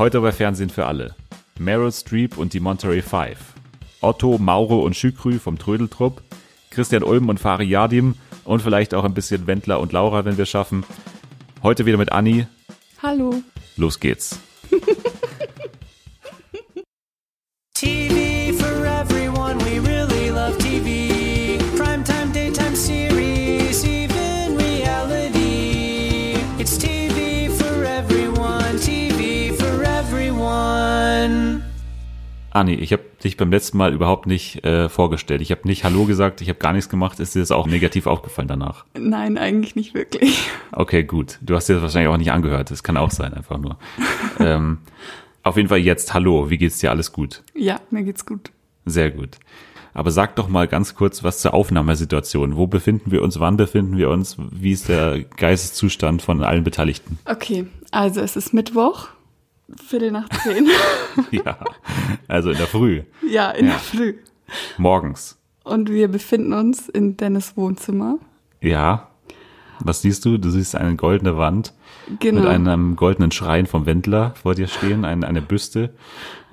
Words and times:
Heute 0.00 0.22
bei 0.22 0.32
Fernsehen 0.32 0.70
für 0.70 0.86
alle. 0.86 1.14
Meryl 1.58 1.92
Streep 1.92 2.38
und 2.38 2.54
die 2.54 2.60
Monterey 2.60 3.02
Five. 3.02 3.36
Otto, 4.00 4.38
Mauro 4.38 4.80
und 4.80 4.96
Schükrü 4.96 5.38
vom 5.38 5.58
Trödeltrupp. 5.58 6.22
Christian 6.70 7.02
Ulm 7.02 7.28
und 7.28 7.38
Fari 7.38 7.64
Yadim 7.64 8.14
und 8.44 8.62
vielleicht 8.62 8.94
auch 8.94 9.04
ein 9.04 9.12
bisschen 9.12 9.46
Wendler 9.46 9.78
und 9.78 9.92
Laura, 9.92 10.24
wenn 10.24 10.38
wir 10.38 10.46
schaffen. 10.46 10.84
Heute 11.62 11.84
wieder 11.84 11.98
mit 11.98 12.12
Anni. 12.12 12.46
Hallo. 13.02 13.42
Los 13.76 14.00
geht's. 14.00 14.40
Anni, 32.52 32.74
ich 32.74 32.92
habe 32.92 33.02
dich 33.22 33.36
beim 33.36 33.50
letzten 33.50 33.78
Mal 33.78 33.92
überhaupt 33.92 34.26
nicht 34.26 34.64
äh, 34.64 34.88
vorgestellt. 34.88 35.40
Ich 35.40 35.50
habe 35.52 35.66
nicht 35.68 35.84
Hallo 35.84 36.04
gesagt, 36.04 36.40
ich 36.40 36.48
habe 36.48 36.58
gar 36.58 36.72
nichts 36.72 36.88
gemacht. 36.88 37.20
Ist 37.20 37.34
dir 37.34 37.40
das 37.40 37.52
auch 37.52 37.66
negativ 37.66 38.06
aufgefallen 38.06 38.48
danach? 38.48 38.84
Nein, 38.98 39.38
eigentlich 39.38 39.76
nicht 39.76 39.94
wirklich. 39.94 40.48
Okay, 40.72 41.04
gut. 41.04 41.38
Du 41.42 41.54
hast 41.54 41.68
dir 41.68 41.74
das 41.74 41.82
wahrscheinlich 41.82 42.08
auch 42.12 42.16
nicht 42.16 42.32
angehört. 42.32 42.70
Das 42.70 42.82
kann 42.82 42.96
auch 42.96 43.10
sein, 43.10 43.34
einfach 43.34 43.58
nur. 43.58 43.78
ähm, 44.40 44.78
auf 45.42 45.56
jeden 45.56 45.68
Fall 45.68 45.78
jetzt 45.78 46.12
Hallo. 46.12 46.50
Wie 46.50 46.58
geht's 46.58 46.78
dir? 46.78 46.90
Alles 46.90 47.12
gut? 47.12 47.42
Ja, 47.54 47.80
mir 47.90 48.02
geht's 48.02 48.26
gut. 48.26 48.50
Sehr 48.84 49.10
gut. 49.10 49.36
Aber 49.92 50.10
sag 50.10 50.36
doch 50.36 50.48
mal 50.48 50.68
ganz 50.68 50.94
kurz 50.94 51.24
was 51.24 51.40
zur 51.40 51.54
Aufnahmesituation. 51.54 52.56
Wo 52.56 52.66
befinden 52.66 53.10
wir 53.10 53.22
uns? 53.22 53.40
Wann 53.40 53.56
befinden 53.56 53.96
wir 53.96 54.08
uns? 54.10 54.36
Wie 54.50 54.72
ist 54.72 54.88
der 54.88 55.20
Geisteszustand 55.20 56.22
von 56.22 56.42
allen 56.42 56.64
Beteiligten? 56.64 57.18
Okay, 57.24 57.66
also 57.90 58.20
es 58.20 58.36
ist 58.36 58.54
Mittwoch, 58.54 59.08
Viertel 59.86 60.10
nach 60.12 60.28
zehn. 60.28 60.68
Ja, 61.30 61.58
also 62.28 62.50
in 62.50 62.56
der 62.56 62.66
Früh, 62.66 63.02
ja, 63.28 63.50
in 63.50 63.66
Ja. 63.66 63.72
der 63.72 63.80
Früh. 63.80 64.14
morgens. 64.78 65.38
Und 65.64 65.90
wir 65.90 66.08
befinden 66.08 66.52
uns 66.52 66.88
in 66.88 67.16
Dennis 67.16 67.56
Wohnzimmer. 67.56 68.18
Ja. 68.60 69.08
Was 69.80 70.02
siehst 70.02 70.24
du? 70.24 70.36
Du 70.38 70.50
siehst 70.50 70.74
eine 70.76 70.96
goldene 70.96 71.36
Wand 71.38 71.72
Genau. 72.18 72.40
mit 72.40 72.48
einem 72.48 72.96
goldenen 72.96 73.30
Schrein 73.30 73.66
vom 73.66 73.86
Wendler 73.86 74.34
vor 74.40 74.54
dir 74.54 74.66
stehen, 74.66 75.04
ein, 75.04 75.24
eine 75.24 75.40
Büste. 75.42 75.94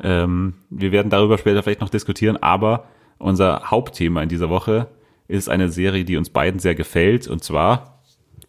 Ähm, 0.02 0.53
wir 0.70 0.92
werden 0.92 1.09
darüber 1.09 1.38
später 1.38 1.64
vielleicht 1.64 1.81
noch 1.81 1.89
diskutieren, 1.89 2.38
aber 2.38 2.86
unser 3.17 3.64
Hauptthema 3.72 4.22
in 4.22 4.30
dieser 4.30 4.49
Woche 4.49 4.88
ist 5.27 5.49
eine 5.49 5.70
Serie, 5.70 6.05
die 6.05 6.16
uns 6.17 6.30
beiden 6.30 6.59
sehr 6.59 6.75
gefällt, 6.75 7.27
und 7.27 7.44
zwar 7.44 7.99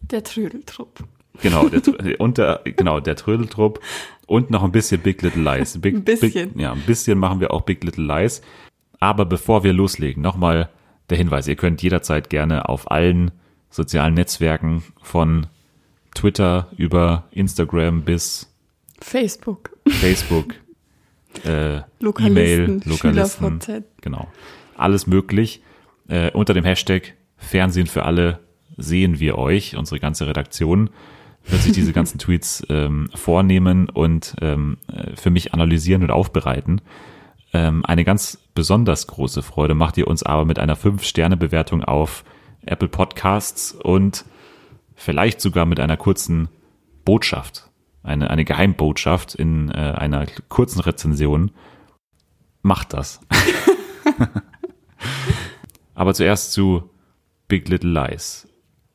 Der 0.01 0.23
Trödeltrupp. 0.23 1.03
Genau, 1.41 1.67
der, 1.69 1.81
Tr- 1.81 2.17
unter, 2.17 2.61
genau, 2.63 2.99
der 2.99 3.15
Trödeltrupp 3.15 3.79
und 4.27 4.49
noch 4.51 4.63
ein 4.63 4.71
bisschen 4.71 5.01
Big 5.01 5.21
Little 5.21 5.41
Lies. 5.43 5.79
Big, 5.79 5.95
Ein 5.95 6.03
bisschen. 6.03 6.51
Big, 6.53 6.61
ja, 6.61 6.71
ein 6.73 6.81
bisschen 6.81 7.17
machen 7.17 7.39
wir 7.39 7.51
auch 7.51 7.61
Big 7.61 7.83
Little 7.83 8.05
Lies. 8.05 8.41
Aber 8.99 9.25
bevor 9.25 9.63
wir 9.63 9.73
loslegen, 9.73 10.21
nochmal 10.21 10.69
der 11.09 11.17
Hinweis, 11.17 11.47
ihr 11.47 11.55
könnt 11.55 11.81
jederzeit 11.81 12.29
gerne 12.29 12.67
auf 12.69 12.91
allen 12.91 13.31
sozialen 13.69 14.13
Netzwerken 14.13 14.83
von 15.01 15.47
Twitter 16.13 16.67
über 16.77 17.25
Instagram 17.31 18.01
bis 18.03 18.51
Facebook. 18.99 19.69
Facebook, 19.87 20.53
äh, 21.45 21.81
Lokalisten, 21.99 22.27
E-Mail, 22.31 22.81
Lokalisten, 22.85 23.61
SchülerVZ. 23.61 23.83
genau, 24.01 24.27
alles 24.75 25.07
möglich. 25.07 25.61
Äh, 26.07 26.31
unter 26.31 26.53
dem 26.53 26.65
Hashtag 26.65 27.13
Fernsehen 27.37 27.87
für 27.87 28.03
alle 28.03 28.39
sehen 28.77 29.19
wir 29.19 29.37
euch, 29.37 29.77
unsere 29.77 29.99
ganze 29.99 30.27
Redaktion 30.27 30.89
wird 31.45 31.61
sich 31.61 31.71
diese 31.71 31.93
ganzen 31.93 32.19
Tweets 32.19 32.63
ähm, 32.69 33.09
vornehmen 33.15 33.89
und 33.89 34.35
ähm, 34.41 34.77
äh, 34.91 35.15
für 35.15 35.29
mich 35.29 35.53
analysieren 35.53 36.03
und 36.03 36.11
aufbereiten. 36.11 36.81
Ähm, 37.53 37.83
eine 37.85 38.03
ganz 38.03 38.37
besonders 38.53 39.07
große 39.07 39.41
Freude 39.41 39.73
macht 39.73 39.97
ihr 39.97 40.07
uns 40.07 40.23
aber 40.23 40.45
mit 40.45 40.59
einer 40.59 40.77
5-Sterne-Bewertung 40.77 41.83
auf 41.83 42.23
Apple 42.65 42.89
Podcasts 42.89 43.71
und 43.71 44.25
vielleicht 44.95 45.41
sogar 45.41 45.65
mit 45.65 45.79
einer 45.79 45.97
kurzen 45.97 46.49
Botschaft, 47.05 47.69
eine, 48.03 48.29
eine 48.29 48.45
Geheimbotschaft 48.45 49.33
in 49.33 49.69
äh, 49.71 49.93
einer 49.97 50.25
kurzen 50.49 50.81
Rezension. 50.81 51.51
Macht 52.61 52.93
das. 52.93 53.21
Aber 55.95 56.13
zuerst 56.13 56.51
zu 56.51 56.89
Big 57.47 57.67
Little 57.69 57.91
Lies. 57.91 58.48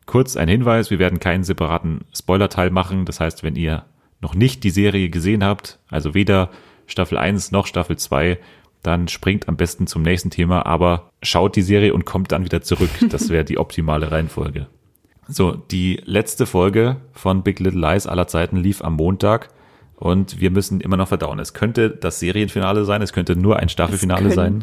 Kurz 0.06 0.36
ein 0.36 0.48
Hinweis, 0.48 0.90
wir 0.90 0.98
werden 0.98 1.20
keinen 1.20 1.44
separaten 1.44 2.02
Spoiler-Teil 2.14 2.70
machen. 2.70 3.04
Das 3.04 3.20
heißt, 3.20 3.42
wenn 3.42 3.56
ihr 3.56 3.84
noch 4.20 4.34
nicht 4.34 4.64
die 4.64 4.70
Serie 4.70 5.08
gesehen 5.10 5.44
habt, 5.44 5.78
also 5.90 6.14
weder 6.14 6.50
Staffel 6.86 7.18
1 7.18 7.52
noch 7.52 7.66
Staffel 7.66 7.96
2, 7.96 8.38
dann 8.82 9.08
springt 9.08 9.48
am 9.48 9.56
besten 9.56 9.86
zum 9.86 10.02
nächsten 10.02 10.30
Thema, 10.30 10.66
aber 10.66 11.10
schaut 11.22 11.56
die 11.56 11.62
Serie 11.62 11.94
und 11.94 12.04
kommt 12.04 12.32
dann 12.32 12.44
wieder 12.44 12.62
zurück. 12.62 12.90
Das 13.08 13.30
wäre 13.30 13.44
die 13.44 13.58
optimale 13.58 14.10
Reihenfolge. 14.10 14.66
So, 15.26 15.52
die 15.52 16.02
letzte 16.04 16.44
Folge 16.44 16.96
von 17.12 17.42
Big 17.42 17.60
Little 17.60 17.80
Lies 17.80 18.06
aller 18.06 18.26
Zeiten 18.26 18.58
lief 18.58 18.82
am 18.82 18.94
Montag 18.94 19.48
und 19.96 20.40
wir 20.40 20.50
müssen 20.50 20.80
immer 20.80 20.98
noch 20.98 21.08
verdauen. 21.08 21.38
Es 21.38 21.54
könnte 21.54 21.88
das 21.88 22.20
Serienfinale 22.20 22.84
sein, 22.84 23.00
es 23.00 23.14
könnte 23.14 23.36
nur 23.36 23.58
ein 23.58 23.70
Staffelfinale 23.70 24.30
sein. 24.32 24.60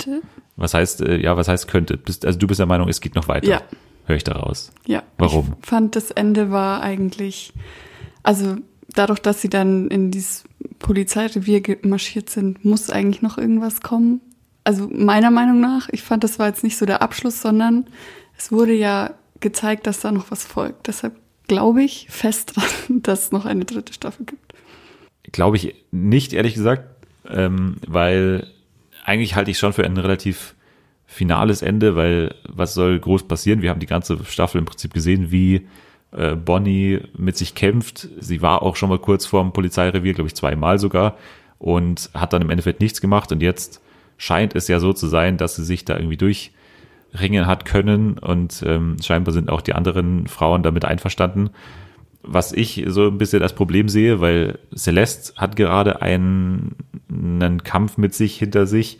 Was 0.55 0.75
heißt, 0.75 1.01
äh, 1.01 1.17
ja, 1.17 1.35
was 1.37 1.47
heißt 1.47 1.67
könnte? 1.67 1.97
Bist, 1.97 2.25
also 2.25 2.37
du 2.37 2.45
bist 2.45 2.59
der 2.59 2.67
Meinung, 2.67 2.89
es 2.89 3.01
geht 3.01 3.15
noch 3.15 3.27
weiter. 3.27 3.47
Ja. 3.47 3.61
Höre 4.05 4.15
ich 4.15 4.23
daraus. 4.23 4.71
Ja. 4.85 5.03
Warum? 5.17 5.55
Ich 5.61 5.67
fand, 5.67 5.95
das 5.95 6.11
Ende 6.11 6.51
war 6.51 6.81
eigentlich, 6.81 7.53
also 8.23 8.57
dadurch, 8.93 9.19
dass 9.19 9.41
sie 9.41 9.49
dann 9.49 9.87
in 9.87 10.11
dieses 10.11 10.43
Polizeirevier 10.79 11.61
marschiert 11.83 12.29
sind, 12.29 12.65
muss 12.65 12.89
eigentlich 12.89 13.21
noch 13.21 13.37
irgendwas 13.37 13.81
kommen. 13.81 14.21
Also 14.63 14.89
meiner 14.91 15.31
Meinung 15.31 15.59
nach, 15.59 15.89
ich 15.91 16.03
fand, 16.03 16.23
das 16.23 16.39
war 16.39 16.47
jetzt 16.47 16.63
nicht 16.63 16.77
so 16.77 16.85
der 16.85 17.01
Abschluss, 17.01 17.41
sondern 17.41 17.87
es 18.37 18.51
wurde 18.51 18.73
ja 18.73 19.13
gezeigt, 19.39 19.87
dass 19.87 20.01
da 20.01 20.11
noch 20.11 20.31
was 20.31 20.45
folgt. 20.45 20.87
Deshalb 20.87 21.15
glaube 21.47 21.83
ich 21.83 22.07
fest 22.09 22.55
dran, 22.55 23.01
dass 23.03 23.25
es 23.25 23.31
noch 23.31 23.45
eine 23.45 23.65
dritte 23.65 23.93
Staffel 23.93 24.25
gibt. 24.25 24.53
Glaube 25.31 25.57
ich 25.57 25.75
nicht, 25.91 26.33
ehrlich 26.33 26.53
gesagt, 26.53 26.89
ähm, 27.29 27.77
weil 27.87 28.47
eigentlich 29.03 29.35
halte 29.35 29.51
ich 29.51 29.57
schon 29.57 29.73
für 29.73 29.83
ein 29.83 29.97
relativ 29.97 30.55
finales 31.11 31.61
Ende, 31.61 31.95
weil 31.95 32.35
was 32.47 32.73
soll 32.73 32.99
groß 32.99 33.27
passieren? 33.27 33.61
Wir 33.61 33.69
haben 33.69 33.79
die 33.79 33.85
ganze 33.85 34.23
Staffel 34.25 34.59
im 34.59 34.65
Prinzip 34.65 34.93
gesehen, 34.93 35.29
wie 35.29 35.67
äh, 36.11 36.35
Bonnie 36.35 37.01
mit 37.17 37.37
sich 37.37 37.53
kämpft. 37.53 38.07
Sie 38.19 38.41
war 38.41 38.61
auch 38.61 38.77
schon 38.77 38.89
mal 38.89 38.99
kurz 38.99 39.25
vorm 39.25 39.51
Polizeirevier, 39.51 40.13
glaube 40.13 40.29
ich, 40.29 40.35
zweimal 40.35 40.79
sogar 40.79 41.17
und 41.59 42.09
hat 42.13 42.33
dann 42.33 42.41
im 42.41 42.49
Endeffekt 42.49 42.79
nichts 42.79 43.01
gemacht 43.01 43.31
und 43.31 43.41
jetzt 43.41 43.81
scheint 44.17 44.55
es 44.55 44.67
ja 44.67 44.79
so 44.79 44.93
zu 44.93 45.07
sein, 45.07 45.37
dass 45.37 45.55
sie 45.55 45.65
sich 45.65 45.83
da 45.83 45.97
irgendwie 45.97 46.17
durchringen 46.17 47.45
hat 47.45 47.65
können 47.65 48.17
und 48.17 48.63
ähm, 48.65 48.95
scheinbar 49.03 49.33
sind 49.33 49.49
auch 49.49 49.61
die 49.61 49.73
anderen 49.73 50.27
Frauen 50.27 50.63
damit 50.63 50.85
einverstanden 50.85 51.49
was 52.23 52.53
ich 52.53 52.83
so 52.87 53.07
ein 53.07 53.17
bisschen 53.17 53.39
das 53.39 53.53
Problem 53.53 53.89
sehe, 53.89 54.21
weil 54.21 54.59
Celeste 54.75 55.33
hat 55.37 55.55
gerade 55.55 56.01
einen, 56.01 56.75
einen 57.09 57.63
Kampf 57.63 57.97
mit 57.97 58.13
sich 58.13 58.37
hinter 58.37 58.67
sich, 58.67 58.99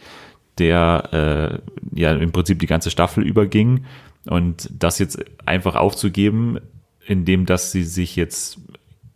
der 0.61 1.61
äh, 1.95 1.99
ja 1.99 2.13
im 2.13 2.31
Prinzip 2.31 2.59
die 2.59 2.67
ganze 2.67 2.91
Staffel 2.91 3.23
überging. 3.23 3.85
Und 4.25 4.69
das 4.71 4.99
jetzt 4.99 5.19
einfach 5.45 5.75
aufzugeben, 5.75 6.59
indem 7.05 7.47
dass 7.47 7.71
sie 7.71 7.83
sich 7.83 8.15
jetzt 8.15 8.59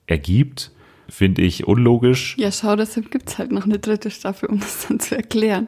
ergibt, 0.07 0.71
finde 1.07 1.43
ich 1.43 1.67
unlogisch. 1.67 2.35
Ja, 2.39 2.51
schau, 2.51 2.75
deshalb 2.75 3.11
gibt's 3.11 3.37
halt 3.37 3.51
noch 3.51 3.65
eine 3.65 3.77
dritte 3.77 4.09
Staffel, 4.09 4.49
um 4.49 4.59
das 4.59 4.87
dann 4.87 4.99
zu 4.99 5.15
erklären. 5.15 5.67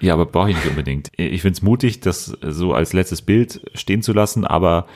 Ja, 0.00 0.14
aber 0.14 0.26
brauche 0.26 0.50
ich 0.50 0.56
nicht 0.56 0.68
unbedingt. 0.68 1.10
Ich 1.16 1.42
finde 1.42 1.56
es 1.56 1.62
mutig, 1.62 2.00
das 2.00 2.36
so 2.40 2.72
als 2.72 2.92
letztes 2.92 3.22
Bild 3.22 3.60
stehen 3.74 4.02
zu 4.02 4.12
lassen, 4.12 4.44
aber 4.44 4.86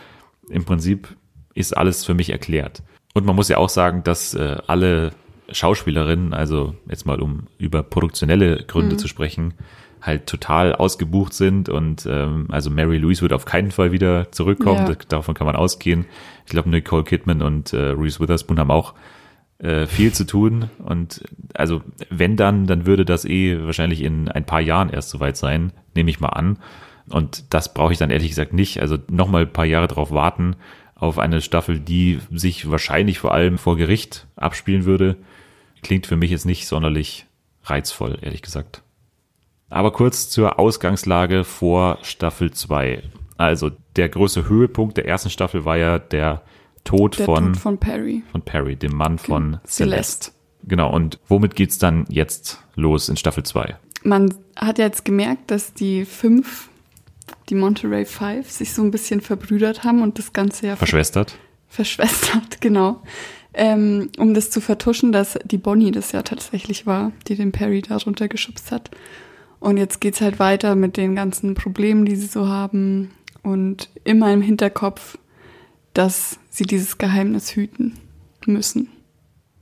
im 0.49 0.65
Prinzip 0.65 1.15
ist 1.55 1.77
alles 1.77 2.05
für 2.05 2.15
mich 2.15 2.31
erklärt. 2.31 2.83
Und 3.15 3.25
man 3.25 3.37
muss 3.37 3.49
ja 3.49 3.59
auch 3.59 3.69
sagen, 3.69 4.03
dass 4.03 4.35
äh, 4.35 4.57
alle 4.67 5.13
Schauspielerinnen, 5.51 6.35
also 6.35 6.75
jetzt 6.89 7.07
mal 7.07 7.21
um 7.21 7.47
über 7.59 7.83
produktionelle 7.83 8.65
Gründe 8.67 8.97
zu 8.97 9.07
sprechen, 9.07 9.55
halt 10.03 10.27
total 10.27 10.75
ausgebucht 10.75 11.33
sind 11.33 11.69
und 11.69 12.07
ähm, 12.07 12.47
also 12.51 12.71
Mary 12.71 12.99
Louise 12.99 13.23
wird 13.23 13.33
auf 13.33 13.45
keinen 13.45 13.71
Fall 13.71 13.93
wieder 13.93 14.31
zurückkommen, 14.33 14.87
Ja. 14.87 14.95
davon 15.09 15.35
kann 15.35 15.47
man 15.47 15.57
ausgehen. 15.57 16.05
Ich 16.45 16.51
glaube, 16.51 16.71
Nicole 16.71 17.05
Kidman 17.05 17.43
und 17.43 17.73
äh, 17.73 17.91
Reese 17.91 18.21
Witherspoon 18.21 18.59
haben 18.59 18.71
auch 18.71 18.95
äh, 19.59 19.87
viel 19.87 20.13
zu 20.13 20.25
tun 20.27 20.71
und 20.85 21.25
also 21.55 21.83
wenn 22.11 22.37
dann, 22.37 22.67
dann 22.67 22.87
würde 22.87 23.05
das 23.05 23.25
eh 23.25 23.65
wahrscheinlich 23.65 24.03
in 24.03 24.29
ein 24.29 24.45
paar 24.45 24.61
Jahren 24.61 24.91
erst 24.91 25.11
soweit 25.11 25.37
sein, 25.37 25.73
nehme 25.95 26.11
ich 26.11 26.21
mal 26.21 26.29
an. 26.29 26.59
Und 27.09 27.55
das 27.55 27.73
brauche 27.73 27.93
ich 27.93 27.99
dann 27.99 28.11
ehrlich 28.11 28.31
gesagt 28.31 28.53
nicht. 28.53 28.81
Also 28.81 28.99
nochmal 29.09 29.43
ein 29.43 29.53
paar 29.53 29.65
Jahre 29.65 29.87
drauf 29.87 30.11
warten 30.11 30.57
auf 30.97 31.19
eine 31.19 31.41
Staffel, 31.41 31.79
die 31.79 32.19
sich 32.33 32.69
wahrscheinlich 32.71 33.19
vor 33.19 33.33
allem 33.33 33.59
vor 33.59 33.77
Gericht 33.77 34.27
abspielen 34.35 34.85
würde, 34.87 35.17
klingt 35.83 36.07
für 36.07 36.17
mich 36.17 36.31
jetzt 36.33 36.47
nicht 36.47 36.67
sonderlich 36.67 37.27
reizvoll, 37.65 38.19
ehrlich 38.23 38.43
gesagt. 38.43 38.83
Aber 39.69 39.93
kurz 39.93 40.29
zur 40.31 40.59
Ausgangslage 40.59 41.45
vor 41.45 41.99
Staffel 42.03 42.53
2. 42.53 43.03
Also 43.37 43.71
der 43.97 44.09
große 44.09 44.49
Höhepunkt 44.49 44.97
der 44.97 45.07
ersten 45.07 45.31
Staffel 45.31 45.65
war 45.65 45.77
ja 45.77 45.99
der 45.99 46.43
Tod 46.85 47.19
Der 47.19 47.27
von, 47.27 47.53
Tod 47.53 47.57
von 47.57 47.79
Perry. 47.79 48.23
von 48.31 48.43
Perry, 48.43 48.77
dem 48.77 48.93
Mann 48.97 49.19
von 49.19 49.59
Celeste. 49.67 49.73
Celeste. 49.73 50.31
Genau, 50.69 50.93
und 50.93 51.19
womit 51.29 51.55
geht's 51.57 51.79
dann 51.79 52.07
jetzt 52.09 52.63
los 52.75 53.09
in 53.09 53.17
Staffel 53.17 53.43
2? 53.45 53.77
Man 54.03 54.33
hat 54.57 54.79
ja 54.79 54.85
jetzt 54.87 55.05
gemerkt, 55.05 55.51
dass 55.51 55.75
die 55.75 56.05
fünf, 56.05 56.69
die 57.49 57.55
Monterey 57.57 58.05
Five, 58.05 58.51
sich 58.51 58.73
so 58.73 58.83
ein 58.83 58.91
bisschen 58.91 59.21
verbrüdert 59.21 59.85
haben 59.85 60.03
und 60.03 60.19
das 60.19 60.33
Ganze 60.33 60.69
ja 60.69 60.77
Verschwestert? 60.77 61.37
verschwestert, 61.69 62.61
genau. 62.61 63.03
Ähm, 63.53 64.11
um 64.19 64.35
das 64.35 64.51
zu 64.51 64.61
vertuschen, 64.61 65.13
dass 65.13 65.39
die 65.45 65.59
Bonnie 65.59 65.91
das 65.91 66.13
ja 66.13 66.23
tatsächlich 66.23 66.87
war, 66.87 67.13
die 67.27 67.35
den 67.37 67.53
Perry 67.53 67.83
da 67.83 67.97
runtergeschubst 67.97 68.71
hat. 68.71 68.91
Und 69.67 69.79
jetzt 69.79 70.01
geht's 70.01 70.21
halt 70.21 70.39
weiter 70.39 70.77
mit 70.77 70.97
den 70.97 71.17
ganzen 71.17 71.55
Problemen, 71.55 72.05
die 72.05 72.15
sie 72.15 72.29
so 72.29 72.47
haben 72.47 73.11
und 73.43 73.91
immer 74.05 74.33
im 74.33 74.41
Hinterkopf, 74.41 75.19
dass 75.93 76.39
sie 76.51 76.63
dieses 76.63 76.99
Geheimnis 76.99 77.57
hüten 77.57 77.97
müssen. 78.47 78.87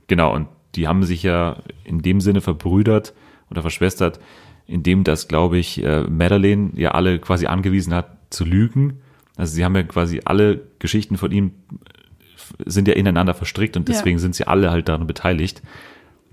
Genau, 0.05 0.31
und 0.31 0.47
die 0.75 0.87
haben 0.87 1.03
sich 1.03 1.23
ja 1.23 1.57
in 1.83 2.03
dem 2.03 2.21
Sinne 2.21 2.41
verbrüdert 2.41 3.15
oder 3.49 3.63
verschwestert, 3.63 4.19
indem 4.67 5.03
das, 5.03 5.27
glaube 5.27 5.57
ich, 5.57 5.83
äh, 5.83 6.01
Madeleine 6.03 6.69
ja 6.75 6.91
alle 6.91 7.17
quasi 7.17 7.47
angewiesen 7.47 7.91
hat 7.95 8.15
zu 8.29 8.45
lügen. 8.45 8.99
Also 9.37 9.55
sie 9.55 9.65
haben 9.65 9.75
ja 9.75 9.81
quasi 9.81 10.21
alle 10.23 10.61
Geschichten 10.77 11.17
von 11.17 11.31
ihm 11.31 11.47
äh, 11.47 12.69
sind 12.69 12.87
ja 12.87 12.93
ineinander 12.93 13.33
verstrickt 13.33 13.75
und 13.75 13.89
Ja. 13.89 13.95
deswegen 13.95 14.19
sind 14.19 14.35
sie 14.35 14.45
alle 14.45 14.69
halt 14.69 14.87
daran 14.87 15.07
beteiligt. 15.07 15.63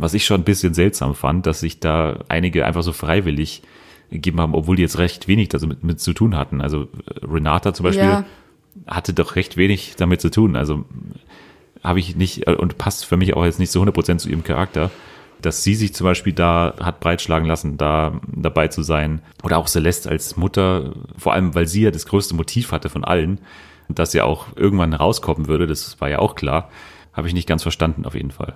Was 0.02 0.14
ich 0.14 0.24
schon 0.24 0.40
ein 0.40 0.44
bisschen 0.44 0.74
seltsam 0.74 1.14
fand, 1.14 1.46
dass 1.46 1.60
sich 1.60 1.80
da 1.80 2.20
einige 2.28 2.66
einfach 2.66 2.82
so 2.82 2.92
freiwillig 2.92 3.62
gegeben 4.10 4.40
haben, 4.40 4.54
obwohl 4.54 4.76
die 4.76 4.82
jetzt 4.82 4.98
recht 4.98 5.28
wenig 5.28 5.48
damit 5.48 5.82
mit 5.84 6.00
zu 6.00 6.12
tun 6.12 6.36
hatten. 6.36 6.60
Also 6.60 6.82
äh, 6.82 7.24
Renata 7.24 7.72
zum 7.72 7.84
Beispiel 7.84 8.08
Ja. 8.08 8.24
hatte 8.86 9.14
doch 9.14 9.36
recht 9.36 9.56
wenig 9.56 9.94
damit 9.96 10.20
zu 10.20 10.30
tun. 10.30 10.56
Also 10.56 10.84
habe 11.82 11.98
ich 11.98 12.16
nicht 12.16 12.46
äh, 12.46 12.54
und 12.54 12.78
passt 12.78 13.04
für 13.06 13.16
mich 13.16 13.34
auch 13.34 13.44
jetzt 13.44 13.58
nicht 13.58 13.70
so 13.70 13.82
100% 13.82 14.18
zu 14.18 14.28
ihrem 14.28 14.44
Charakter, 14.44 14.90
dass 15.40 15.64
sie 15.64 15.74
sich 15.74 15.94
zum 15.94 16.04
Beispiel 16.04 16.32
da 16.32 16.74
hat 16.80 17.00
breitschlagen 17.00 17.48
lassen, 17.48 17.76
da 17.78 18.20
dabei 18.34 18.68
zu 18.68 18.82
sein. 18.82 19.22
Oder 19.42 19.58
auch 19.58 19.66
Celeste 19.66 20.10
als 20.10 20.36
Mutter, 20.36 20.92
vor 21.16 21.32
allem 21.32 21.54
weil 21.54 21.66
sie 21.66 21.82
ja 21.82 21.90
das 21.90 22.06
größte 22.06 22.34
Motiv 22.34 22.70
hatte 22.72 22.88
von 22.90 23.04
allen, 23.04 23.40
dass 23.88 24.12
ja 24.12 24.24
auch 24.24 24.46
irgendwann 24.56 24.94
rauskommen 24.94 25.48
würde, 25.48 25.66
das 25.66 26.00
war 26.00 26.08
ja 26.10 26.18
auch 26.18 26.34
klar, 26.34 26.70
habe 27.12 27.28
ich 27.28 27.34
nicht 27.34 27.48
ganz 27.48 27.62
verstanden 27.62 28.04
auf 28.06 28.14
jeden 28.14 28.30
Fall. 28.30 28.54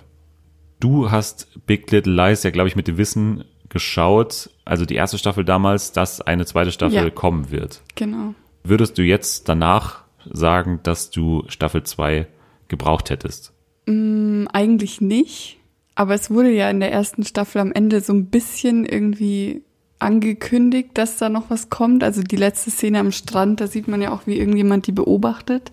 Du 0.79 1.09
hast 1.11 1.47
Big 1.65 1.89
Little 1.91 2.13
Lies 2.13 2.43
ja, 2.43 2.51
glaube 2.51 2.67
ich, 2.69 2.75
mit 2.75 2.87
dem 2.87 2.97
Wissen 2.97 3.43
geschaut, 3.69 4.49
also 4.63 4.85
die 4.85 4.95
erste 4.95 5.17
Staffel 5.17 5.43
damals, 5.43 5.91
dass 5.91 6.21
eine 6.21 6.45
zweite 6.45 6.71
Staffel 6.71 6.95
Ja. 6.95 7.09
kommen 7.09 7.51
wird. 7.51 7.81
Genau. 7.95 8.33
Würdest 8.63 8.97
du 8.97 9.01
jetzt 9.03 9.49
danach 9.49 10.03
sagen, 10.29 10.79
dass 10.83 11.09
du 11.09 11.43
Staffel 11.47 11.83
2 11.83 12.27
gebraucht 12.67 13.09
hättest? 13.09 13.53
Hm, 13.87 14.47
Eigentlich 14.53 15.01
nicht, 15.01 15.57
aber 15.95 16.13
es 16.13 16.29
wurde 16.29 16.51
ja 16.51 16.69
in 16.69 16.79
der 16.79 16.91
ersten 16.91 17.23
Staffel 17.25 17.59
am 17.59 17.71
Ende 17.71 18.01
so 18.01 18.13
ein 18.13 18.27
bisschen 18.27 18.85
irgendwie 18.85 19.63
angekündigt, 19.99 20.89
dass 20.93 21.17
da 21.17 21.27
noch 21.27 21.49
was 21.49 21.69
kommt. 21.69 22.03
Also 22.03 22.21
die 22.21 22.35
letzte 22.35 22.69
Szene 22.71 22.99
am 22.99 23.11
Strand, 23.11 23.59
da 23.61 23.67
sieht 23.67 23.87
man 23.87 24.01
ja 24.01 24.11
auch, 24.13 24.27
wie 24.27 24.37
irgendjemand 24.37 24.85
die 24.87 24.91
beobachtet. 24.91 25.71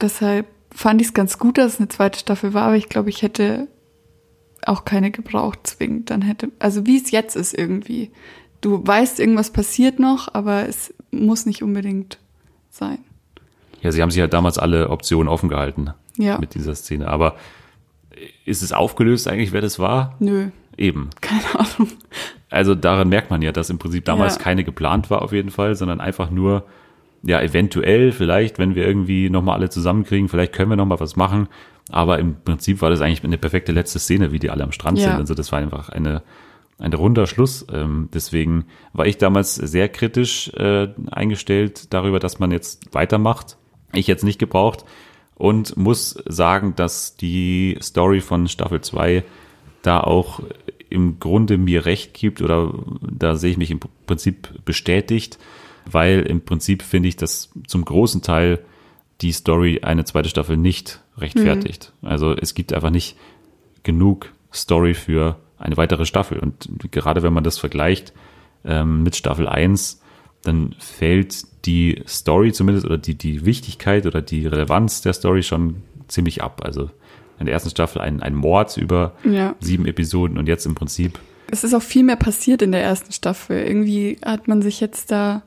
Deshalb 0.00 0.46
fand 0.72 1.00
ich 1.00 1.08
es 1.08 1.14
ganz 1.14 1.38
gut, 1.38 1.58
dass 1.58 1.74
es 1.74 1.78
eine 1.80 1.88
zweite 1.88 2.18
Staffel 2.18 2.54
war, 2.54 2.64
aber 2.64 2.76
ich 2.76 2.88
glaube, 2.88 3.08
ich 3.10 3.22
hätte 3.22 3.66
auch 4.66 4.84
keine 4.84 5.10
gebraucht 5.10 5.60
zwingend. 5.64 6.10
Dann 6.10 6.22
hätte, 6.22 6.50
also 6.58 6.86
wie 6.86 6.96
es 6.98 7.10
jetzt 7.10 7.36
ist 7.36 7.56
irgendwie. 7.56 8.10
Du 8.60 8.86
weißt, 8.86 9.20
irgendwas 9.20 9.50
passiert 9.50 9.98
noch, 9.98 10.34
aber 10.34 10.68
es 10.68 10.92
muss 11.10 11.46
nicht 11.46 11.62
unbedingt 11.62 12.18
sein. 12.70 12.98
Ja, 13.80 13.90
sie 13.92 14.02
haben 14.02 14.10
sich 14.10 14.20
halt 14.20 14.34
damals 14.34 14.58
alle 14.58 14.90
Optionen 14.90 15.28
offen 15.28 15.48
gehalten 15.48 15.90
Ja. 16.18 16.38
mit 16.38 16.54
dieser 16.54 16.74
Szene. 16.74 17.08
Aber 17.08 17.36
ist 18.44 18.62
es 18.62 18.72
aufgelöst 18.72 19.28
eigentlich, 19.28 19.52
wer 19.52 19.62
das 19.62 19.78
war? 19.78 20.14
Nö, 20.18 20.48
Eben. 20.76 21.08
keine 21.22 21.42
Ahnung. 21.58 21.88
Also 22.50 22.74
daran 22.74 23.08
merkt 23.08 23.30
man 23.30 23.40
ja, 23.42 23.52
dass 23.52 23.70
im 23.70 23.78
Prinzip 23.78 24.04
damals 24.04 24.36
Ja. 24.36 24.42
keine 24.42 24.64
geplant 24.64 25.08
war 25.10 25.22
auf 25.22 25.32
jeden 25.32 25.50
Fall, 25.50 25.74
sondern 25.74 26.00
einfach 26.00 26.30
nur, 26.30 26.66
ja, 27.22 27.40
eventuell, 27.40 28.12
vielleicht, 28.12 28.58
wenn 28.58 28.74
wir 28.74 28.86
irgendwie 28.86 29.30
nochmal 29.30 29.56
alle 29.56 29.70
zusammenkriegen, 29.70 30.28
vielleicht 30.28 30.52
können 30.52 30.70
wir 30.70 30.76
nochmal 30.76 31.00
was 31.00 31.16
machen. 31.16 31.48
Aber 31.92 32.18
im 32.18 32.36
Prinzip 32.42 32.82
war 32.82 32.90
das 32.90 33.00
eigentlich 33.00 33.24
eine 33.24 33.38
perfekte 33.38 33.72
letzte 33.72 33.98
Szene, 33.98 34.32
wie 34.32 34.38
die 34.38 34.50
alle 34.50 34.64
am 34.64 34.72
Strand 34.72 34.98
Ja. 34.98 35.10
sind. 35.10 35.16
Also 35.16 35.34
das 35.34 35.52
war 35.52 35.58
einfach 35.58 35.88
eine, 35.88 36.22
ein 36.78 36.92
runder 36.92 37.26
Schluss. 37.26 37.66
Ähm, 37.72 38.08
deswegen 38.12 38.64
war 38.92 39.06
ich 39.06 39.18
damals 39.18 39.54
sehr 39.54 39.88
kritisch 39.88 40.48
äh, 40.54 40.88
eingestellt 41.10 41.92
darüber, 41.92 42.18
dass 42.18 42.38
man 42.38 42.50
jetzt 42.50 42.94
weitermacht. 42.94 43.56
Ich 43.92 44.06
jetzt 44.06 44.24
nicht 44.24 44.38
gebraucht 44.38 44.84
und 45.34 45.76
muss 45.76 46.10
sagen, 46.26 46.74
dass 46.76 47.16
die 47.16 47.76
Story 47.82 48.20
von 48.20 48.46
Staffel 48.46 48.80
2 48.82 49.24
da 49.82 50.00
auch 50.00 50.40
im 50.90 51.18
Grunde 51.18 51.56
mir 51.56 51.86
recht 51.86 52.14
gibt 52.14 52.42
oder 52.42 52.74
da 53.00 53.36
sehe 53.36 53.52
ich 53.52 53.56
mich 53.56 53.70
im 53.70 53.80
Prinzip 54.06 54.64
bestätigt, 54.64 55.38
weil 55.90 56.20
im 56.20 56.42
Prinzip 56.42 56.82
finde 56.82 57.08
ich, 57.08 57.16
dass 57.16 57.50
zum 57.66 57.84
großen 57.84 58.22
Teil 58.22 58.60
die 59.22 59.32
Story 59.32 59.80
eine 59.82 60.04
zweite 60.04 60.28
Staffel 60.28 60.56
nicht 60.56 61.00
rechtfertigt. 61.18 61.92
Also 62.02 62.34
es 62.34 62.54
gibt 62.54 62.72
einfach 62.72 62.90
nicht 62.90 63.16
genug 63.82 64.32
Story 64.52 64.94
für 64.94 65.36
eine 65.58 65.76
weitere 65.76 66.06
Staffel. 66.06 66.38
Und 66.38 66.68
gerade 66.90 67.22
wenn 67.22 67.32
man 67.32 67.44
das 67.44 67.58
vergleicht 67.58 68.12
ähm, 68.64 69.02
mit 69.02 69.16
Staffel 69.16 69.46
1, 69.48 70.00
dann 70.42 70.74
fällt 70.78 71.44
die 71.66 72.02
Story 72.06 72.52
zumindest 72.52 72.86
oder 72.86 72.96
die, 72.98 73.14
die 73.14 73.44
Wichtigkeit 73.44 74.06
oder 74.06 74.22
die 74.22 74.46
Relevanz 74.46 75.02
der 75.02 75.12
Story 75.12 75.42
schon 75.42 75.82
ziemlich 76.08 76.42
ab. 76.42 76.62
Also 76.64 76.90
in 77.38 77.46
der 77.46 77.52
ersten 77.54 77.70
Staffel 77.70 78.00
ein, 78.00 78.22
ein 78.22 78.34
Mord 78.34 78.76
über 78.76 79.12
Ja. 79.24 79.54
sieben 79.60 79.86
Episoden 79.86 80.38
und 80.38 80.46
jetzt 80.46 80.66
im 80.66 80.74
Prinzip, 80.74 81.18
Es 81.50 81.64
ist 81.64 81.74
auch 81.74 81.82
viel 81.82 82.04
mehr 82.04 82.16
passiert 82.16 82.62
in 82.62 82.70
der 82.72 82.82
ersten 82.82 83.12
Staffel. 83.12 83.58
Irgendwie 83.58 84.18
hat 84.24 84.46
man 84.48 84.62
sich 84.62 84.80
jetzt 84.80 85.10
da 85.10 85.42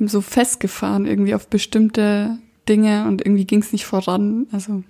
so 0.00 0.20
festgefahren, 0.20 1.06
irgendwie 1.06 1.34
auf 1.34 1.48
bestimmte 1.48 2.38
Dinge 2.68 3.06
und 3.06 3.22
irgendwie 3.24 3.46
ging 3.46 3.60
es 3.60 3.72
nicht 3.72 3.86
voran. 3.86 4.46
Also, 4.52 4.82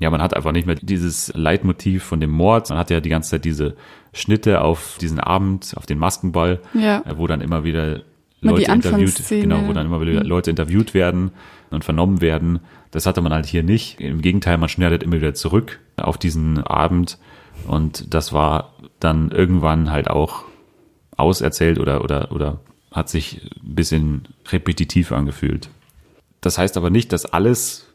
ja, 0.00 0.10
man 0.10 0.22
hat 0.22 0.34
einfach 0.34 0.52
nicht 0.52 0.66
mehr 0.66 0.76
dieses 0.76 1.32
Leitmotiv 1.34 2.02
von 2.02 2.20
dem 2.20 2.30
Mord. 2.30 2.70
Man 2.70 2.78
hat 2.78 2.90
ja 2.90 3.00
die 3.00 3.08
ganze 3.08 3.30
Zeit 3.30 3.44
diese 3.44 3.76
Schnitte 4.12 4.60
auf 4.60 4.98
diesen 5.00 5.20
Abend, 5.20 5.74
auf 5.76 5.86
den 5.86 5.98
Maskenball, 5.98 6.60
ja. 6.74 7.00
äh, 7.00 7.16
wo 7.16 7.26
dann 7.26 7.40
immer 7.40 7.64
wieder 7.64 8.02
Leute 8.40 8.70
interviewt, 8.70 9.22
genau, 9.28 9.66
wo 9.66 9.72
dann 9.72 9.86
immer 9.86 10.00
wieder 10.00 10.22
Mhm. 10.22 10.28
Leute 10.28 10.50
interviewt 10.50 10.94
werden 10.94 11.30
und 11.70 11.84
vernommen 11.84 12.20
werden. 12.20 12.60
Das 12.90 13.06
hatte 13.06 13.22
man 13.22 13.32
halt 13.32 13.46
hier 13.46 13.62
nicht. 13.62 14.00
Im 14.00 14.20
Gegenteil, 14.20 14.58
man 14.58 14.68
schneidet 14.68 15.02
immer 15.02 15.16
wieder 15.16 15.34
zurück 15.34 15.80
auf 15.96 16.18
diesen 16.18 16.58
Abend 16.58 17.18
und 17.66 18.12
das 18.12 18.32
war 18.32 18.74
dann 19.00 19.30
irgendwann 19.30 19.90
halt 19.90 20.08
auch 20.10 20.44
auserzählt 21.16 21.78
oder, 21.78 22.04
oder, 22.04 22.32
oder 22.32 22.60
hat 22.92 23.08
sich 23.08 23.50
ein 23.62 23.74
bisschen 23.74 24.28
repetitiv 24.50 25.12
angefühlt. 25.12 25.68
Das 26.44 26.58
heißt 26.58 26.76
aber 26.76 26.90
nicht, 26.90 27.10
dass 27.12 27.24
alles 27.24 27.90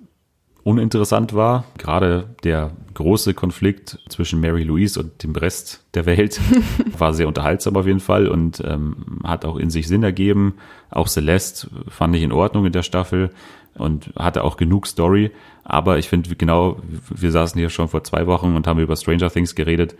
uninteressant 0.63 1.35
war. 1.35 1.65
Gerade 1.77 2.29
der 2.43 2.71
große 2.95 3.35
Konflikt 3.35 3.99
zwischen 4.09 4.39
Mary 4.39 4.63
Louise 4.63 4.99
und 4.99 5.21
dem 5.21 5.35
Rest 5.35 5.85
der 5.93 6.07
Welt 6.07 6.41
war 6.97 7.13
sehr 7.13 7.27
unterhaltsam 7.27 7.75
auf 7.77 7.85
jeden 7.85 7.99
Fall 7.99 8.27
und 8.27 8.59
ähm, 8.65 9.19
hat 9.23 9.45
auch 9.45 9.55
in 9.57 9.69
sich 9.69 9.87
Sinn 9.87 10.01
ergeben. 10.01 10.55
Auch 10.89 11.07
Celeste 11.07 11.67
fand 11.89 12.15
ich 12.15 12.23
in 12.23 12.31
Ordnung 12.31 12.65
in 12.65 12.71
der 12.71 12.81
Staffel 12.81 13.29
und 13.75 14.11
hatte 14.17 14.43
auch 14.43 14.57
genug 14.57 14.87
Story. 14.87 15.29
Aber 15.63 15.99
ich 15.99 16.09
finde 16.09 16.35
genau, 16.35 16.81
wir 17.13 17.31
saßen 17.31 17.59
hier 17.59 17.69
schon 17.69 17.87
vor 17.87 18.03
zwei 18.03 18.25
Wochen 18.25 18.55
und 18.55 18.65
haben 18.65 18.79
über 18.79 18.95
Stranger 18.95 19.29
Things 19.29 19.53
geredet, 19.53 19.95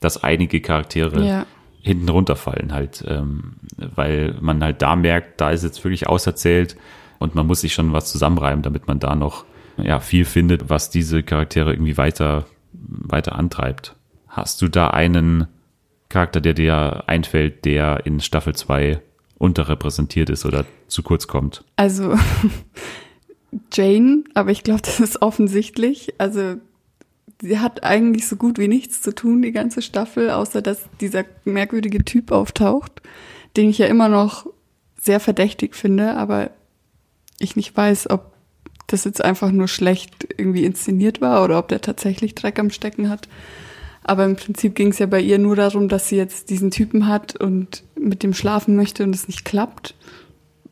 dass 0.00 0.24
einige 0.24 0.60
Charaktere 0.60 1.24
Ja. 1.24 1.46
hinten 1.80 2.08
runterfallen 2.08 2.72
halt, 2.72 3.04
ähm, 3.06 3.54
weil 3.94 4.36
man 4.40 4.62
halt 4.62 4.82
da 4.82 4.96
merkt, 4.96 5.40
da 5.40 5.50
ist 5.52 5.62
jetzt 5.62 5.84
wirklich 5.84 6.08
auserzählt 6.08 6.76
und 7.22 7.34
man 7.34 7.46
muss 7.46 7.60
sich 7.60 7.72
schon 7.72 7.92
was 7.92 8.10
zusammenreimen, 8.10 8.62
damit 8.62 8.86
man 8.86 8.98
da 8.98 9.14
noch 9.14 9.44
ja, 9.76 10.00
viel 10.00 10.24
findet, 10.24 10.68
was 10.68 10.90
diese 10.90 11.22
Charaktere 11.22 11.72
irgendwie 11.72 11.96
weiter, 11.96 12.46
weiter 12.72 13.36
antreibt. 13.36 13.96
Hast 14.28 14.60
du 14.62 14.68
da 14.68 14.88
einen 14.88 15.46
Charakter, 16.08 16.40
der 16.40 16.54
dir 16.54 17.04
einfällt, 17.06 17.64
der 17.64 18.04
in 18.04 18.20
Staffel 18.20 18.54
2 18.54 19.00
unterrepräsentiert 19.38 20.30
ist 20.30 20.44
oder 20.44 20.64
zu 20.86 21.02
kurz 21.02 21.26
kommt? 21.26 21.64
Also 21.76 22.14
Jane, 23.72 24.24
aber 24.34 24.50
ich 24.50 24.62
glaube, 24.62 24.82
das 24.82 25.00
ist 25.00 25.22
offensichtlich. 25.22 26.14
Also 26.18 26.56
sie 27.40 27.58
hat 27.58 27.82
eigentlich 27.84 28.28
so 28.28 28.36
gut 28.36 28.58
wie 28.58 28.68
nichts 28.68 29.02
zu 29.02 29.14
tun, 29.14 29.42
die 29.42 29.52
ganze 29.52 29.82
Staffel, 29.82 30.30
außer 30.30 30.62
dass 30.62 30.84
dieser 31.00 31.24
merkwürdige 31.44 32.04
Typ 32.04 32.30
auftaucht, 32.30 33.02
den 33.56 33.68
ich 33.68 33.78
ja 33.78 33.86
immer 33.86 34.08
noch 34.08 34.46
sehr 35.00 35.18
verdächtig 35.18 35.74
finde, 35.74 36.16
aber 36.16 36.50
ich 37.42 37.56
nicht 37.56 37.76
weiß, 37.76 38.10
ob 38.10 38.32
das 38.86 39.04
jetzt 39.04 39.24
einfach 39.24 39.50
nur 39.50 39.68
schlecht 39.68 40.28
irgendwie 40.36 40.64
inszeniert 40.64 41.20
war 41.20 41.44
oder 41.44 41.58
ob 41.58 41.68
der 41.68 41.80
tatsächlich 41.80 42.34
Dreck 42.34 42.58
am 42.58 42.70
Stecken 42.70 43.08
hat. 43.08 43.28
Aber 44.04 44.24
im 44.24 44.36
Prinzip 44.36 44.74
ging 44.74 44.88
es 44.88 44.98
ja 44.98 45.06
bei 45.06 45.20
ihr 45.20 45.38
nur 45.38 45.56
darum, 45.56 45.88
dass 45.88 46.08
sie 46.08 46.16
jetzt 46.16 46.50
diesen 46.50 46.70
Typen 46.70 47.06
hat 47.06 47.36
und 47.36 47.84
mit 47.98 48.22
dem 48.22 48.34
schlafen 48.34 48.76
möchte 48.76 49.04
und 49.04 49.14
es 49.14 49.28
nicht 49.28 49.44
klappt, 49.44 49.94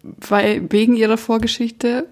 weil 0.03 0.71
wegen 0.71 0.97
ihrer 0.97 1.17
Vorgeschichte. 1.17 2.07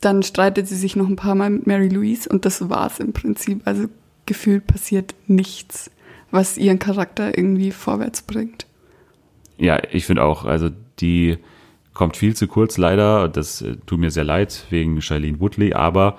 Dann 0.00 0.22
streitet 0.22 0.66
sie 0.66 0.76
sich 0.76 0.96
noch 0.96 1.08
ein 1.08 1.16
paar 1.16 1.34
Mal 1.34 1.50
mit 1.50 1.66
Mary 1.66 1.88
Louise 1.88 2.26
und 2.26 2.46
das 2.46 2.70
war's 2.70 3.00
im 3.00 3.12
Prinzip. 3.12 3.60
Also 3.66 3.84
gefühlt 4.24 4.66
passiert 4.66 5.14
nichts, 5.26 5.90
was 6.30 6.56
ihren 6.56 6.78
Charakter 6.78 7.36
irgendwie 7.36 7.70
vorwärts 7.70 8.22
bringt. 8.22 8.66
Ja, 9.58 9.82
ich 9.92 10.06
finde 10.06 10.24
auch, 10.24 10.46
also 10.46 10.70
die 11.00 11.36
kommt 11.94 12.16
viel 12.16 12.34
zu 12.36 12.46
kurz 12.46 12.78
leider. 12.78 13.28
Das 13.28 13.62
äh, 13.62 13.76
tut 13.86 13.98
mir 13.98 14.10
sehr 14.10 14.24
leid 14.24 14.66
wegen 14.70 15.00
Shailene 15.00 15.40
Woodley, 15.40 15.74
aber 15.74 16.18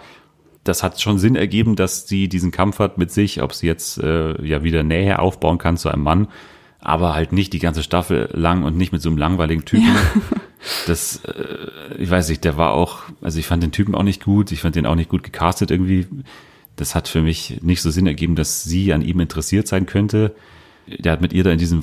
das 0.63 0.83
hat 0.83 1.01
schon 1.01 1.17
Sinn 1.17 1.35
ergeben, 1.35 1.75
dass 1.75 2.07
sie 2.07 2.27
diesen 2.27 2.51
Kampf 2.51 2.79
hat 2.79 2.97
mit 2.97 3.11
sich, 3.11 3.41
ob 3.41 3.53
sie 3.53 3.67
jetzt 3.67 3.97
äh, 3.97 4.39
ja 4.45 4.63
wieder 4.63 4.83
Nähe 4.83 5.19
aufbauen 5.19 5.57
kann 5.57 5.77
zu 5.77 5.89
einem 5.89 6.03
Mann, 6.03 6.27
aber 6.79 7.15
halt 7.15 7.31
nicht 7.31 7.53
die 7.53 7.59
ganze 7.59 7.83
Staffel 7.83 8.29
lang 8.33 8.63
und 8.63 8.77
nicht 8.77 8.91
mit 8.91 9.01
so 9.01 9.09
einem 9.09 9.17
langweiligen 9.17 9.65
Typen. 9.65 9.87
Ja. 9.87 10.37
Das, 10.85 11.25
äh, 11.25 11.95
ich 11.97 12.11
weiß 12.11 12.29
nicht, 12.29 12.43
der 12.43 12.55
war 12.55 12.73
auch, 12.73 13.05
also 13.19 13.39
ich 13.39 13.47
fand 13.47 13.63
den 13.63 13.71
Typen 13.71 13.95
auch 13.95 14.03
nicht 14.03 14.23
gut, 14.23 14.51
ich 14.51 14.61
fand 14.61 14.75
den 14.75 14.85
auch 14.85 14.93
nicht 14.93 15.09
gut 15.09 15.23
gecastet 15.23 15.71
irgendwie. 15.71 16.05
Das 16.75 16.93
hat 16.93 17.07
für 17.07 17.21
mich 17.21 17.61
nicht 17.63 17.81
so 17.81 17.89
Sinn 17.89 18.05
ergeben, 18.05 18.35
dass 18.35 18.63
sie 18.63 18.93
an 18.93 19.01
ihm 19.01 19.19
interessiert 19.19 19.67
sein 19.67 19.87
könnte. 19.87 20.35
Der 20.87 21.13
hat 21.13 21.21
mit 21.21 21.33
ihr 21.33 21.43
da 21.43 21.49
in 21.49 21.57
diesem 21.57 21.81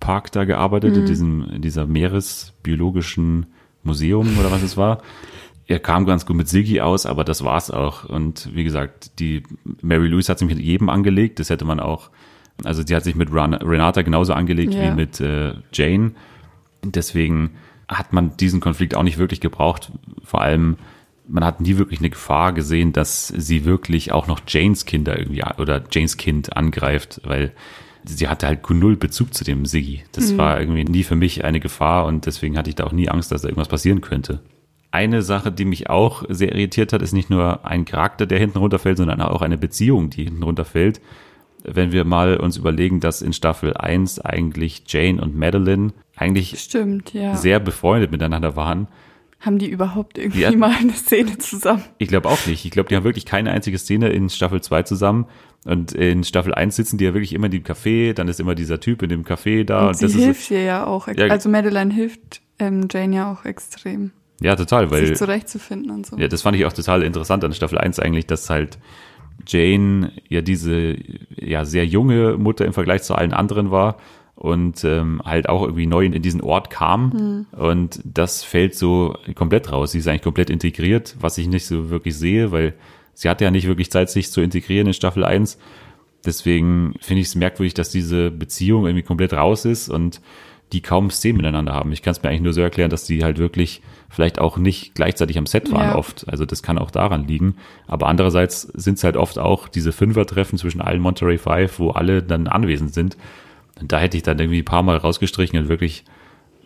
Wasserpark 0.00 0.32
da 0.32 0.44
gearbeitet, 0.44 0.96
in 0.96 1.06
diesem, 1.06 1.50
in 1.50 1.62
dieser 1.62 1.86
Meeresbiologischen 1.86 3.46
Museum 3.82 4.38
oder 4.38 4.50
was 4.50 4.62
es 4.62 4.76
war. 4.76 5.02
Er 5.66 5.78
kam 5.78 6.04
ganz 6.04 6.26
gut 6.26 6.36
mit 6.36 6.48
Siggy 6.48 6.80
aus, 6.80 7.06
aber 7.06 7.22
das 7.22 7.44
war's 7.44 7.70
auch. 7.70 8.04
Und 8.04 8.48
wie 8.54 8.64
gesagt, 8.64 9.18
die 9.20 9.42
Mary 9.82 10.08
Louise 10.08 10.30
hat 10.30 10.38
sich 10.38 10.48
mit 10.48 10.58
jedem 10.58 10.88
angelegt. 10.88 11.38
Das 11.38 11.48
hätte 11.50 11.64
man 11.64 11.78
auch, 11.80 12.10
also 12.64 12.82
sie 12.84 12.94
hat 12.96 13.04
sich 13.04 13.14
mit 13.14 13.32
Renata 13.32 14.02
genauso 14.02 14.32
angelegt 14.32 14.74
Ja. 14.74 14.82
wie 14.90 14.96
mit 14.96 15.20
äh, 15.20 15.54
Jane. 15.72 16.12
Deswegen 16.82 17.50
hat 17.88 18.12
man 18.12 18.36
diesen 18.36 18.60
Konflikt 18.60 18.96
auch 18.96 19.02
nicht 19.04 19.18
wirklich 19.18 19.40
gebraucht. 19.40 19.92
Vor 20.24 20.40
allem, 20.40 20.76
man 21.28 21.44
hat 21.44 21.60
nie 21.60 21.76
wirklich 21.76 22.00
eine 22.00 22.10
Gefahr 22.10 22.52
gesehen, 22.52 22.92
dass 22.92 23.28
sie 23.28 23.64
wirklich 23.64 24.10
auch 24.12 24.26
noch 24.26 24.40
Janes 24.48 24.86
Kinder 24.86 25.16
irgendwie 25.18 25.44
oder 25.58 25.84
Janes 25.90 26.16
Kind 26.16 26.56
angreift, 26.56 27.20
weil 27.24 27.52
sie 28.04 28.28
hatte 28.28 28.46
halt 28.46 28.68
null 28.70 28.96
Bezug 28.96 29.34
zu 29.34 29.44
dem 29.44 29.66
Siggy. 29.66 30.02
Das 30.12 30.36
war 30.36 30.60
irgendwie 30.60 30.84
nie 30.84 31.02
für 31.02 31.16
mich 31.16 31.44
eine 31.44 31.60
Gefahr 31.60 32.06
und 32.06 32.26
deswegen 32.26 32.56
hatte 32.56 32.70
ich 32.70 32.76
da 32.76 32.84
auch 32.84 32.92
nie 32.92 33.08
Angst, 33.08 33.32
dass 33.32 33.42
da 33.42 33.48
irgendwas 33.48 33.68
passieren 33.68 34.00
könnte. 34.00 34.40
Eine 34.92 35.22
Sache, 35.22 35.52
die 35.52 35.64
mich 35.64 35.88
auch 35.88 36.24
sehr 36.28 36.52
irritiert 36.52 36.92
hat, 36.92 37.02
ist 37.02 37.12
nicht 37.12 37.30
nur 37.30 37.64
ein 37.64 37.84
Charakter, 37.84 38.26
der 38.26 38.38
hinten 38.38 38.58
runterfällt, 38.58 38.96
sondern 38.96 39.20
auch 39.20 39.42
eine 39.42 39.58
Beziehung, 39.58 40.10
die 40.10 40.24
hinten 40.24 40.42
runterfällt. 40.42 41.00
Wenn 41.62 41.92
wir 41.92 42.04
mal 42.04 42.38
uns 42.38 42.56
überlegen, 42.56 43.00
dass 43.00 43.22
in 43.22 43.32
Staffel 43.32 43.76
1 43.76 44.18
eigentlich 44.20 44.84
Jane 44.88 45.20
und 45.20 45.36
Madeline 45.36 45.92
eigentlich 46.16 46.58
Stimmt, 46.58 47.12
ja. 47.12 47.36
sehr 47.36 47.60
befreundet 47.60 48.10
miteinander 48.10 48.56
waren. 48.56 48.88
Haben 49.40 49.58
die 49.58 49.68
überhaupt 49.70 50.18
irgendwie 50.18 50.40
Ja. 50.42 50.52
mal 50.52 50.74
eine 50.78 50.92
Szene 50.92 51.38
zusammen? 51.38 51.82
Ich 51.98 52.08
glaube 52.08 52.28
auch 52.28 52.46
nicht. 52.46 52.64
Ich 52.64 52.70
glaube, 52.70 52.88
die 52.90 52.96
haben 52.96 53.04
wirklich 53.04 53.24
keine 53.24 53.50
einzige 53.50 53.78
Szene 53.78 54.10
in 54.10 54.28
Staffel 54.28 54.60
2 54.60 54.82
zusammen. 54.82 55.26
Und 55.64 55.92
in 55.92 56.24
Staffel 56.24 56.54
1 56.54 56.76
sitzen 56.76 56.98
die 56.98 57.04
ja 57.04 57.14
wirklich 57.14 57.32
immer 57.32 57.46
in 57.46 57.52
dem 57.52 57.62
Café, 57.62 58.12
dann 58.14 58.28
ist 58.28 58.40
immer 58.40 58.54
dieser 58.54 58.80
Typ 58.80 59.02
in 59.02 59.08
dem 59.08 59.24
Café 59.24 59.64
da. 59.64 59.88
Und 59.88 59.96
sie 59.96 60.06
das 60.06 60.14
hilft 60.14 60.50
ihr 60.50 60.62
ja 60.62 60.86
auch. 60.86 61.08
Ja. 61.08 61.26
also 61.28 61.48
Madeline 61.48 61.92
hilft 61.92 62.40
ähm, 62.58 62.86
Jane 62.90 63.16
ja 63.16 63.32
auch 63.32 63.44
extrem, 63.44 64.10
ja 64.40 64.56
total, 64.56 64.90
weil 64.90 65.06
sich 65.06 65.16
zurechtzufinden 65.18 65.90
und 65.90 66.06
so. 66.06 66.16
Ja, 66.16 66.28
das 66.28 66.42
fand 66.42 66.56
ich 66.56 66.64
auch 66.64 66.72
total 66.72 67.02
interessant 67.02 67.44
an 67.44 67.52
Staffel 67.52 67.78
1 67.78 67.98
eigentlich, 67.98 68.26
dass 68.26 68.48
halt 68.48 68.78
Jane 69.46 70.12
ja 70.28 70.42
diese 70.42 70.96
ja 71.36 71.64
sehr 71.64 71.86
junge 71.86 72.36
Mutter 72.38 72.64
im 72.66 72.72
Vergleich 72.72 73.02
zu 73.02 73.14
allen 73.14 73.32
anderen 73.32 73.70
war 73.70 73.96
und 74.40 74.84
ähm, 74.84 75.20
halt 75.22 75.50
auch 75.50 75.62
irgendwie 75.62 75.84
neu 75.86 76.06
in 76.06 76.22
diesen 76.22 76.40
Ort 76.40 76.70
kam 76.70 77.46
und 77.52 78.00
das 78.04 78.42
fällt 78.42 78.74
so 78.74 79.14
komplett 79.34 79.70
raus. 79.70 79.92
Sie 79.92 79.98
ist 79.98 80.08
eigentlich 80.08 80.22
komplett 80.22 80.48
integriert, 80.48 81.14
was 81.20 81.36
ich 81.36 81.46
nicht 81.46 81.66
so 81.66 81.90
wirklich 81.90 82.16
sehe, 82.16 82.50
weil 82.50 82.72
sie 83.12 83.28
hatte 83.28 83.44
ja 83.44 83.50
nicht 83.50 83.66
wirklich 83.66 83.90
Zeit, 83.90 84.08
sich 84.08 84.30
zu 84.32 84.40
integrieren 84.40 84.86
in 84.86 84.94
Staffel 84.94 85.24
1. 85.24 85.58
Deswegen 86.24 86.94
finde 87.00 87.20
ich 87.20 87.28
es 87.28 87.34
merkwürdig, 87.34 87.74
dass 87.74 87.90
diese 87.90 88.30
Beziehung 88.30 88.86
irgendwie 88.86 89.02
komplett 89.04 89.34
raus 89.34 89.66
ist 89.66 89.90
und 89.90 90.22
die 90.72 90.80
kaum 90.80 91.10
Szenen 91.10 91.36
miteinander 91.36 91.74
haben. 91.74 91.92
Ich 91.92 92.00
kann 92.00 92.12
es 92.12 92.22
mir 92.22 92.30
eigentlich 92.30 92.40
nur 92.42 92.52
so 92.54 92.62
erklären, 92.62 92.90
dass 92.90 93.04
die 93.04 93.24
halt 93.24 93.36
wirklich 93.38 93.82
vielleicht 94.08 94.38
auch 94.38 94.56
nicht 94.56 94.94
gleichzeitig 94.94 95.36
am 95.36 95.46
Set 95.46 95.70
waren 95.70 95.90
Ja. 95.90 95.96
oft. 95.96 96.26
Also 96.28 96.46
das 96.46 96.62
kann 96.62 96.78
auch 96.78 96.90
daran 96.90 97.26
liegen. 97.26 97.56
Aber 97.86 98.06
andererseits 98.06 98.62
sind 98.62 98.96
es 98.96 99.04
halt 99.04 99.16
oft 99.18 99.38
auch 99.38 99.68
diese 99.68 99.92
Fünfertreffen 99.92 100.58
zwischen 100.58 100.80
allen 100.80 101.00
Monterey 101.00 101.36
Five, 101.36 101.78
wo 101.78 101.90
alle 101.90 102.22
dann 102.22 102.46
anwesend 102.46 102.94
sind. 102.94 103.16
Und 103.80 103.92
da 103.92 103.98
hätte 103.98 104.16
ich 104.16 104.22
dann 104.22 104.38
irgendwie 104.38 104.60
ein 104.60 104.64
paar 104.64 104.82
Mal 104.82 104.96
rausgestrichen 104.96 105.58
und 105.58 105.68
wirklich 105.68 106.04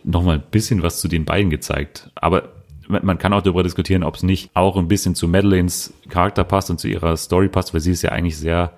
nochmal 0.03 0.37
ein 0.37 0.45
bisschen 0.51 0.83
was 0.83 1.01
zu 1.01 1.09
den 1.09 1.25
beiden 1.25 1.51
gezeigt. 1.51 2.11
Aber 2.15 2.51
man 2.89 3.17
kann 3.19 3.33
auch 3.33 3.41
darüber 3.41 3.63
diskutieren, 3.63 4.03
ob 4.03 4.17
es 4.17 4.23
nicht 4.23 4.51
auch 4.53 4.77
ein 4.77 4.89
bisschen 4.89 5.15
zu 5.15 5.27
Madeleines 5.27 5.95
Charakter 6.11 6.45
passt 6.45 6.69
und 6.71 6.79
zu 6.79 6.89
ihrer 6.89 7.17
Story 7.17 7.49
passt, 7.49 7.73
weil 7.73 7.81
sie 7.81 7.93
ist 7.93 8.03
ja 8.03 8.11
eigentlich 8.11 8.37
sehr 8.37 8.73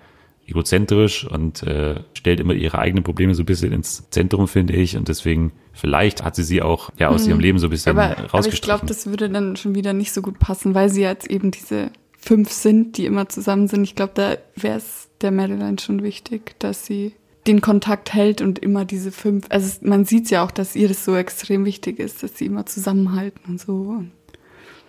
egozentrisch 0.47 1.27
und 1.27 1.65
äh, 1.65 1.97
stellt 2.15 2.39
immer 2.39 2.55
ihre 2.55 2.79
eigenen 2.79 3.03
Probleme 3.03 3.35
so 3.35 3.43
ein 3.43 3.47
bisschen 3.47 3.73
ins 3.73 4.09
Zentrum, 4.11 4.47
finde 4.47 4.75
ich. 4.75 4.97
Und 4.97 5.09
deswegen, 5.09 5.51
vielleicht 5.73 6.23
hat 6.23 6.37
sie 6.37 6.45
sie 6.45 6.63
auch 6.63 6.91
ja 6.99 7.09
aus 7.09 7.27
ihrem 7.27 7.41
Leben 7.41 7.59
so 7.59 7.67
ein 7.67 7.71
bisschen 7.71 7.95
Mhm. 7.95 7.99
aber, 7.99 8.13
aber 8.13 8.27
ich 8.27 8.35
rausgestrichen. 8.35 8.65
glaube, 8.65 8.87
das 8.87 9.07
würde 9.07 9.29
dann 9.29 9.57
schon 9.57 9.75
wieder 9.75 9.93
nicht 9.93 10.13
so 10.13 10.23
gut 10.23 10.39
passen, 10.39 10.75
weil 10.75 10.89
sie 10.89 11.03
jetzt 11.03 11.29
eben 11.29 11.51
diese 11.51 11.91
fünf 12.17 12.53
sind, 12.53 12.97
die 12.97 13.07
immer 13.07 13.29
zusammen 13.29 13.67
sind. 13.67 13.83
Ich 13.83 13.97
glaube, 13.97 14.13
da 14.15 14.37
wäre 14.55 14.79
es 14.79 15.09
der 15.21 15.33
Madeline 15.33 15.81
schon 15.81 16.05
wichtig, 16.05 16.55
dass 16.61 16.87
sie 16.87 17.15
den 17.47 17.61
Kontakt 17.61 18.13
hält 18.13 18.41
und 18.43 18.59
immer 18.59 18.85
diese 18.85 19.13
fünf. 19.13 19.47
Also 19.51 19.67
es- 19.67 19.83
man 19.83 20.05
sieht 20.05 20.31
ja 20.31 20.45
auch, 20.45 20.51
dass 20.51 20.77
ihr 20.77 20.89
das 20.89 21.05
so 21.05 21.15
extrem 21.17 21.65
wichtig 21.65 21.99
ist, 21.99 22.23
dass 22.23 22.37
sie 22.37 22.47
immer 22.47 22.67
zusammenhalten 22.67 23.41
und 23.49 23.61
so. 23.61 24.03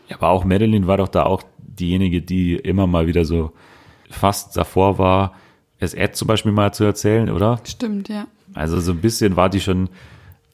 Ja, 0.10 0.16
aber 0.18 0.30
auch 0.30 0.44
Madeline 0.46 0.88
war 0.88 0.98
doch 0.98 1.08
da 1.10 1.24
auch 1.24 1.44
diejenige, 1.58 2.22
die 2.22 2.56
immer 2.56 2.88
mal 2.88 3.08
wieder 3.08 3.26
so 3.26 3.52
fast 4.10 4.56
davor 4.58 4.98
war, 4.98 5.34
es 5.80 5.94
Ed 5.94 6.16
zum 6.16 6.28
Beispiel 6.28 6.52
mal 6.52 6.74
zu 6.74 6.84
erzählen, 6.86 7.30
oder? 7.30 7.60
Stimmt, 7.64 8.10
ja. 8.10 8.26
Also 8.54 8.80
so 8.80 8.92
ein 8.94 9.02
bisschen 9.02 9.36
war 9.36 9.50
die 9.50 9.60
schon 9.60 9.90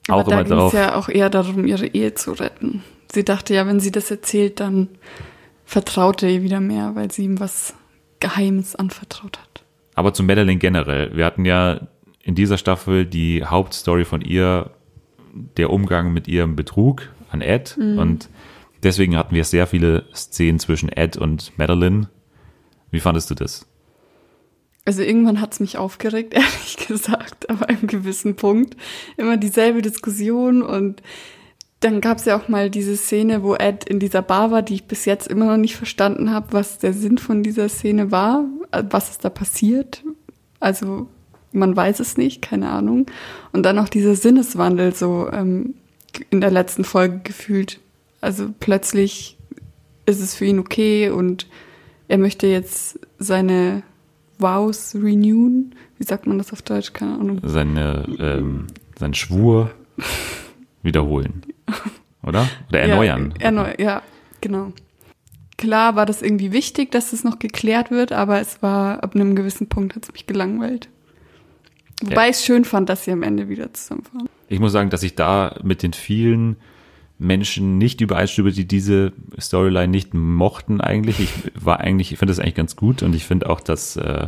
auch 0.10 0.20
Aber 0.20 0.24
da 0.24 0.32
immer 0.32 0.44
ging 0.44 0.54
es 0.54 0.60
drauf. 0.60 0.74
ja 0.74 0.96
auch 0.96 1.08
eher 1.08 1.30
darum, 1.30 1.66
ihre 1.66 1.88
Ehe 1.88 2.14
zu 2.14 2.32
retten. 2.34 2.84
Sie 3.14 3.24
dachte 3.24 3.54
ja, 3.54 3.66
wenn 3.68 3.80
sie 3.80 3.92
das 3.92 4.12
erzählt, 4.12 4.60
dann 4.60 4.90
vertraut 5.66 6.24
er 6.24 6.30
ihr 6.30 6.42
wieder 6.44 6.60
mehr, 6.60 6.96
weil 6.96 7.12
sie 7.12 7.24
ihm 7.24 7.40
was 7.40 7.74
Geheimes 8.20 8.76
anvertraut 8.76 9.38
hat. 9.40 9.64
Aber 9.96 10.14
zu 10.14 10.24
Madeline 10.24 10.58
generell. 10.58 11.16
Wir 11.16 11.26
hatten 11.26 11.46
ja 11.46 11.82
in 12.24 12.36
dieser 12.36 12.58
Staffel 12.58 13.06
die 13.06 13.46
Hauptstory 13.46 14.06
von 14.06 14.22
ihr, 14.22 14.72
der 15.58 15.70
Umgang 15.70 16.14
mit 16.14 16.28
ihrem 16.28 16.56
Betrug 16.56 17.10
an 17.30 17.42
Ed. 17.42 17.78
Und 17.78 18.30
deswegen 18.82 19.18
hatten 19.18 19.36
wir 19.36 19.44
sehr 19.44 19.68
viele 19.68 20.06
Szenen 20.16 20.60
zwischen 20.60 20.90
Ed 20.90 21.18
und 21.18 21.58
Madeline. 21.58 22.10
Wie 22.92 23.02
fandest 23.02 23.30
du 23.30 23.36
das? 23.36 23.68
Also 24.86 25.02
irgendwann 25.02 25.42
hat's 25.42 25.60
mich 25.60 25.78
aufgeregt, 25.78 26.34
ehrlich 26.34 26.78
gesagt, 26.88 27.50
aber 27.50 27.70
einem 27.70 27.88
gewissen 27.88 28.36
Punkt. 28.36 28.76
Immer 29.18 29.38
dieselbe 29.38 29.82
Diskussion 29.82 30.62
und 30.62 31.02
dann 31.80 32.00
gab's 32.00 32.24
ja 32.26 32.38
auch 32.38 32.48
mal 32.48 32.70
diese 32.70 32.96
Szene, 32.96 33.44
wo 33.44 33.56
Ed 33.56 33.84
in 33.84 34.00
dieser 34.00 34.22
Bar 34.22 34.52
war, 34.52 34.62
die 34.62 34.76
ich 34.76 34.86
bis 34.86 35.04
jetzt 35.04 35.28
immer 35.28 35.46
noch 35.46 35.58
nicht 35.58 35.76
verstanden 35.76 36.32
habe, 36.32 36.54
was 36.54 36.78
der 36.78 36.94
Sinn 36.94 37.18
von 37.18 37.44
dieser 37.44 37.68
Szene 37.68 38.10
war, 38.10 38.46
äh, 38.72 38.84
was 38.90 39.10
ist 39.10 39.26
da 39.26 39.30
passiert. 39.30 40.04
Also 40.62 41.08
man 41.54 41.76
weiß 41.76 42.00
es 42.00 42.18
nicht, 42.18 42.42
keine 42.42 42.70
Ahnung. 42.70 43.06
Und 43.52 43.64
dann 43.64 43.80
auch 43.80 43.90
dieser 43.90 44.16
Sinneswandel 44.16 44.94
so 44.94 45.30
ähm, 45.32 45.76
in 46.30 46.42
der 46.42 46.52
letzten 46.52 46.84
Folge 46.84 47.20
gefühlt. 47.24 47.80
Also 48.22 48.50
plötzlich 48.60 49.38
ist 50.06 50.22
es 50.22 50.36
für 50.36 50.46
ihn 50.46 50.60
okay 50.60 51.10
und 51.10 51.48
er 52.08 52.18
möchte 52.18 52.48
jetzt 52.48 53.00
seine 53.20 53.84
Vows 54.38 54.96
renewen. 54.96 55.76
Wie 55.98 56.04
sagt 56.04 56.28
man 56.28 56.38
das 56.38 56.52
auf 56.52 56.62
Deutsch? 56.62 56.94
Keine 56.94 57.14
Ahnung. 57.20 57.40
Seine, 57.44 58.06
ähm, 58.20 58.68
seinen 58.98 59.14
Schwur 59.14 59.72
wiederholen. 60.84 61.44
Oder? 62.24 62.48
Oder 62.70 62.80
erneuern. 62.80 63.34
Ja, 63.40 63.46
erneu 63.46 63.74
ja, 63.78 64.02
genau. 64.42 64.74
Klar 65.58 65.96
war 65.96 66.06
das 66.06 66.22
irgendwie 66.22 66.52
wichtig, 66.52 66.92
dass 66.92 67.14
es 67.14 67.24
noch 67.24 67.40
geklärt 67.40 67.92
wird, 67.92 68.12
aber 68.12 68.42
es 68.42 68.62
war 68.62 69.04
ab 69.04 69.16
einem 69.16 69.36
gewissen 69.36 69.68
Punkt 69.68 69.96
hat 69.96 70.04
es 70.04 70.12
mich 70.12 70.26
gelangweilt. 70.26 70.90
Wobei 72.02 72.24
Ja. 72.24 72.30
ich 72.30 72.38
es 72.38 72.46
schön 72.46 72.66
fand, 72.66 72.90
dass 72.90 73.06
sie 73.06 73.12
am 73.12 73.24
Ende 73.24 73.50
wieder 73.50 73.74
zusammenfahren. 73.74 74.28
Ich 74.48 74.60
muss 74.60 74.72
sagen, 74.72 74.90
dass 74.90 75.04
ich 75.04 75.16
da 75.16 75.56
mit 75.64 75.84
den 75.84 75.94
vielen 75.94 76.58
Menschen 77.20 77.78
nicht 77.78 78.02
übereinstimme, 78.02 78.52
die 78.52 78.68
diese 78.68 79.14
Storyline 79.40 79.88
nicht 79.88 80.14
mochten 80.14 80.82
eigentlich. 80.82 81.20
Ich 81.20 81.32
war 81.56 81.80
eigentlich, 81.80 82.12
ich 82.12 82.20
finde 82.20 82.32
das 82.32 82.40
eigentlich 82.40 82.56
ganz 82.56 82.76
gut 82.76 83.04
und 83.04 83.16
ich 83.16 83.24
finde 83.26 83.50
auch, 83.50 83.62
dass 83.62 83.96
äh, 83.96 84.28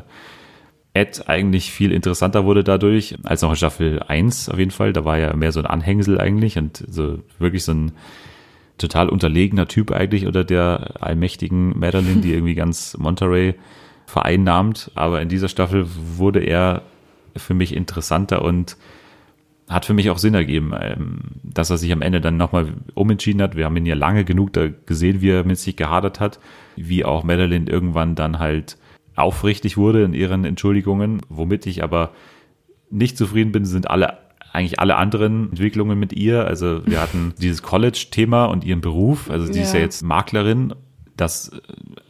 Ed 0.94 1.28
eigentlich 1.28 1.72
viel 1.72 1.92
interessanter 1.92 2.46
wurde 2.46 2.64
dadurch, 2.64 3.18
als 3.24 3.42
noch 3.42 3.50
in 3.50 3.56
Staffel 3.58 4.02
1 4.02 4.48
auf 4.50 4.58
jeden 4.58 4.72
Fall. 4.72 4.94
Da 4.94 5.04
war 5.04 5.18
ja 5.18 5.36
mehr 5.36 5.52
so 5.52 5.60
ein 5.60 5.66
Anhängsel 5.66 6.22
eigentlich 6.22 6.58
und 6.58 6.86
so 6.90 7.20
wirklich 7.38 7.66
so 7.66 7.74
ein 7.74 7.92
total 8.78 9.10
unterlegener 9.10 9.68
Typ 9.68 9.92
eigentlich 9.92 10.26
unter 10.26 10.44
der 10.46 10.94
allmächtigen 11.02 11.78
Madeline, 11.78 12.22
die 12.22 12.32
irgendwie 12.34 12.56
ganz 12.56 12.96
Monterey 12.98 13.56
vereinnahmt. 14.06 14.92
Aber 14.96 15.22
in 15.22 15.28
dieser 15.28 15.50
Staffel 15.50 15.86
wurde 16.18 16.40
er 16.40 16.84
für 17.36 17.54
mich 17.54 17.76
interessanter 17.76 18.44
und 18.44 18.78
hat 19.70 19.86
für 19.86 19.94
mich 19.94 20.10
auch 20.12 20.20
Sinn 20.20 20.36
ergeben, 20.36 20.74
ähm, 20.80 21.20
dass 21.44 21.70
er 21.72 21.78
sich 21.78 21.92
am 21.92 22.02
Ende 22.02 22.22
dann 22.22 22.38
nochmal 22.38 22.68
umentschieden 22.94 23.42
hat. 23.42 23.56
Wir 23.56 23.66
haben 23.66 23.78
ihn 23.78 23.86
ja 23.86 23.96
lange 23.96 24.24
genug 24.24 24.54
da 24.54 24.68
gesehen, 24.86 25.22
wie 25.22 25.30
er 25.30 25.44
mit 25.44 25.58
sich 25.58 25.76
gehadert 25.76 26.20
hat, 26.20 26.40
wie 26.76 27.04
auch 27.04 27.24
Madeline 27.24 27.70
irgendwann 27.70 28.16
dann 28.16 28.38
halt 28.40 28.78
aufrichtig 29.16 29.78
wurde 29.78 30.04
in 30.04 30.14
ihren 30.14 30.46
Entschuldigungen. 30.46 31.22
Womit 31.30 31.66
ich 31.66 31.84
aber 31.84 32.12
nicht 32.92 33.18
zufrieden 33.18 33.52
bin, 33.52 33.66
sind 33.66 33.90
alle 33.90 34.20
eigentlich 34.54 34.80
alle 34.80 34.96
anderen 34.96 35.50
Entwicklungen 35.50 36.00
mit 36.00 36.14
ihr. 36.14 36.46
Also 36.46 36.86
wir 36.86 37.02
hatten 37.02 37.34
dieses 37.42 37.62
College-Thema 37.62 38.46
und 38.46 38.64
ihren 38.64 38.80
Beruf. 38.82 39.30
Also 39.30 39.52
sie 39.52 39.60
ist 39.60 39.74
ja 39.74 39.80
Ja. 39.80 39.86
jetzt 39.86 40.02
Maklerin. 40.02 40.74
Das 41.18 41.50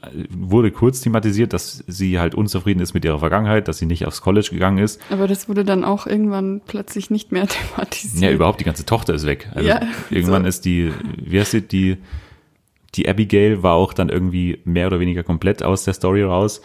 äh, 0.02 0.08
wurde 0.36 0.72
kurz 0.72 1.02
thematisiert, 1.02 1.54
dass 1.54 1.84
sie 1.88 2.20
halt 2.20 2.34
unzufrieden 2.34 2.80
ist 2.80 2.94
mit 2.96 3.06
ihrer 3.06 3.20
Vergangenheit, 3.20 3.68
dass 3.68 3.78
sie 3.78 3.86
nicht 3.86 4.06
aufs 4.08 4.22
College 4.22 4.48
gegangen 4.52 4.80
ist. 4.80 5.00
Aber 5.12 5.28
das 5.28 5.48
wurde 5.48 5.64
dann 5.64 5.84
auch 5.84 6.08
irgendwann 6.08 6.62
plötzlich 6.66 7.10
nicht 7.12 7.32
mehr 7.32 7.48
thematisiert. 7.48 8.24
Ja, 8.24 8.32
überhaupt 8.32 8.60
die 8.60 8.64
ganze 8.64 8.86
Tochter 8.86 9.14
ist 9.14 9.26
weg. 9.26 9.50
Also 9.54 9.68
Ja, 9.70 9.82
irgendwann 10.10 10.44
so. 10.44 10.48
ist 10.50 10.66
die, 10.66 10.92
wie 11.24 11.40
heißt 11.40 11.52
sie, 11.52 11.62
die, 11.62 11.98
die 12.96 13.08
Abigail 13.08 13.62
war 13.62 13.74
auch 13.76 13.94
dann 13.94 14.10
irgendwie 14.10 14.60
mehr 14.66 14.88
oder 14.88 15.00
weniger 15.00 15.22
komplett 15.24 15.62
aus 15.62 15.84
der 15.84 15.94
Story 15.94 16.24
raus. 16.24 16.62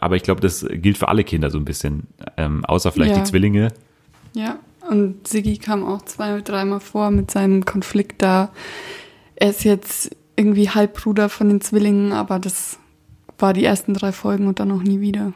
Aber 0.00 0.14
ich 0.16 0.22
glaube, 0.22 0.40
das 0.40 0.66
gilt 0.70 0.98
für 0.98 1.08
alle 1.08 1.24
Kinder 1.24 1.50
so 1.50 1.58
ein 1.58 1.64
bisschen. 1.64 2.06
Ähm, 2.36 2.64
außer 2.64 2.92
vielleicht 2.92 3.16
Ja. 3.16 3.22
die 3.22 3.28
Zwillinge. 3.30 3.68
Ja, 4.34 4.58
und 4.90 5.26
Siggi 5.26 5.56
kam 5.58 5.84
auch 5.84 6.02
zwei, 6.02 6.40
dreimal 6.42 6.80
vor 6.80 7.10
mit 7.10 7.30
seinem 7.30 7.64
Konflikt 7.64 8.20
da. 8.22 8.50
Er 9.36 9.50
ist 9.50 9.64
jetzt 9.64 10.14
irgendwie 10.38 10.70
Halbbruder 10.70 11.28
von 11.28 11.48
den 11.48 11.60
Zwillingen, 11.60 12.12
aber 12.12 12.38
das 12.38 12.78
war 13.38 13.52
die 13.52 13.64
ersten 13.64 13.92
drei 13.94 14.12
Folgen 14.12 14.46
und 14.46 14.60
dann 14.60 14.68
noch 14.68 14.82
nie 14.82 15.00
wieder. 15.00 15.32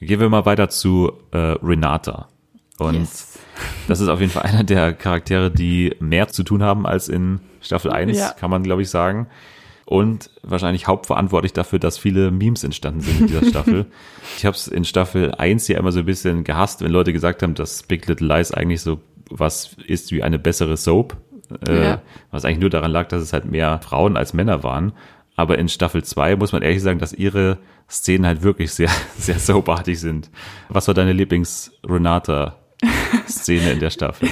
Gehen 0.00 0.20
wir 0.20 0.28
mal 0.28 0.46
weiter 0.46 0.68
zu 0.68 1.12
äh, 1.32 1.36
Renata. 1.62 2.28
Und 2.78 2.94
Yes. 2.94 3.38
das 3.88 4.00
ist 4.00 4.08
auf 4.08 4.20
jeden 4.20 4.32
Fall 4.32 4.42
einer 4.44 4.62
der 4.64 4.92
Charaktere, 4.92 5.50
die 5.50 5.94
mehr 6.00 6.28
zu 6.28 6.42
tun 6.42 6.62
haben 6.62 6.86
als 6.86 7.08
in 7.08 7.40
Staffel 7.60 7.90
1, 7.90 8.16
Ja. 8.18 8.30
kann 8.32 8.50
man 8.50 8.62
glaube 8.62 8.82
ich 8.82 8.90
sagen. 8.90 9.26
Und 9.86 10.30
wahrscheinlich 10.42 10.86
hauptverantwortlich 10.88 11.52
dafür, 11.52 11.78
dass 11.78 11.96
viele 11.96 12.30
Memes 12.32 12.64
entstanden 12.64 13.00
sind 13.00 13.20
in 13.20 13.26
dieser 13.28 13.44
Staffel. 13.48 13.86
ich 14.36 14.44
habe 14.44 14.56
es 14.56 14.66
in 14.68 14.84
Staffel 14.84 15.32
1 15.34 15.68
ja 15.68 15.78
immer 15.78 15.92
so 15.92 16.00
ein 16.00 16.06
bisschen 16.06 16.42
gehasst, 16.44 16.82
wenn 16.82 16.90
Leute 16.90 17.12
gesagt 17.12 17.42
haben, 17.42 17.54
dass 17.54 17.82
Big 17.84 18.06
Little 18.08 18.26
Lies 18.28 18.52
eigentlich 18.52 18.80
so 18.82 19.00
was 19.30 19.74
ist 19.86 20.12
wie 20.12 20.22
eine 20.22 20.38
bessere 20.38 20.76
Soap. 20.76 21.16
Äh, 21.66 21.82
Ja. 21.82 22.02
Was 22.30 22.44
eigentlich 22.44 22.58
nur 22.60 22.70
daran 22.70 22.90
lag, 22.90 23.08
dass 23.08 23.22
es 23.22 23.32
halt 23.32 23.46
mehr 23.50 23.80
Frauen 23.82 24.16
als 24.16 24.32
Männer 24.34 24.62
waren. 24.62 24.92
Aber 25.36 25.58
in 25.58 25.68
Staffel 25.68 26.02
2 26.02 26.36
muss 26.36 26.52
man 26.52 26.62
ehrlich 26.62 26.82
sagen, 26.82 26.98
dass 26.98 27.12
ihre 27.12 27.58
Szenen 27.90 28.24
halt 28.26 28.42
wirklich 28.42 28.72
sehr, 28.72 28.88
sehr 29.18 29.38
soapartig 29.38 30.00
sind. 30.00 30.30
Was 30.68 30.88
war 30.88 30.94
deine 30.94 31.12
Lieblings-Renata-Szene 31.12 33.72
in 33.72 33.80
der 33.80 33.90
Staffel? 33.90 34.28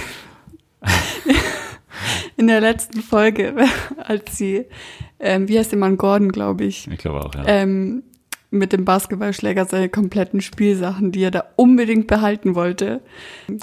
In 2.37 2.49
der 2.49 2.61
letzten 2.61 3.00
Folge, 3.00 3.54
als 4.04 4.37
sie, 4.37 4.66
ähm, 5.21 5.49
wie 5.49 5.56
heißt 5.59 5.71
der 5.71 5.78
Mann, 5.78 5.97
Gordon, 5.97 6.33
glaube 6.33 6.64
ich, 6.64 6.88
Ich 6.90 6.99
glaube 6.99 7.25
auch, 7.25 7.33
ja. 7.35 7.44
ähm, 7.47 8.02
mit 8.54 8.73
dem 8.73 8.84
Basketballschläger 8.84 9.66
seine 9.66 9.88
kompletten 9.88 10.40
Spielsachen, 10.40 11.12
die 11.12 11.23
er 11.23 11.30
da 11.30 11.44
unbedingt 11.56 12.06
behalten 12.06 12.54
wollte, 12.54 13.00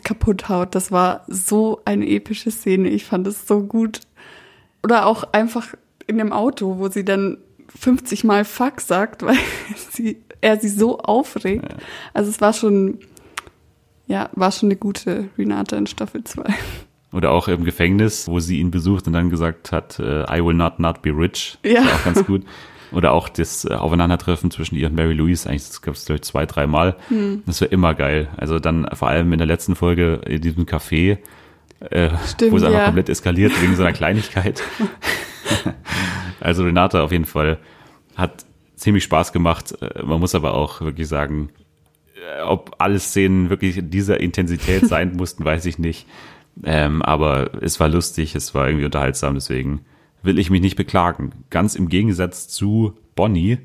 kaputt 0.04 0.50
haut. 0.50 0.76
Das 0.76 0.92
war 0.92 1.24
so 1.28 1.82
eine 1.86 2.08
epische 2.08 2.52
Szene. 2.52 2.90
Ich 2.90 3.06
fand 3.06 3.26
es 3.26 3.48
so 3.48 3.62
gut. 3.62 4.02
Oder 4.84 5.06
auch 5.06 5.24
einfach 5.32 5.74
in 6.08 6.18
dem 6.18 6.34
Auto, 6.34 6.78
wo 6.78 6.90
sie 6.90 7.06
dann 7.06 7.38
50 7.80 8.24
Mal 8.26 8.46
Fuck 8.46 8.82
sagt, 8.82 9.24
weil 9.26 9.38
sie, 9.92 10.18
er 10.42 10.60
sie 10.60 10.70
so 10.70 11.00
aufregt. 11.00 11.76
Also 12.14 12.30
es 12.30 12.42
war 12.42 12.54
schon, 12.54 13.00
ja, 14.08 14.30
war 14.34 14.52
schon 14.52 14.68
eine 14.68 14.76
gute 14.76 15.30
Renata 15.38 15.78
in 15.78 15.88
Staffel 15.88 16.24
2. 16.24 16.44
Oder 17.14 17.32
auch 17.32 17.48
im 17.48 17.66
Gefängnis, 17.66 18.28
wo 18.28 18.40
sie 18.40 18.60
ihn 18.60 18.72
besucht 18.72 19.08
und 19.08 19.14
dann 19.14 19.30
gesagt 19.30 19.72
hat, 19.72 20.00
äh, 20.00 20.24
I 20.24 20.44
will 20.44 20.54
not 20.54 20.80
not 20.80 21.02
be 21.02 21.10
rich. 21.10 21.58
Ja. 21.64 21.84
War 21.84 21.94
auch 21.94 22.04
ganz 22.06 22.26
gut. 22.26 22.44
Oder 22.92 23.14
auch 23.14 23.30
das 23.30 23.66
äh, 23.66 23.74
Aufeinandertreffen 23.74 24.52
zwischen 24.52 24.76
ihr 24.76 24.88
und 24.88 24.96
Mary 24.96 25.14
Louise, 25.14 25.50
eigentlich 25.50 25.68
das 25.68 25.82
gab 25.82 25.96
es 25.96 26.06
glaube 26.06 26.18
ich 26.18 26.24
zwei, 26.24 26.46
dreimal. 26.46 26.98
Hm. 27.08 27.44
Das 27.46 27.62
war 27.62 27.72
immer 27.72 27.94
geil. 27.94 28.30
Also 28.38 28.60
dann 28.60 28.88
vor 28.94 29.08
allem 29.08 29.32
in 29.32 29.38
der 29.38 29.48
letzten 29.48 29.76
Folge 29.76 30.22
in 30.26 30.42
diesem 30.42 30.66
Café, 30.66 31.18
äh, 31.90 32.10
Stimmt, 32.28 32.52
wo 32.52 32.58
es 32.58 32.64
einfach 32.64 32.80
ja. 32.80 32.86
komplett 32.86 33.10
eskaliert 33.10 33.60
wegen 33.62 33.76
so 33.76 33.84
einer 33.84 33.94
Kleinigkeit. 33.94 34.62
also 36.40 36.64
Renata 36.64 37.02
auf 37.02 37.12
jeden 37.12 37.26
Fall 37.26 37.60
hat 38.16 38.46
ziemlich 38.76 39.04
Spaß 39.04 39.32
gemacht. 39.32 39.76
Äh, 39.82 40.04
Man 40.04 40.20
muss 40.20 40.36
aber 40.36 40.54
auch 40.54 40.82
wirklich 40.82 41.08
sagen, 41.08 41.50
äh, 42.16 42.42
ob 42.42 42.76
alle 42.80 43.00
Szenen 43.00 43.50
wirklich 43.50 43.78
in 43.78 43.90
dieser 43.90 44.20
Intensität 44.20 44.86
sein 44.88 45.16
mussten, 45.16 45.46
weiß 45.46 45.66
ich 45.66 45.80
nicht. 45.80 46.08
Ähm, 46.64 47.02
aber 47.02 47.52
es 47.64 47.80
war 47.80 47.88
lustig, 47.88 48.36
es 48.36 48.54
war 48.54 48.68
irgendwie 48.68 48.86
unterhaltsam, 48.86 49.36
deswegen 49.36 49.86
will 50.24 50.40
ich 50.40 50.50
mich 50.50 50.62
nicht 50.62 50.76
beklagen. 50.76 51.32
Ganz 51.50 51.76
im 51.76 51.90
Gegensatz 51.90 52.48
zu 52.48 52.98
Bonnie, 53.16 53.58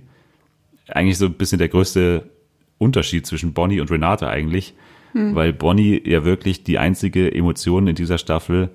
eigentlich 0.89 1.19
so 1.19 1.27
ein 1.27 1.35
bisschen 1.35 1.59
der 1.59 1.69
größte 1.69 2.31
Unterschied 2.79 3.27
zwischen 3.27 3.53
Bonnie 3.53 3.81
und 3.81 3.91
Renate 3.91 4.29
eigentlich, 4.29 4.75
weil 5.15 5.53
Bonnie 5.55 6.03
ja 6.05 6.25
wirklich 6.25 6.63
die 6.65 6.79
einzige 6.79 7.35
Emotion 7.35 7.87
in 7.87 7.95
dieser 7.95 8.19
Staffel 8.19 8.71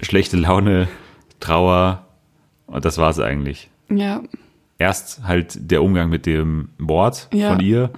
schlechte 0.00 0.36
Laune, 0.36 0.86
Trauer 1.40 2.06
und 2.66 2.84
das 2.84 2.96
war's 2.98 3.18
eigentlich 3.18 3.70
Ja, 3.88 4.22
erst 4.78 5.24
halt 5.24 5.70
der 5.70 5.82
Umgang 5.82 6.10
mit 6.10 6.26
dem 6.26 6.68
Mord 6.78 7.28
Ja. 7.32 7.52
von 7.52 7.60
ihr 7.64 7.90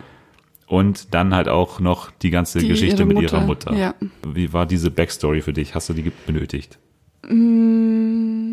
und 0.67 1.13
dann 1.13 1.35
halt 1.35 1.49
auch 1.49 1.81
noch 1.81 2.11
die 2.11 2.31
ganze 2.31 2.61
Die- 2.61 2.69
Geschichte 2.69 3.03
ihre 3.03 3.07
mit 3.13 3.21
ihrer 3.21 3.41
Mutter. 3.43 3.75
ja. 3.75 3.95
Wie 4.27 4.53
war 4.55 4.65
diese 4.65 4.91
Backstory 4.91 5.43
für 5.43 5.53
dich? 5.53 5.75
Hast 5.75 5.91
du 5.91 5.93
die 5.93 6.11
benötigt? 6.27 6.79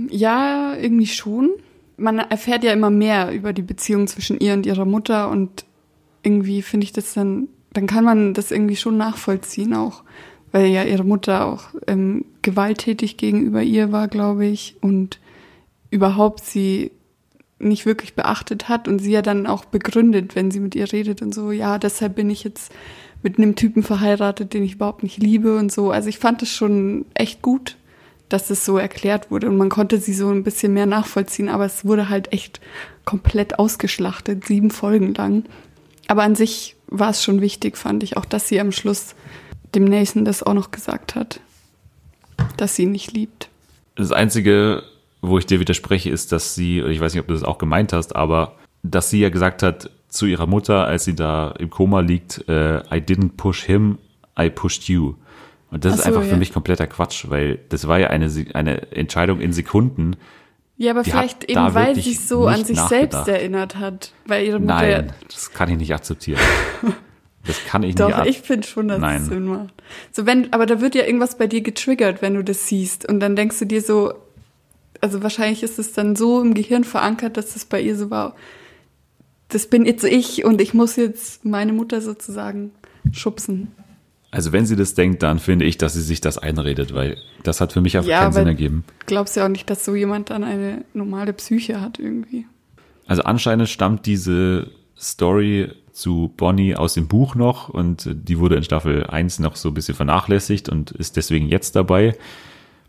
Ja, 0.09 0.75
irgendwie 0.75 1.07
schon. 1.07 1.51
Man 1.97 2.19
erfährt 2.19 2.63
ja 2.63 2.73
immer 2.73 2.89
mehr 2.89 3.31
über 3.31 3.53
die 3.53 3.61
Beziehung 3.61 4.07
zwischen 4.07 4.39
ihr 4.39 4.53
und 4.53 4.65
ihrer 4.65 4.85
Mutter 4.85 5.29
und 5.29 5.65
irgendwie 6.23 6.61
finde 6.61 6.85
ich 6.85 6.93
das 6.93 7.13
dann, 7.13 7.47
dann 7.73 7.87
kann 7.87 8.03
man 8.03 8.33
das 8.33 8.51
irgendwie 8.51 8.75
schon 8.75 8.97
nachvollziehen 8.97 9.73
auch, 9.73 10.03
weil 10.51 10.67
ja 10.67 10.83
ihre 10.83 11.03
Mutter 11.03 11.45
auch 11.45 11.65
ähm, 11.87 12.25
gewalttätig 12.41 13.17
gegenüber 13.17 13.61
ihr 13.61 13.91
war, 13.91 14.07
glaube 14.07 14.45
ich, 14.45 14.77
und 14.81 15.19
überhaupt 15.91 16.43
sie 16.43 16.91
nicht 17.59 17.85
wirklich 17.85 18.15
beachtet 18.15 18.69
hat 18.69 18.87
und 18.87 18.99
sie 18.99 19.11
ja 19.11 19.21
dann 19.21 19.45
auch 19.45 19.65
begründet, 19.65 20.35
wenn 20.35 20.49
sie 20.49 20.61
mit 20.61 20.75
ihr 20.75 20.91
redet 20.91 21.21
und 21.21 21.33
so, 21.33 21.51
ja, 21.51 21.77
deshalb 21.77 22.15
bin 22.15 22.29
ich 22.29 22.43
jetzt 22.43 22.71
mit 23.21 23.37
einem 23.37 23.55
Typen 23.55 23.83
verheiratet, 23.83 24.53
den 24.53 24.63
ich 24.63 24.75
überhaupt 24.75 25.03
nicht 25.03 25.17
liebe 25.17 25.57
und 25.57 25.71
so. 25.71 25.91
Also 25.91 26.07
ich 26.07 26.19
fand 26.19 26.41
es 26.41 26.49
schon 26.49 27.05
echt 27.13 27.41
gut, 27.41 27.75
dass 28.29 28.49
es 28.49 28.63
so 28.63 28.77
erklärt 28.77 29.31
wurde 29.31 29.49
und 29.49 29.57
man 29.57 29.69
konnte 29.69 29.99
sie 29.99 30.13
so 30.13 30.29
ein 30.29 30.43
bisschen 30.43 30.73
mehr 30.73 30.85
nachvollziehen, 30.85 31.49
aber 31.49 31.65
es 31.65 31.83
wurde 31.83 32.09
halt 32.09 32.31
echt 32.31 32.61
komplett 33.05 33.59
ausgeschlachtet, 33.59 34.45
sieben 34.45 34.71
Folgen 34.71 35.13
lang. 35.15 35.45
Aber 36.07 36.23
an 36.23 36.35
sich 36.35 36.75
war 36.87 37.09
es 37.09 37.23
schon 37.23 37.41
wichtig, 37.41 37.77
fand 37.77 38.03
ich, 38.03 38.17
auch 38.17 38.25
dass 38.25 38.47
sie 38.47 38.59
am 38.59 38.71
Schluss 38.71 39.15
dem 39.75 39.85
Nathan 39.85 40.25
das 40.25 40.43
auch 40.43 40.53
noch 40.53 40.71
gesagt 40.71 41.15
hat, 41.15 41.39
dass 42.57 42.75
sie 42.75 42.83
ihn 42.83 42.91
nicht 42.91 43.11
liebt. 43.11 43.49
Das 43.95 44.11
Einzige, 44.11 44.83
wo 45.21 45.37
ich 45.37 45.45
dir 45.45 45.59
widerspreche, 45.59 46.09
ist, 46.09 46.31
dass 46.31 46.55
sie, 46.55 46.79
ich 46.79 46.99
weiß 46.99 47.13
nicht, 47.13 47.21
ob 47.21 47.27
du 47.27 47.33
das 47.33 47.43
auch 47.43 47.57
gemeint 47.57 47.93
hast, 47.93 48.15
aber 48.15 48.55
dass 48.83 49.09
sie 49.09 49.19
ja 49.19 49.29
gesagt 49.29 49.61
hat 49.63 49.91
zu 50.07 50.25
ihrer 50.25 50.47
Mutter, 50.47 50.85
als 50.85 51.05
sie 51.05 51.15
da 51.15 51.51
im 51.59 51.69
Koma 51.69 51.99
liegt, 51.99 52.47
äh, 52.47 52.79
I 52.79 52.99
didn't 52.99 53.31
push 53.37 53.63
him, 53.63 53.97
I 54.39 54.49
pushed 54.49 54.83
you. 54.87 55.15
Und 55.71 55.85
das 55.85 55.93
Ach 55.93 55.97
ist 55.97 56.03
so, 56.03 56.09
einfach 56.09 56.23
für 56.23 56.29
ja. 56.31 56.37
mich 56.37 56.51
kompletter 56.53 56.87
Quatsch, 56.87 57.25
weil 57.29 57.59
das 57.69 57.87
war 57.87 57.99
ja 57.99 58.07
eine, 58.07 58.31
eine 58.53 58.91
Entscheidung 58.91 59.39
in 59.39 59.53
Sekunden. 59.53 60.15
Ja, 60.77 60.91
aber 60.91 61.03
Die 61.03 61.11
vielleicht 61.11 61.43
eben, 61.43 61.73
weil 61.73 61.93
sie 61.95 62.01
sich 62.01 62.21
so 62.21 62.47
an 62.47 62.63
sich 62.63 62.79
selbst 62.79 63.27
erinnert 63.27 63.75
hat, 63.75 64.13
weil 64.25 64.45
ihre 64.45 64.59
Mutter 64.59 64.75
Nein, 64.75 65.13
das 65.27 65.51
kann 65.51 65.69
ich 65.69 65.77
nicht 65.77 65.93
akzeptieren. 65.93 66.39
Das 67.45 67.65
kann 67.65 67.83
ich 67.83 67.95
Doch, 67.95 68.07
nicht. 68.07 68.17
ak- 68.17 68.27
ich 68.27 68.41
finde 68.41 68.67
schon, 68.67 68.89
dass 68.89 68.99
Nein. 68.99 69.21
es 69.21 69.27
Sinn 69.29 69.45
macht. 69.45 69.73
So, 70.11 70.25
wenn, 70.25 70.51
aber 70.51 70.65
da 70.65 70.81
wird 70.81 70.93
ja 70.93 71.05
irgendwas 71.05 71.37
bei 71.37 71.47
dir 71.47 71.61
getriggert, 71.61 72.21
wenn 72.21 72.35
du 72.35 72.43
das 72.43 72.67
siehst. 72.67 73.07
Und 73.07 73.21
dann 73.21 73.37
denkst 73.37 73.57
du 73.59 73.65
dir 73.65 73.81
so, 73.81 74.13
also 74.99 75.23
wahrscheinlich 75.23 75.63
ist 75.63 75.79
es 75.79 75.93
dann 75.93 76.17
so 76.17 76.41
im 76.41 76.53
Gehirn 76.53 76.83
verankert, 76.83 77.37
dass 77.37 77.55
es 77.55 77.63
bei 77.63 77.81
ihr 77.81 77.95
so 77.95 78.09
war, 78.11 78.35
das 79.47 79.67
bin 79.67 79.85
jetzt 79.85 80.03
ich 80.03 80.43
und 80.43 80.59
ich 80.61 80.73
muss 80.73 80.97
jetzt 80.97 81.45
meine 81.45 81.71
Mutter 81.73 82.01
sozusagen 82.01 82.71
schubsen. 83.13 83.71
Also 84.31 84.51
wenn 84.51 84.65
sie 84.65 84.75
das 84.75 84.93
denkt, 84.93 85.23
dann 85.23 85.39
finde 85.39 85.65
ich, 85.65 85.77
dass 85.79 85.93
sie 85.93 86.01
sich 86.01 86.21
das 86.21 86.37
einredet, 86.37 86.93
weil 86.93 87.17
das 87.43 87.61
hat 87.61 87.73
für 87.73 87.81
mich 87.81 87.97
einfach 87.97 88.09
keinen 88.09 88.33
Sinn 88.33 88.47
ergeben. 88.47 88.83
glaubst 89.07 89.35
ja 89.35 89.45
auch 89.45 89.49
nicht, 89.49 89.69
dass 89.69 89.83
so 89.83 89.95
jemand 89.95 90.29
dann 90.29 90.43
eine 90.43 90.85
normale 90.93 91.33
Psyche 91.33 91.81
hat 91.81 91.97
irgendwie. 91.99 92.45
Also 93.07 93.23
anscheinend 93.23 93.69
stammt 93.69 94.05
diese 94.05 94.69
Story 94.97 95.71
zu 95.93 96.31
Bonnie 96.37 96.75
aus 96.75 96.93
dem 96.93 97.07
Buch 97.07 97.33
noch 97.33 97.69
und 97.69 98.07
die 98.13 98.37
wurde 98.37 98.55
in 98.55 98.63
Staffel 98.63 99.05
1 99.07 99.39
noch 99.39 99.55
so 99.55 99.69
ein 99.69 99.73
bisschen 99.73 99.95
vernachlässigt 99.95 100.69
und 100.69 100.91
ist 100.91 101.17
deswegen 101.17 101.47
jetzt 101.47 101.75
dabei. 101.75 102.15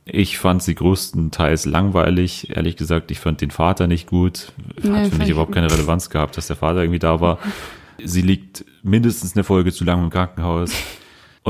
Ich 0.04 0.38
fand 0.38 0.62
sie 0.62 0.74
größtenteils 0.74 1.64
langweilig, 1.66 2.54
ehrlich 2.54 2.76
gesagt. 2.76 3.10
Ich 3.10 3.18
fand 3.20 3.40
den 3.40 3.50
Vater 3.50 3.86
nicht 3.86 4.08
gut. 4.08 4.52
Hat 4.76 4.84
Nee, 4.84 5.04
für 5.10 5.16
mich 5.16 5.24
ich- 5.26 5.30
überhaupt 5.30 5.52
keine 5.52 5.70
Relevanz 5.72 6.10
gehabt, 6.10 6.36
dass 6.36 6.48
der 6.48 6.56
Vater 6.56 6.80
irgendwie 6.82 6.98
da 6.98 7.20
war. 7.20 7.38
Sie 8.04 8.22
liegt 8.22 8.64
mindestens 8.82 9.34
eine 9.36 9.44
Folge 9.44 9.72
zu 9.72 9.84
lange 9.84 10.02
im 10.04 10.10
Krankenhaus. 10.10 10.72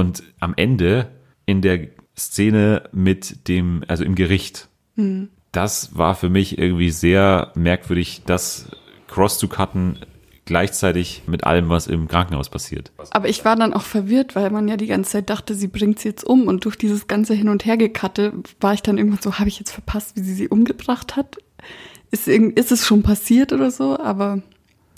Und 0.01 0.23
am 0.41 0.55
Ende 0.57 1.11
in 1.47 1.63
der 1.63 1.89
Szene 2.17 2.89
mit 2.93 3.49
dem, 3.49 3.85
also 3.89 4.05
im 4.05 4.15
Gericht, 4.15 4.69
das 5.53 5.97
war 5.97 6.15
für 6.15 6.29
mich 6.29 6.59
irgendwie 6.59 6.91
sehr 6.91 7.53
merkwürdig, 7.55 8.23
das 8.27 8.69
cross 9.09 9.39
zu 9.39 9.49
cutten 9.49 9.99
gleichzeitig 10.45 11.23
mit 11.27 11.45
allem, 11.45 11.69
was 11.69 11.87
im 11.87 12.09
Krankenhaus 12.09 12.49
passiert. 12.49 12.91
Aber 13.13 13.29
ich 13.29 13.45
war 13.45 13.55
dann 13.57 13.73
auch 13.73 13.83
verwirrt, 13.83 14.35
weil 14.35 14.51
man 14.51 14.67
ja 14.67 14.77
die 14.77 14.89
ganze 14.89 15.13
Zeit 15.13 15.31
dachte, 15.31 15.55
sie 15.55 15.69
bringt 15.69 16.01
sie 16.01 16.09
jetzt 16.09 16.25
um. 16.25 16.49
Und 16.49 16.65
durch 16.65 16.77
dieses 16.77 17.07
ganze 17.07 17.35
Hin- 17.35 17.49
und 17.49 17.65
Hergekatte 17.65 18.33
war 18.61 18.75
ich 18.75 18.83
dann 18.83 18.99
irgendwann 18.99 19.23
so, 19.23 19.39
habe 19.39 19.49
ich 19.49 19.59
jetzt 19.61 19.71
verpasst, 19.71 20.17
wie 20.17 20.23
sie 20.23 20.35
sie 20.35 20.49
umgebracht 20.49 21.15
hat? 21.17 21.39
Ist, 22.11 22.27
ist 22.27 22.73
es 22.73 22.85
schon 22.85 23.03
passiert 23.03 23.53
oder 23.53 23.71
so? 23.71 23.97
Aber 23.99 24.43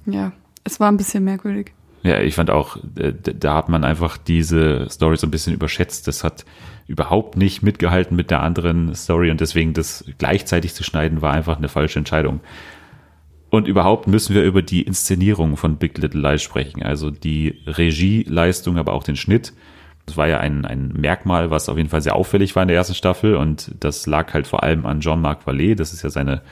ja, 0.06 0.32
es 0.64 0.80
war 0.80 0.90
ein 0.90 0.96
bisschen 0.96 1.24
merkwürdig. 1.24 1.72
Ja, 2.02 2.20
ich 2.20 2.34
fand 2.34 2.50
auch, 2.50 2.76
äh, 2.96 3.12
da 3.12 3.54
hat 3.54 3.68
man 3.68 3.84
einfach 3.84 4.16
diese 4.18 4.88
Story 4.90 5.16
so 5.16 5.26
ein 5.26 5.30
bisschen 5.30 5.54
überschätzt. 5.54 6.08
Das 6.08 6.24
hat 6.24 6.44
überhaupt 6.88 7.36
nicht 7.36 7.62
mitgehalten 7.62 8.16
mit 8.16 8.30
der 8.30 8.42
anderen 8.42 8.94
Story 8.94 9.30
und 9.30 9.40
deswegen 9.40 9.72
das 9.72 10.04
gleichzeitig 10.18 10.74
zu 10.74 10.82
schneiden 10.82 11.22
war 11.22 11.32
einfach 11.32 11.56
eine 11.56 11.68
falsche 11.68 11.98
Entscheidung. 11.98 12.40
Und 13.50 13.68
überhaupt 13.68 14.08
müssen 14.08 14.34
wir 14.34 14.42
über 14.44 14.62
die 14.62 14.82
Inszenierung 14.82 15.56
von 15.56 15.76
Big 15.76 15.98
Little 15.98 16.20
Lies 16.20 16.42
sprechen, 16.42 16.82
also 16.82 17.10
die 17.10 17.60
Regieleistung, 17.66 18.78
aber 18.78 18.94
auch 18.94 19.04
den 19.04 19.16
Schnitt. 19.16 19.52
Das 20.06 20.16
war 20.16 20.26
ja 20.26 20.38
ein, 20.38 20.64
ein 20.64 20.88
Merkmal, 20.88 21.50
was 21.50 21.68
auf 21.68 21.76
jeden 21.76 21.90
Fall 21.90 22.00
sehr 22.00 22.16
auffällig 22.16 22.56
war 22.56 22.62
in 22.62 22.68
der 22.68 22.78
ersten 22.78 22.94
Staffel 22.94 23.36
und 23.36 23.70
das 23.78 24.06
lag 24.06 24.32
halt 24.34 24.46
vor 24.46 24.62
allem 24.62 24.86
an 24.86 25.00
Jean-Marc 25.00 25.46
Vallée. 25.46 25.76
Das 25.76 25.92
ist 25.92 26.02
ja 26.02 26.10
seine 26.10 26.42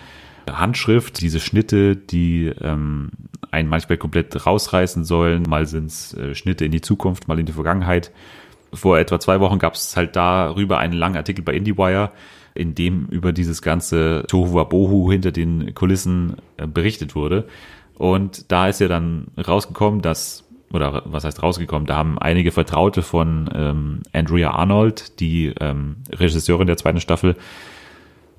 Handschrift, 0.59 1.21
diese 1.21 1.41
Schnitte, 1.41 1.97
die 1.97 2.53
ähm, 2.61 3.11
einen 3.51 3.69
manchmal 3.69 3.99
komplett 3.99 4.47
rausreißen 4.47 5.05
sollen. 5.05 5.43
Mal 5.49 5.67
sind 5.67 5.87
es 5.87 6.15
äh, 6.15 6.35
Schnitte 6.35 6.65
in 6.65 6.73
die 6.73 6.81
Zukunft, 6.81 7.29
mal 7.29 7.39
in 7.39 7.47
die 7.47 7.53
Vergangenheit. 7.53 8.11
Vor 8.73 8.99
etwa 8.99 9.19
zwei 9.19 9.41
Wochen 9.41 9.59
gab 9.59 9.75
es 9.75 9.97
halt 9.97 10.15
darüber 10.17 10.79
einen 10.79 10.93
langen 10.93 11.17
Artikel 11.17 11.43
bei 11.43 11.55
IndieWire, 11.55 12.13
in 12.55 12.75
dem 12.75 13.07
über 13.07 13.33
dieses 13.33 13.63
ganze 13.63 14.25
Tohuwabohu 14.29 15.11
hinter 15.11 15.33
den 15.33 15.75
Kulissen 15.75 16.37
äh, 16.57 16.67
berichtet 16.67 17.15
wurde. 17.15 17.47
Und 17.97 18.51
da 18.51 18.69
ist 18.69 18.81
ja 18.81 18.89
dann 18.89 19.27
rausgekommen, 19.37 20.01
dass, 20.01 20.45
oder 20.73 21.03
was 21.05 21.25
heißt 21.25 21.43
rausgekommen, 21.43 21.87
da 21.87 21.97
haben 21.97 22.19
einige 22.19 22.51
Vertraute 22.51 23.03
von 23.03 23.51
ähm, 23.55 24.03
Andrea 24.13 24.53
Arnold, 24.53 25.21
die 25.21 25.53
ähm, 25.61 25.97
Regisseurin 26.11 26.67
der 26.67 26.77
zweiten 26.77 27.01
Staffel, 27.01 27.37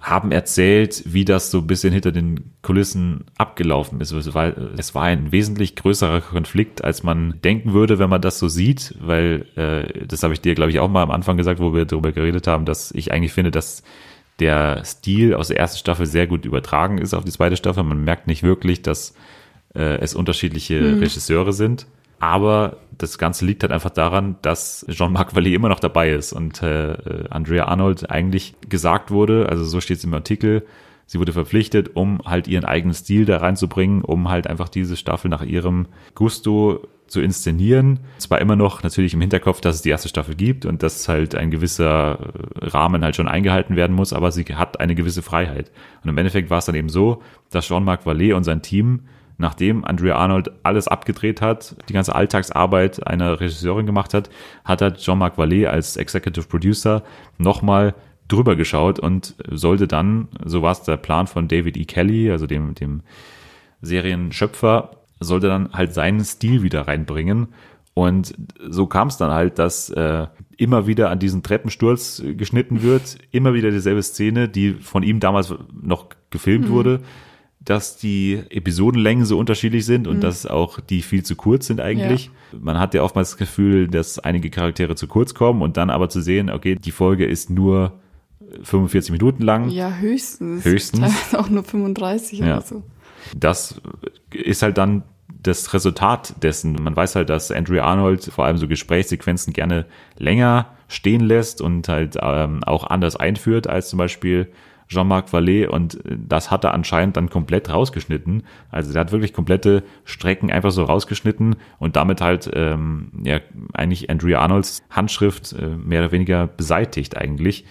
haben 0.02 0.32
erzählt, 0.32 1.04
wie 1.06 1.26
das 1.26 1.52
so 1.52 1.60
ein 1.60 1.68
bisschen 1.68 1.94
hinter 1.94 2.12
den 2.12 2.54
Kulissen 2.64 3.26
abgelaufen 3.38 4.02
ist. 4.02 4.12
Es 4.12 4.34
war, 4.34 4.58
es 4.78 4.96
war 4.96 5.04
ein 5.04 5.32
wesentlich 5.32 5.76
größerer 5.76 6.22
Konflikt, 6.22 6.84
als 6.84 7.04
man 7.04 7.40
denken 7.44 7.74
würde, 7.74 8.00
wenn 8.00 8.10
man 8.10 8.22
das 8.22 8.40
so 8.40 8.48
sieht, 8.48 8.96
weil 9.00 9.46
äh, 9.56 10.08
das 10.08 10.24
habe 10.24 10.34
ich 10.34 10.42
dir, 10.42 10.56
glaube 10.56 10.72
ich, 10.72 10.80
auch 10.80 10.90
mal 10.90 11.04
am 11.04 11.12
Anfang 11.12 11.38
gesagt, 11.38 11.60
wo 11.60 11.76
wir 11.76 11.86
darüber 11.86 12.12
geredet 12.12 12.48
haben, 12.48 12.66
dass 12.66 12.92
ich 12.92 13.12
eigentlich 13.12 13.32
finde, 13.32 13.52
dass 13.52 13.84
der 14.40 14.84
Stil 14.86 15.36
aus 15.36 15.50
der 15.50 15.58
ersten 15.58 15.78
Staffel 15.78 16.08
sehr 16.08 16.26
gut 16.26 16.46
übertragen 16.46 16.98
ist 16.98 17.14
auf 17.14 17.24
die 17.24 17.32
zweite 17.32 17.56
Staffel. 17.56 17.84
Man 17.84 18.04
merkt 18.04 18.26
nicht 18.26 18.42
wirklich, 18.42 18.82
dass 18.82 19.14
äh, 19.76 20.00
es 20.00 20.16
unterschiedliche 20.16 21.00
Regisseure 21.00 21.54
sind. 21.54 21.86
Aber 22.21 22.77
das 22.99 23.17
Ganze 23.17 23.45
liegt 23.45 23.63
halt 23.63 23.73
einfach 23.73 23.89
daran, 23.89 24.36
dass 24.43 24.86
Jean-Marc 24.88 25.34
Vallée 25.34 25.55
immer 25.55 25.69
noch 25.69 25.79
dabei 25.79 26.12
ist 26.12 26.34
und 26.34 26.62
äh, 26.62 26.93
äh, 26.93 27.29
Andrea 27.31 27.65
Arnold 27.65 28.12
eigentlich 28.12 28.53
gesagt 28.69 29.10
wurde, 29.10 29.49
also 29.49 29.63
so 29.65 29.81
steht 29.81 29.97
es 29.97 30.03
im 30.03 30.13
Artikel, 30.13 30.63
sie 31.07 31.17
wurde 31.17 31.34
verpflichtet, 31.34 31.95
um 31.95 32.21
halt 32.23 32.47
ihren 32.47 32.63
eigenen 32.63 32.93
Stil 32.93 33.25
da 33.25 33.38
reinzubringen, 33.38 34.03
um 34.03 34.29
halt 34.29 34.45
einfach 34.45 34.69
diese 34.69 34.97
Staffel 34.97 35.29
nach 35.29 35.41
ihrem 35.41 35.88
Gusto 36.13 36.88
zu 37.07 37.21
inszenieren. 37.21 38.01
Zwar 38.19 38.39
immer 38.39 38.55
noch 38.55 38.84
natürlich 38.84 39.15
im 39.15 39.21
Hinterkopf, 39.21 39.60
dass 39.60 39.77
es 39.77 39.81
die 39.81 39.89
erste 39.89 40.07
Staffel 40.07 40.36
gibt 40.36 40.67
und 40.67 40.84
dass 40.84 41.10
halt 41.10 41.34
ein 41.34 41.49
gewisser 41.49 42.19
äh, 42.62 42.67
Rahmen 42.67 43.03
halt 43.03 43.15
schon 43.15 43.27
eingehalten 43.27 43.75
werden 43.75 43.95
muss, 43.95 44.13
aber 44.13 44.31
sie 44.31 44.45
hat 44.45 44.79
eine 44.79 44.93
gewisse 44.93 45.23
Freiheit. 45.23 45.71
Und 46.03 46.12
im 46.12 46.17
Endeffekt 46.19 46.51
war 46.51 46.60
es 46.60 46.65
dann 46.65 46.75
eben 46.75 46.89
so, 46.89 47.23
dass 47.49 47.65
Jean-Marc 47.65 48.05
Vallée 48.05 48.36
und 48.36 48.43
sein 48.43 48.62
Team 48.62 49.05
nachdem 49.41 49.84
Andrea 49.84 50.15
Arnold 50.15 50.51
alles 50.63 50.88
abgedreht 50.88 51.41
hat, 51.41 51.75
die 51.89 51.93
ganze 51.93 52.15
Alltagsarbeit 52.15 53.06
einer 53.06 53.41
Regisseurin 53.41 53.86
gemacht 53.86 54.13
hat, 54.13 54.30
hat 54.63 54.82
er 54.82 54.93
Jean-Marc 54.93 55.38
Vallée 55.38 55.65
als 55.65 55.97
Executive 55.97 56.47
Producer 56.47 57.04
nochmal 57.38 57.95
drüber 58.30 58.56
geschaut 58.56 58.99
und 58.99 59.36
sollte 59.49 59.88
dann, 59.88 60.30
so 60.45 60.62
war 60.62 60.71
es 60.71 60.84
der 60.84 60.95
Plan 60.95 61.27
von 61.27 61.49
David 61.49 61.75
E. 61.75 61.86
Kelly, 61.86 62.32
also 62.32 62.47
dem, 62.47 62.75
dem 62.75 63.01
Serienschöpfer, 63.82 64.91
sollte 65.19 65.47
dann 65.47 65.73
halt 65.73 65.93
seinen 65.93 66.23
Stil 66.23 66.63
wieder 66.63 66.88
reinbringen. 66.88 67.49
Und 67.93 68.36
so 68.69 68.86
kam 68.86 69.10
es 69.10 69.17
dann 69.17 69.32
halt, 69.32 69.60
dass 69.60 69.89
äh, 69.89 70.27
immer 70.56 70.88
wieder 70.88 71.10
an 71.10 71.19
diesen 71.19 71.43
Treppensturz 71.43 72.23
geschnitten 72.38 72.84
wird, 72.84 73.17
immer 73.32 73.54
wieder 73.54 73.69
dieselbe 73.69 74.01
Szene, 74.01 74.47
die 74.47 74.73
von 74.73 75.04
ihm 75.04 75.19
damals 75.19 75.54
noch 75.73 76.06
gefilmt 76.30 76.69
wurde, 76.69 77.01
dass 77.63 77.97
die 77.97 78.41
Episodenlängen 78.50 79.24
so 79.26 79.38
unterschiedlich 79.38 79.86
sind 79.86 80.08
und 80.08 80.21
dass 80.21 80.45
auch 80.47 80.80
die 80.80 81.02
viel 81.04 81.24
zu 81.24 81.36
kurz 81.36 81.67
sind 81.67 81.80
eigentlich. 81.80 82.32
Man 82.60 82.80
hat 82.80 82.93
ja 82.95 83.04
oftmals 83.04 83.30
das 83.32 83.38
Gefühl, 83.38 83.88
dass 83.88 84.17
einige 84.19 84.50
Charaktere 84.50 84.95
zu 84.95 85.08
kurz 85.08 85.34
kommen 85.36 85.62
und 85.62 85.78
dann 85.78 85.89
aber 85.91 86.10
zu 86.10 86.21
sehen, 86.21 86.50
okay, 86.50 86.76
die 86.76 86.91
Folge 86.91 87.26
ist 87.26 87.50
nur 87.52 88.00
45 88.63 89.12
Minuten 89.12 89.43
lang. 89.43 89.69
Ja, 89.69 89.93
höchstens. 89.95 90.65
Höchstens. 90.65 91.34
Auch 91.36 91.50
nur 91.50 91.63
35 91.63 92.39
Ja. 92.39 92.58
oder 92.58 92.62
so. 92.62 92.84
das 93.38 93.80
ist 94.34 94.63
halt 94.63 94.78
dann 94.78 95.04
das 95.43 95.74
Resultat 95.74 96.36
dessen. 96.43 96.74
Man 96.74 96.95
weiß 96.95 97.15
halt, 97.15 97.30
dass 97.30 97.52
Andrea 97.52 97.84
Arnold 97.86 98.24
vor 98.26 98.45
allem 98.45 98.58
so 98.58 98.67
Gesprächssequenzen 98.67 99.54
gerne 99.54 99.86
länger 100.17 100.67
stehen 100.88 101.21
lässt 101.21 101.62
und 101.62 101.88
halt 101.88 102.17
ähm, 102.21 102.63
auch 102.63 102.86
anders 102.88 103.15
einführt 103.15 103.67
als 103.67 103.89
zum 103.89 103.97
Beispiel 103.97 104.52
Jean-Marc 104.91 105.30
Vallée 105.30 105.67
und 105.67 105.99
das 106.06 106.51
hat 106.51 106.65
er 106.65 106.73
anscheinend 106.73 107.15
dann 107.15 107.30
komplett 107.30 107.69
rausgeschnitten. 107.69 108.43
Also 108.69 108.91
der 108.91 108.99
hat 108.99 109.12
wirklich 109.13 109.34
komplette 109.34 109.84
Strecken 110.04 110.51
einfach 110.51 110.71
so 110.71 110.84
rausgeschnitten 110.84 111.56
und 111.80 111.95
damit 111.95 112.19
halt 112.19 112.51
ähm, 112.54 113.12
ja 113.23 113.39
eigentlich 113.73 114.10
Andrea 114.10 114.41
Arnolds 114.41 114.84
Handschrift 114.89 115.54
äh, 115.54 115.67
mehr 115.67 116.01
oder 116.01 116.12
weniger 116.12 116.47
beseitigt 116.47 117.15
eigentlich. 117.15 117.65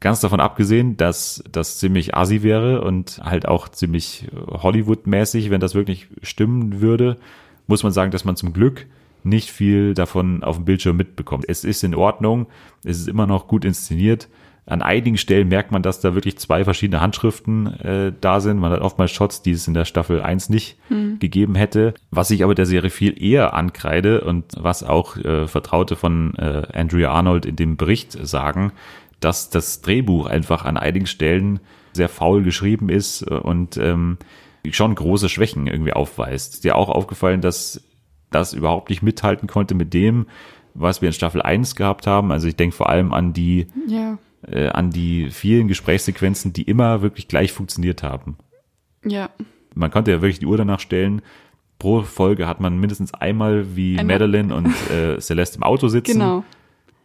Ganz 0.00 0.20
davon 0.20 0.40
abgesehen, 0.40 0.96
dass 0.96 1.44
das 1.50 1.78
ziemlich 1.78 2.14
assi 2.14 2.42
wäre 2.42 2.80
und 2.82 3.20
halt 3.22 3.46
auch 3.46 3.68
ziemlich 3.68 4.28
Hollywood-mäßig, 4.34 5.50
wenn 5.50 5.60
das 5.60 5.74
wirklich 5.74 6.08
stimmen 6.22 6.80
würde, 6.80 7.18
muss 7.66 7.82
man 7.82 7.92
sagen, 7.92 8.10
dass 8.10 8.24
man 8.24 8.36
zum 8.36 8.52
Glück 8.52 8.86
nicht 9.22 9.50
viel 9.50 9.94
davon 9.94 10.42
auf 10.42 10.56
dem 10.56 10.64
Bildschirm 10.64 10.96
mitbekommt. 10.96 11.44
Es 11.48 11.64
ist 11.64 11.84
in 11.84 11.94
Ordnung, 11.94 12.46
es 12.84 12.98
ist 12.98 13.08
immer 13.08 13.26
noch 13.26 13.48
gut 13.48 13.64
inszeniert. 13.64 14.28
An 14.66 14.80
einigen 14.80 15.18
Stellen 15.18 15.48
merkt 15.48 15.72
man, 15.72 15.82
dass 15.82 16.00
da 16.00 16.14
wirklich 16.14 16.38
zwei 16.38 16.64
verschiedene 16.64 17.02
Handschriften 17.02 17.66
äh, 17.80 18.12
da 18.18 18.40
sind. 18.40 18.58
Man 18.58 18.72
hat 18.72 18.80
oftmals 18.80 19.10
Shots, 19.10 19.42
die 19.42 19.50
es 19.50 19.68
in 19.68 19.74
der 19.74 19.84
Staffel 19.84 20.22
1 20.22 20.48
nicht 20.48 20.78
gegeben 21.18 21.54
hätte. 21.54 21.92
Was 22.10 22.30
ich 22.30 22.42
aber 22.44 22.54
der 22.54 22.64
Serie 22.64 22.90
viel 22.90 23.22
eher 23.22 23.52
ankreide 23.52 24.22
und 24.22 24.52
was 24.56 24.82
auch 24.82 25.16
äh, 25.18 25.46
Vertraute 25.48 25.96
von 25.96 26.34
äh, 26.36 26.62
Andrea 26.72 27.10
Arnold 27.10 27.44
in 27.44 27.56
dem 27.56 27.76
Bericht 27.76 28.12
sagen, 28.26 28.72
dass 29.20 29.50
das 29.50 29.82
Drehbuch 29.82 30.26
einfach 30.26 30.64
an 30.64 30.76
einigen 30.78 31.06
Stellen 31.06 31.60
sehr 31.92 32.08
faul 32.08 32.42
geschrieben 32.42 32.88
ist 32.88 33.22
und 33.22 33.76
ähm, 33.76 34.18
schon 34.70 34.94
große 34.94 35.28
Schwächen 35.28 35.66
irgendwie 35.66 35.92
aufweist. 35.92 36.54
Ist 36.54 36.64
dir 36.64 36.76
auch 36.76 36.88
aufgefallen, 36.88 37.40
dass 37.40 37.82
das 38.30 38.52
überhaupt 38.52 38.90
nicht 38.90 39.02
mithalten 39.02 39.46
konnte 39.46 39.74
mit 39.74 39.94
dem, 39.94 40.26
was 40.74 41.02
wir 41.02 41.08
in 41.08 41.12
Staffel 41.12 41.42
1 41.42 41.76
gehabt 41.76 42.06
haben? 42.06 42.32
Also 42.32 42.48
ich 42.48 42.56
denke 42.56 42.74
vor 42.74 42.88
allem 42.88 43.12
an 43.12 43.32
die, 43.32 43.68
Ja, 43.86 44.18
äh, 44.50 44.68
an 44.68 44.90
die 44.90 45.30
vielen 45.30 45.68
Gesprächssequenzen, 45.68 46.52
die 46.52 46.62
immer 46.62 47.02
wirklich 47.02 47.28
gleich 47.28 47.52
funktioniert 47.52 48.02
haben. 48.02 48.36
ja. 49.04 49.30
Man 49.76 49.90
konnte 49.90 50.12
ja 50.12 50.22
wirklich 50.22 50.38
die 50.38 50.46
Uhr 50.46 50.56
danach 50.56 50.78
stellen. 50.78 51.20
Pro 51.80 52.02
Folge 52.02 52.46
hat 52.46 52.60
man 52.60 52.78
mindestens 52.78 53.12
einmal 53.12 53.74
wie 53.74 53.98
Einmal. 53.98 54.20
Madeline 54.20 54.54
und 54.54 54.68
äh, 54.88 55.18
Celeste 55.20 55.56
im 55.56 55.64
Auto 55.64 55.88
sitzen. 55.88 56.12
Genau. 56.12 56.44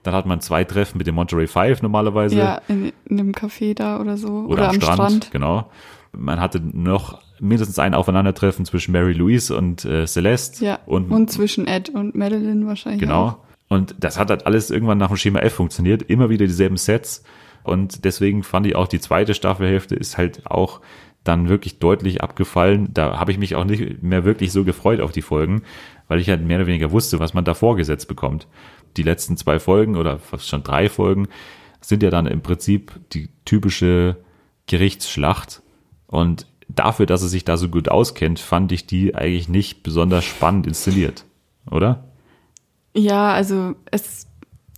Dann 0.03 0.13
hat 0.13 0.27
man 0.27 0.39
zwei 0.39 0.63
Treffen 0.65 0.99
mit 0.99 1.07
dem 1.07 1.15
Monterey 1.15 1.47
Five 1.47 1.81
normalerweise. 1.81 2.37
Ja, 2.37 2.61
in, 2.67 2.91
in 3.05 3.19
einem 3.19 3.31
Café 3.31 3.73
da 3.73 3.99
oder 3.99 4.17
so. 4.17 4.45
oder, 4.47 4.69
am, 4.69 4.75
Strand, 4.79 5.31
Genau. 5.31 5.71
Man 6.11 6.39
hatte 6.39 6.61
noch 6.61 7.21
mindestens 7.39 7.79
ein 7.79 7.95
Aufeinandertreffen 7.95 8.65
zwischen 8.65 8.91
Mary 8.91 9.13
Louise 9.13 9.55
und 9.57 9.83
äh, 9.85 10.05
Celeste. 10.05 10.63
Ja. 10.63 10.79
Und, 10.85 11.09
Und, 11.11 11.31
zwischen 11.31 11.67
Ed 11.67 11.89
und 11.89 12.13
Madeline 12.13 12.67
wahrscheinlich. 12.67 13.01
genau. 13.01 13.25
Auch. 13.25 13.37
Und 13.69 13.95
das 13.99 14.19
hat 14.19 14.29
halt 14.29 14.45
alles 14.45 14.71
irgendwann 14.71 14.97
nach 14.97 15.07
dem 15.07 15.17
Schema 15.17 15.39
F 15.39 15.53
funktioniert. 15.53 16.01
Immer 16.01 16.29
wieder 16.29 16.45
dieselben 16.47 16.77
Sets. 16.77 17.23
Und 17.63 18.03
deswegen 18.03 18.43
fand 18.43 18.65
ich 18.65 18.75
auch 18.75 18.87
die 18.87 18.99
zweite 18.99 19.33
Staffelhälfte 19.33 19.95
ist 19.95 20.17
halt 20.17 20.45
auch 20.47 20.81
dann 21.23 21.49
wirklich 21.49 21.79
deutlich 21.79 22.21
abgefallen. 22.21 22.89
Da 22.93 23.19
habe 23.19 23.31
ich 23.31 23.37
mich 23.37 23.55
auch 23.55 23.65
nicht 23.65 24.01
mehr 24.01 24.23
wirklich 24.25 24.51
so 24.51 24.63
gefreut 24.63 25.01
auf 25.01 25.11
die 25.11 25.21
Folgen, 25.21 25.61
weil 26.07 26.19
ich 26.19 26.29
halt 26.29 26.43
mehr 26.43 26.57
oder 26.57 26.67
weniger 26.67 26.91
wusste, 26.91 27.19
was 27.19 27.33
man 27.33 27.45
da 27.45 27.53
vorgesetzt 27.53 28.07
bekommt. 28.07 28.47
Die 28.97 29.03
letzten 29.03 29.37
zwei 29.37 29.59
Folgen 29.59 29.95
oder 29.95 30.17
fast 30.17 30.47
schon 30.47 30.63
drei 30.63 30.89
Folgen 30.89 31.27
sind 31.81 32.01
ja 32.01 32.09
dann 32.09 32.25
im 32.25 32.41
Prinzip 32.41 32.99
die 33.13 33.29
typische 33.45 34.17
Gerichtsschlacht. 34.65 35.61
Und 36.07 36.47
dafür, 36.67 37.05
dass 37.05 37.21
es 37.21 37.31
sich 37.31 37.45
da 37.45 37.57
so 37.57 37.69
gut 37.69 37.89
auskennt, 37.89 38.39
fand 38.39 38.71
ich 38.71 38.87
die 38.87 39.13
eigentlich 39.13 39.49
nicht 39.49 39.83
besonders 39.83 40.23
spannend 40.23 40.65
inszeniert. 40.65 41.25
Oder? 41.69 42.08
Ja, 42.99 43.31
also 43.31 43.75
es 43.91 44.27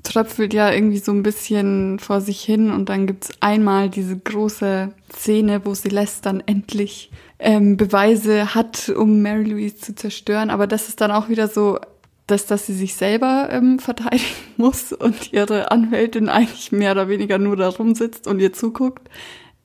tröpfelt 0.03 0.53
ja 0.53 0.71
irgendwie 0.71 0.99
so 0.99 1.11
ein 1.11 1.23
bisschen 1.23 1.97
vor 1.97 2.21
sich 2.21 2.41
hin 2.41 2.69
und 2.69 2.87
dann 2.89 3.07
gibt's 3.07 3.31
einmal 3.39 3.89
diese 3.89 4.15
große 4.17 4.93
Szene, 5.11 5.65
wo 5.65 5.73
Celeste 5.73 6.21
dann 6.21 6.43
endlich 6.45 7.11
ähm, 7.39 7.77
Beweise 7.77 8.53
hat, 8.53 8.89
um 8.89 9.23
Mary 9.23 9.45
Louise 9.45 9.77
zu 9.77 9.95
zerstören. 9.95 10.51
Aber 10.51 10.67
das 10.67 10.87
ist 10.87 11.01
dann 11.01 11.09
auch 11.09 11.29
wieder 11.29 11.47
so, 11.47 11.79
dass, 12.27 12.45
dass 12.45 12.67
sie 12.67 12.75
sich 12.75 12.93
selber 12.93 13.49
ähm, 13.51 13.79
verteidigen 13.79 14.25
muss 14.57 14.93
und 14.93 15.33
ihre 15.33 15.71
Anwältin 15.71 16.29
eigentlich 16.29 16.71
mehr 16.71 16.91
oder 16.91 17.09
weniger 17.09 17.39
nur 17.39 17.55
da 17.55 17.69
rumsitzt 17.69 18.27
und 18.27 18.39
ihr 18.39 18.53
zuguckt, 18.53 19.09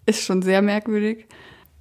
ist 0.07 0.23
schon 0.23 0.41
sehr 0.41 0.63
merkwürdig. 0.63 1.27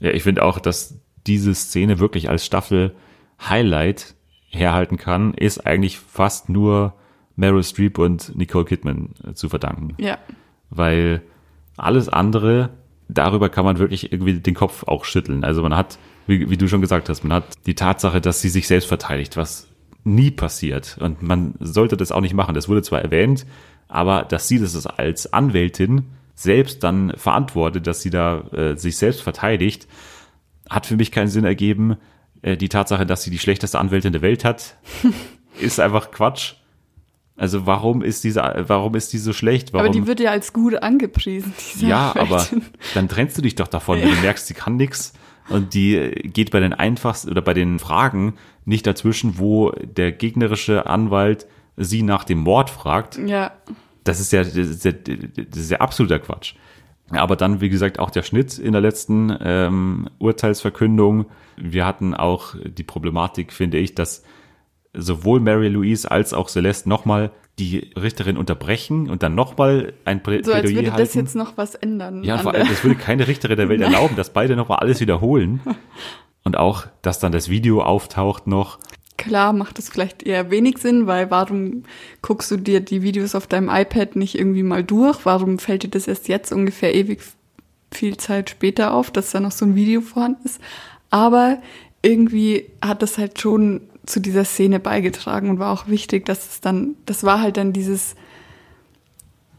Ja, 0.02 0.12
ich 0.12 0.24
finde 0.24 0.44
auch, 0.44 0.60
dass 0.60 0.96
diese 1.26 1.56
Szene 1.56 2.00
wirklich 2.00 2.30
als 2.30 2.46
Staffel-Highlight 2.46 4.14
herhalten 4.56 4.98
kann, 4.98 5.34
ist 5.34 5.65
eigentlich 5.65 6.00
fast 6.00 6.50
nur 6.50 6.94
Meryl 7.36 7.63
Streep 7.63 7.98
und 7.98 8.36
Nicole 8.36 8.65
Kidman 8.65 9.10
äh, 9.28 9.34
zu 9.34 9.50
verdanken. 9.50 9.94
Ja. 9.98 10.18
Weil 10.70 11.22
alles 11.78 12.10
andere, 12.10 12.70
darüber 13.08 13.50
kann 13.50 13.65
man 13.65 13.80
wirklich 13.80 14.12
irgendwie 14.12 14.39
den 14.39 14.54
Kopf 14.56 14.84
auch 14.88 15.06
schütteln. 15.06 15.44
Also 15.44 15.62
man 15.62 15.76
hat, 15.76 16.00
wie, 16.28 16.50
wie 16.50 16.58
du 16.58 16.68
schon 16.68 16.82
gesagt 16.82 17.10
hast, 17.10 17.24
man 17.24 17.34
hat 17.34 17.46
die 17.65 17.76
Tatsache, 17.76 18.22
dass 18.22 18.41
sie 18.41 18.50
sich 18.50 18.68
selbst 18.68 18.88
verteidigt, 18.88 19.38
was 19.38 19.68
nie 20.04 20.32
passiert. 20.32 20.98
Und 21.00 21.22
man 21.22 21.56
sollte 21.60 21.98
das 21.98 22.12
auch 22.12 22.22
nicht 22.22 22.34
machen. 22.34 22.56
Das 22.56 22.70
wurde 22.70 22.84
zwar 22.84 23.02
erwähnt, 23.02 23.46
aber 23.88 24.24
dass 24.24 24.48
sie 24.48 24.60
das 24.60 24.86
als 24.88 25.34
Anwältin 25.34 26.06
selbst 26.36 26.84
dann 26.84 27.13
verantwortet, 27.15 27.88
dass 27.88 28.02
sie 28.02 28.10
da 28.10 28.41
äh, 28.52 28.78
sich 28.78 28.98
selbst 28.98 29.22
verteidigt, 29.22 29.88
hat 30.70 30.86
für 30.86 30.98
mich 30.98 31.12
keinen 31.12 31.28
Sinn 31.28 31.46
ergeben. 31.46 31.98
Äh, 32.46 32.58
die 32.58 32.70
Tatsache, 32.70 33.06
dass 33.06 33.24
sie 33.24 33.32
die 33.32 33.40
schlechteste 33.40 33.80
Anwältin 33.80 34.14
der 34.14 34.22
Welt 34.22 34.46
hat, 34.46 34.78
ist 35.60 35.80
einfach 35.80 36.12
Quatsch. 36.12 36.54
Also 37.38 37.66
warum 37.66 38.02
ist 38.02 38.24
diese, 38.24 38.42
warum 38.68 38.96
ist 38.96 39.12
die 39.12 39.18
so 39.18 39.34
schlecht? 39.34 39.74
Warum? 39.74 39.88
Aber 39.88 39.94
die 39.94 40.08
wird 40.08 40.22
ja 40.22 40.32
als 40.32 40.54
gut 40.54 40.76
angepriesen, 40.76 41.54
ja, 41.80 42.12
aber 42.16 42.42
Anwältin. 42.42 42.64
dann 42.94 43.10
trennst 43.10 43.38
du 43.38 43.42
dich 43.42 43.56
doch 43.56 43.68
davon, 43.68 44.00
wenn 44.00 44.10
du 44.10 44.22
merkst, 44.22 44.48
sie 44.48 44.54
kann 44.54 44.78
nix 44.78 45.14
und 45.50 45.74
die 45.74 45.96
äh, 45.96 46.28
geht 46.28 46.52
bei 46.52 46.60
den 46.60 46.74
einfachsten 46.74 47.30
oder 47.30 47.42
bei 47.42 47.54
den 47.54 47.80
Fragen 47.80 48.36
nicht 48.64 48.88
dazwischen, 48.88 49.38
wo 49.38 49.72
der 49.72 50.12
gegnerische 50.12 50.86
Anwalt 50.86 51.48
sie 51.76 52.04
nach 52.04 52.24
dem 52.24 52.40
Mord 52.40 52.70
fragt. 52.70 53.18
Ja, 53.26 53.52
Das 54.06 54.20
ist 54.20 54.32
ja, 54.32 54.44
das 54.44 54.56
ist 54.56 54.86
ja, 54.86 54.92
das 54.92 55.58
ist 55.60 55.72
ja 55.72 55.80
absoluter 55.80 56.20
Quatsch. 56.20 56.54
Aber 57.12 57.36
dann, 57.36 57.62
wie 57.62 57.70
gesagt, 57.70 58.00
auch 58.00 58.10
der 58.10 58.24
Schnitt 58.24 58.58
in 58.58 58.72
der 58.72 58.82
letzten 58.82 59.36
ähm, 59.39 60.10
Urteilsverkündung. 60.18 61.26
Wir 61.56 61.86
hatten 61.86 62.13
auch 62.15 62.56
die 62.63 62.84
Problematik, 62.84 63.54
finde 63.54 63.78
ich, 63.78 63.96
dass 63.96 64.24
sowohl 64.94 65.39
Mary 65.39 65.68
Louise 65.68 66.10
als 66.10 66.34
auch 66.34 66.50
Celeste 66.50 66.89
nochmal 66.89 67.32
die 67.60 67.91
Richterin 67.96 68.38
unterbrechen 68.38 69.10
und 69.10 69.24
dann 69.24 69.36
nochmal 69.36 69.94
ein 70.04 70.22
Plä 70.24 70.41
so 70.44 70.52
als 70.52 70.63
Plädoyer 70.63 70.76
würde 70.76 70.91
halten. 70.91 71.04
das 71.04 71.13
jetzt 71.13 71.36
noch 71.36 71.58
was 71.58 71.76
ändern. 71.76 72.24
Ja, 72.24 72.38
vor 72.38 72.54
allem, 72.54 72.68
das 72.68 72.84
würde 72.84 72.98
keine 72.98 73.28
Richterin 73.28 73.56
der 73.56 73.70
Welt 73.70 73.82
erlauben, 73.82 74.15
dass 74.15 74.34
beide 74.34 74.56
nochmal 74.56 74.80
alles 74.80 75.00
wiederholen. 75.00 75.62
Und 76.44 76.58
auch, 76.58 76.86
dass 77.02 77.20
dann 77.20 77.32
das 77.32 77.50
Video 77.50 77.82
auftaucht 77.82 78.46
noch. 78.46 78.78
Klar 79.17 79.54
macht 79.54 79.80
es 79.80 79.89
vielleicht 79.89 80.23
eher 80.23 80.51
wenig 80.51 80.78
Sinn, 80.78 81.08
weil 81.08 81.32
warum 81.32 81.84
guckst 82.21 82.51
du 82.51 82.58
dir 82.58 82.82
die 82.82 83.01
Videos 83.01 83.34
auf 83.34 83.47
deinem 83.47 83.69
iPad 83.69 84.15
nicht 84.15 84.38
irgendwie 84.38 84.63
mal 84.63 84.84
durch? 84.84 85.25
Warum 85.25 85.58
fällt 85.58 85.84
dir 85.84 85.89
das 85.89 86.08
erst 86.08 86.28
jetzt 86.28 86.51
ungefähr 86.51 86.93
ewig 86.93 87.21
viel 87.91 88.17
Zeit 88.17 88.49
später 88.49 88.93
auf, 88.93 89.12
dass 89.12 89.32
da 89.32 89.39
noch 89.39 89.51
so 89.51 89.65
ein 89.65 89.75
Video 89.75 90.01
vorhanden 90.01 90.45
ist? 90.45 90.60
Aber 91.10 91.62
irgendwie 92.01 92.65
hat 92.84 93.01
das 93.01 93.17
halt 93.17 93.39
schon 93.39 93.82
zu 94.06 94.19
dieser 94.19 94.45
Szene 94.45 94.80
beigetragen 94.80 95.49
und 95.49 95.60
war 95.60 95.71
auch 95.71 95.88
wichtig, 95.88 96.25
dass 96.25 96.49
es 96.49 96.62
dann, 96.62 96.95
das 97.06 97.23
war 97.23 97.41
halt 97.41 97.58
dann 97.58 97.73
dieses, 97.73 98.15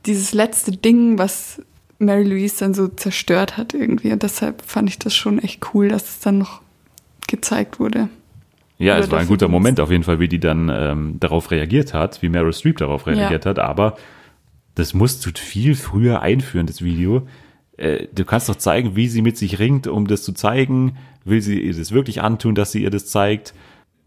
dieses 0.04 0.32
letzte 0.32 0.72
Ding, 0.72 1.18
was 1.18 1.60
Mary 1.98 2.24
Louise 2.24 2.56
dann 2.58 2.74
so 2.74 2.88
zerstört 2.88 3.56
hat 3.56 3.74
irgendwie. 3.74 4.12
Und 4.12 4.22
deshalb 4.22 4.62
fand 4.62 4.88
ich 4.88 4.98
das 4.98 5.14
schon 5.14 5.38
echt 5.38 5.74
cool, 5.74 5.88
dass 5.88 6.04
es 6.04 6.20
dann 6.20 6.38
noch 6.38 6.60
gezeigt 7.26 7.80
wurde. 7.80 8.08
Ja, 8.78 8.98
es 8.98 9.10
war 9.10 9.20
ein 9.20 9.26
guter. 9.26 9.48
Moment 9.48 9.80
auf 9.80 9.90
jeden 9.90 10.02
Fall, 10.04 10.20
wie 10.20 10.28
die 10.28 10.40
dann 10.40 10.70
ähm, 10.74 11.16
darauf 11.18 11.50
reagiert 11.50 11.94
hat, 11.94 12.20
wie 12.22 12.28
Meryl 12.28 12.52
Streep 12.52 12.76
darauf 12.76 13.06
reagiert 13.06 13.46
hat. 13.46 13.58
Aber 13.58 13.96
das 14.74 14.92
musst 14.92 15.24
du 15.24 15.30
viel 15.34 15.74
früher 15.74 16.20
einführen, 16.20 16.66
das 16.66 16.82
Video. 16.82 17.26
Äh, 17.78 18.08
du 18.14 18.24
kannst 18.24 18.48
doch 18.48 18.56
zeigen, 18.56 18.94
wie 18.96 19.08
sie 19.08 19.22
mit 19.22 19.38
sich 19.38 19.58
ringt, 19.58 19.86
um 19.86 20.06
das 20.06 20.22
zu 20.22 20.32
zeigen. 20.32 20.96
Will 21.24 21.40
sie 21.40 21.60
ihr 21.60 21.74
das 21.74 21.92
wirklich 21.92 22.20
antun, 22.22 22.54
dass 22.54 22.72
sie 22.72 22.82
ihr 22.82 22.90
das 22.90 23.06
zeigt? 23.06 23.54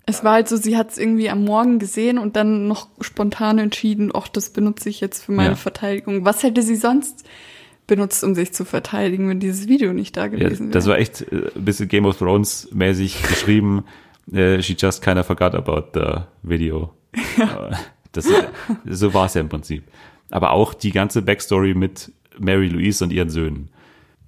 Es 0.05 0.23
war 0.23 0.33
halt 0.33 0.47
so, 0.47 0.55
sie 0.57 0.77
hat 0.77 0.91
es 0.91 0.97
irgendwie 0.97 1.29
am 1.29 1.43
Morgen 1.45 1.77
gesehen 1.79 2.17
und 2.17 2.35
dann 2.35 2.67
noch 2.67 2.87
spontan 3.01 3.59
entschieden, 3.59 4.11
ach, 4.13 4.27
das 4.27 4.51
benutze 4.51 4.89
ich 4.89 5.01
jetzt 5.01 5.23
für 5.23 5.31
meine 5.31 5.49
Ja. 5.51 5.55
Verteidigung. 5.55 6.25
Was 6.25 6.41
hätte 6.43 6.61
sie 6.63 6.75
sonst 6.75 7.27
benutzt, 7.85 8.23
um 8.23 8.33
sich 8.35 8.53
zu 8.53 8.65
verteidigen, 8.65 9.29
wenn 9.29 9.39
dieses 9.39 9.67
Video 9.67 9.93
nicht 9.93 10.15
da 10.17 10.21
Ja, 10.21 10.27
gewesen 10.27 10.67
wäre? 10.67 10.71
das 10.71 10.87
war 10.87 10.97
echt 10.99 11.21
äh, 11.31 11.49
ein 11.55 11.65
bisschen 11.65 11.87
Game 11.89 12.05
of 12.05 12.17
Thrones 12.17 12.69
mäßig 12.71 13.21
geschrieben. 13.23 13.83
Äh, 14.31 14.61
she 14.61 14.75
just 14.77 15.03
kinda 15.03 15.23
forgot 15.23 15.55
about 15.55 15.91
the 15.93 16.21
video. 16.43 16.93
Äh, 17.37 17.75
Das, 18.11 18.27
so 18.85 19.13
war 19.13 19.25
es 19.27 19.35
ja 19.35 19.41
im 19.41 19.49
Prinzip. 19.49 19.83
Aber 20.31 20.51
auch 20.51 20.73
die 20.73 20.91
ganze 20.91 21.21
Backstory 21.21 21.73
mit 21.73 22.11
Mary 22.39 22.67
Louise 22.67 23.03
und 23.03 23.11
ihren 23.11 23.29
Söhnen. 23.29 23.69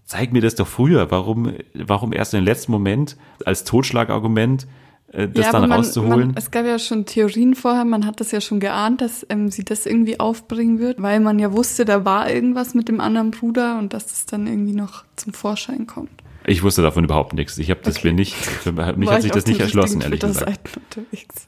Zeig 0.06 0.34
mir 0.34 0.42
das 0.42 0.56
doch 0.56 0.68
früher. 0.68 1.10
Warum, 1.10 1.54
warum 1.74 2.14
erst 2.14 2.34
im 2.34 2.44
letzten 2.44 2.72
Moment 2.72 3.18
als 3.46 3.64
Totschlagargument 3.64 4.68
äh, 5.14 5.28
das 5.28 5.46
ja, 5.46 5.52
dann 5.52 5.70
man, 5.70 5.80
rauszuholen? 5.80 6.28
Man, 6.28 6.38
es 6.38 6.52
gab 6.52 6.66
ja 6.66 6.78
schon 6.80 7.06
Theorien 7.06 7.56
vorher, 7.56 7.86
man 7.86 8.06
hat 8.06 8.20
das 8.20 8.32
ja 8.32 8.42
schon 8.42 8.60
geahnt, 8.60 9.02
dass 9.02 9.26
ähm, 9.30 9.50
sie 9.50 9.64
das 9.64 9.86
irgendwie 9.86 10.20
aufbringen 10.20 10.80
wird, 10.80 11.02
weil 11.02 11.20
man 11.20 11.40
ja 11.40 11.54
wusste, 11.54 11.86
da 11.86 12.04
war 12.04 12.30
irgendwas 12.30 12.74
mit 12.74 12.90
dem 12.90 13.00
anderen 13.00 13.32
Bruder 13.32 13.80
und 13.80 13.94
dass 13.94 14.08
das 14.08 14.26
dann 14.26 14.48
irgendwie 14.48 14.74
noch 14.74 15.06
zum 15.16 15.34
Vorschein 15.34 15.88
kommt. 15.88 16.12
Ich 16.46 16.64
wusste 16.64 16.82
davon 16.82 17.04
überhaupt 17.04 17.34
nichts. 17.34 17.58
Ich 17.58 17.70
habe 17.70 17.82
das 17.84 17.98
Okay. 17.98 18.10
mir 18.10 18.14
nicht, 18.14 18.34
für 18.36 18.72
mich 18.72 19.08
War 19.08 19.16
hat 19.16 19.22
sich 19.22 19.30
ich 19.30 19.36
das 19.36 19.46
nicht 19.46 19.60
erschlossen, 19.60 20.02
ehrlich 20.02 20.20
gesagt. 20.20 20.70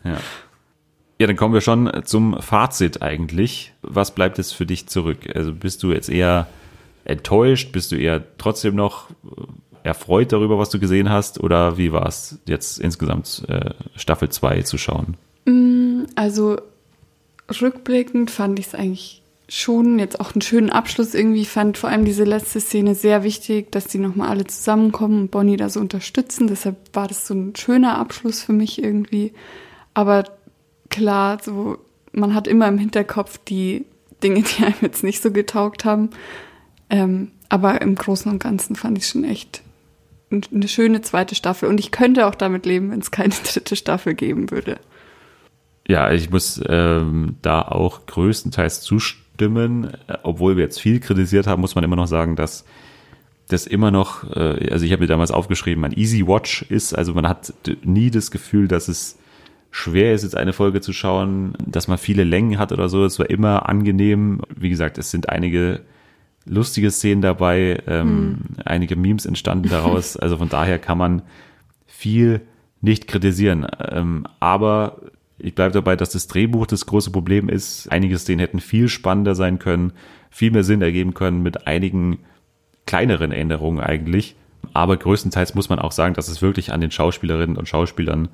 Ja. 0.03 0.17
Ja, 1.19 1.27
dann 1.27 1.35
kommen 1.35 1.53
wir 1.53 1.61
schon 1.61 1.89
zum 2.05 2.41
Fazit 2.41 3.01
eigentlich. 3.01 3.73
Was 3.81 4.13
bleibt 4.15 4.37
jetzt 4.39 4.53
für 4.53 4.65
dich 4.65 4.87
zurück? 4.87 5.19
Also 5.35 5.53
bist 5.53 5.81
du 5.83 5.91
jetzt 5.91 6.09
eher 6.09 6.47
enttäuscht? 7.05 7.71
Bist 7.71 7.91
du 7.91 7.95
eher 7.95 8.23
trotzdem 8.37 8.75
noch 8.75 9.09
äh, 9.09 9.13
erfreut 9.83 10.31
darüber, 10.31 10.57
was 10.57 10.69
du 10.69 10.79
gesehen 10.79 11.09
hast? 11.09 11.39
Oder 11.39 11.77
wie 11.77 11.91
war 11.93 12.07
es 12.07 12.39
jetzt 12.47 12.79
insgesamt 12.79 13.43
äh, 13.47 13.71
Staffel 13.95 14.29
2 14.29 14.63
zu 14.63 14.77
schauen? 14.77 15.15
Also 16.15 16.57
rückblickend 17.61 18.31
fand 18.31 18.59
ich 18.59 18.67
es 18.67 18.75
eigentlich 18.75 19.22
schon 19.49 19.99
jetzt 19.99 20.19
auch 20.19 20.33
einen 20.33 20.41
schönen 20.41 20.69
Abschluss 20.69 21.13
irgendwie. 21.13 21.45
Fand 21.45 21.77
vor 21.77 21.89
allem 21.89 22.05
diese 22.05 22.23
letzte 22.23 22.59
Szene 22.59 22.95
sehr 22.95 23.23
wichtig, 23.23 23.71
dass 23.71 23.85
die 23.85 23.97
nochmal 23.97 24.29
alle 24.29 24.47
zusammenkommen 24.47 25.21
und 25.21 25.31
Bonnie 25.31 25.57
da 25.57 25.69
so 25.69 25.79
unterstützen. 25.79 26.47
Deshalb 26.47 26.77
war 26.93 27.07
das 27.07 27.27
so 27.27 27.33
ein 27.33 27.55
schöner 27.55 27.97
Abschluss 27.97 28.41
für 28.41 28.53
mich 28.53 28.81
irgendwie. 28.81 29.33
Aber 29.93 30.23
klar, 30.89 31.39
so 31.41 31.77
man 32.13 32.33
hat 32.33 32.47
immer 32.47 32.67
im 32.67 32.77
Hinterkopf 32.77 33.39
die 33.39 33.85
Dinge, 34.23 34.43
die 34.43 34.63
einem 34.63 34.75
jetzt 34.81 35.03
nicht 35.03 35.21
so 35.21 35.31
getaugt 35.31 35.83
haben. 35.83 36.11
Ähm, 36.89 37.31
aber 37.49 37.81
im 37.81 37.95
Großen 37.95 38.31
und 38.31 38.39
Ganzen 38.41 38.75
fand 38.75 38.97
ich 38.97 39.07
schon 39.07 39.23
echt 39.23 39.61
eine 40.31 40.67
schöne 40.67 41.01
zweite 41.01 41.35
Staffel. 41.35 41.69
Und 41.69 41.79
ich 41.79 41.91
könnte 41.91 42.25
auch 42.27 42.35
damit 42.35 42.65
leben, 42.65 42.91
wenn 42.91 42.99
es 42.99 43.11
keine 43.11 43.33
dritte 43.53 43.75
Staffel 43.75 44.13
geben 44.13 44.51
würde. 44.51 44.79
Ja, 45.87 46.11
ich 46.11 46.29
muss 46.29 46.61
ähm, 46.67 47.35
da 47.41 47.61
auch 47.61 48.05
größtenteils 48.05 48.81
zustimmen. 48.81 49.22
Äh, 49.39 50.17
Obwohl 50.23 50.57
wir 50.57 50.63
jetzt 50.63 50.79
viel 50.79 50.99
kritisiert 50.99 51.47
haben, 51.47 51.61
muss 51.61 51.75
man 51.75 51.83
immer 51.83 51.95
noch 51.95 52.07
sagen, 52.07 52.35
dass 52.35 52.65
das 53.47 53.67
immer 53.67 53.91
noch, 53.91 54.23
äh, 54.35 54.69
also 54.71 54.85
ich 54.85 54.91
habe 54.91 55.01
mir 55.01 55.07
damals 55.07 55.31
aufgeschrieben, 55.31 55.83
ein 55.83 55.93
Easy 55.93 56.25
Watch 56.27 56.63
ist. 56.63 56.93
Also 56.93 57.13
man 57.13 57.27
hat 57.27 57.53
nie 57.83 58.09
das 58.09 58.31
Gefühl, 58.31 58.67
dass 58.67 58.87
es 58.87 59.17
schwer 59.71 60.13
ist, 60.13 60.23
jetzt 60.23 60.37
eine 60.37 60.53
Folge 60.53 60.81
zu 60.81 60.93
schauen, 60.93 61.53
dass 61.65 61.87
man 61.87 61.97
viele 61.97 62.23
Längen 62.23 62.59
hat 62.59 62.71
oder 62.71 62.89
so. 62.89 63.03
Es 63.05 63.19
war 63.19 63.29
immer 63.29 63.67
angenehm. 63.67 64.41
Wie 64.55 64.69
gesagt, 64.69 64.97
es 64.97 65.11
sind 65.11 65.29
einige 65.29 65.81
lustige 66.45 66.91
Szenen 66.91 67.21
dabei, 67.21 67.81
ähm, 67.87 68.39
einige 68.65 68.95
Memes 68.95 69.25
entstanden 69.25 69.69
daraus. 69.71 70.15
Also 70.15 70.37
von 70.37 70.49
daher 70.49 70.79
kann 70.79 70.97
man 70.97 71.21
viel 71.87 72.41
nicht 72.81 73.07
kritisieren. 73.07 73.65
Ähm, 73.79 74.27
aber 74.39 75.01
ich 75.43 75.55
bleibe 75.55 75.73
dabei, 75.73 75.95
dass 75.95 76.11
das 76.11 76.27
Drehbuch 76.27 76.65
das 76.65 76.85
große 76.85 77.11
Problem 77.11 77.49
ist. 77.49 77.91
Einige 77.91 78.17
Szenen 78.17 78.39
hätten 78.39 78.59
viel 78.59 78.87
spannender 78.87 79.35
sein 79.35 79.59
können, 79.59 79.93
viel 80.29 80.51
mehr 80.51 80.63
Sinn 80.63 80.81
ergeben 80.81 81.13
können 81.13 81.43
mit 81.43 81.67
einigen 81.67 82.19
kleineren 82.85 83.31
Änderungen 83.31 83.79
eigentlich. 83.79 84.35
Aber 84.73 84.95
größtenteils 84.95 85.55
muss 85.55 85.69
man 85.69 85.79
auch 85.79 85.91
sagen, 85.91 86.13
dass 86.13 86.29
es 86.29 86.41
wirklich 86.41 86.71
an 86.71 86.81
den 86.81 86.91
Schauspielerinnen 86.91 87.57
und 87.57 87.67
Schauspielern 87.67 88.29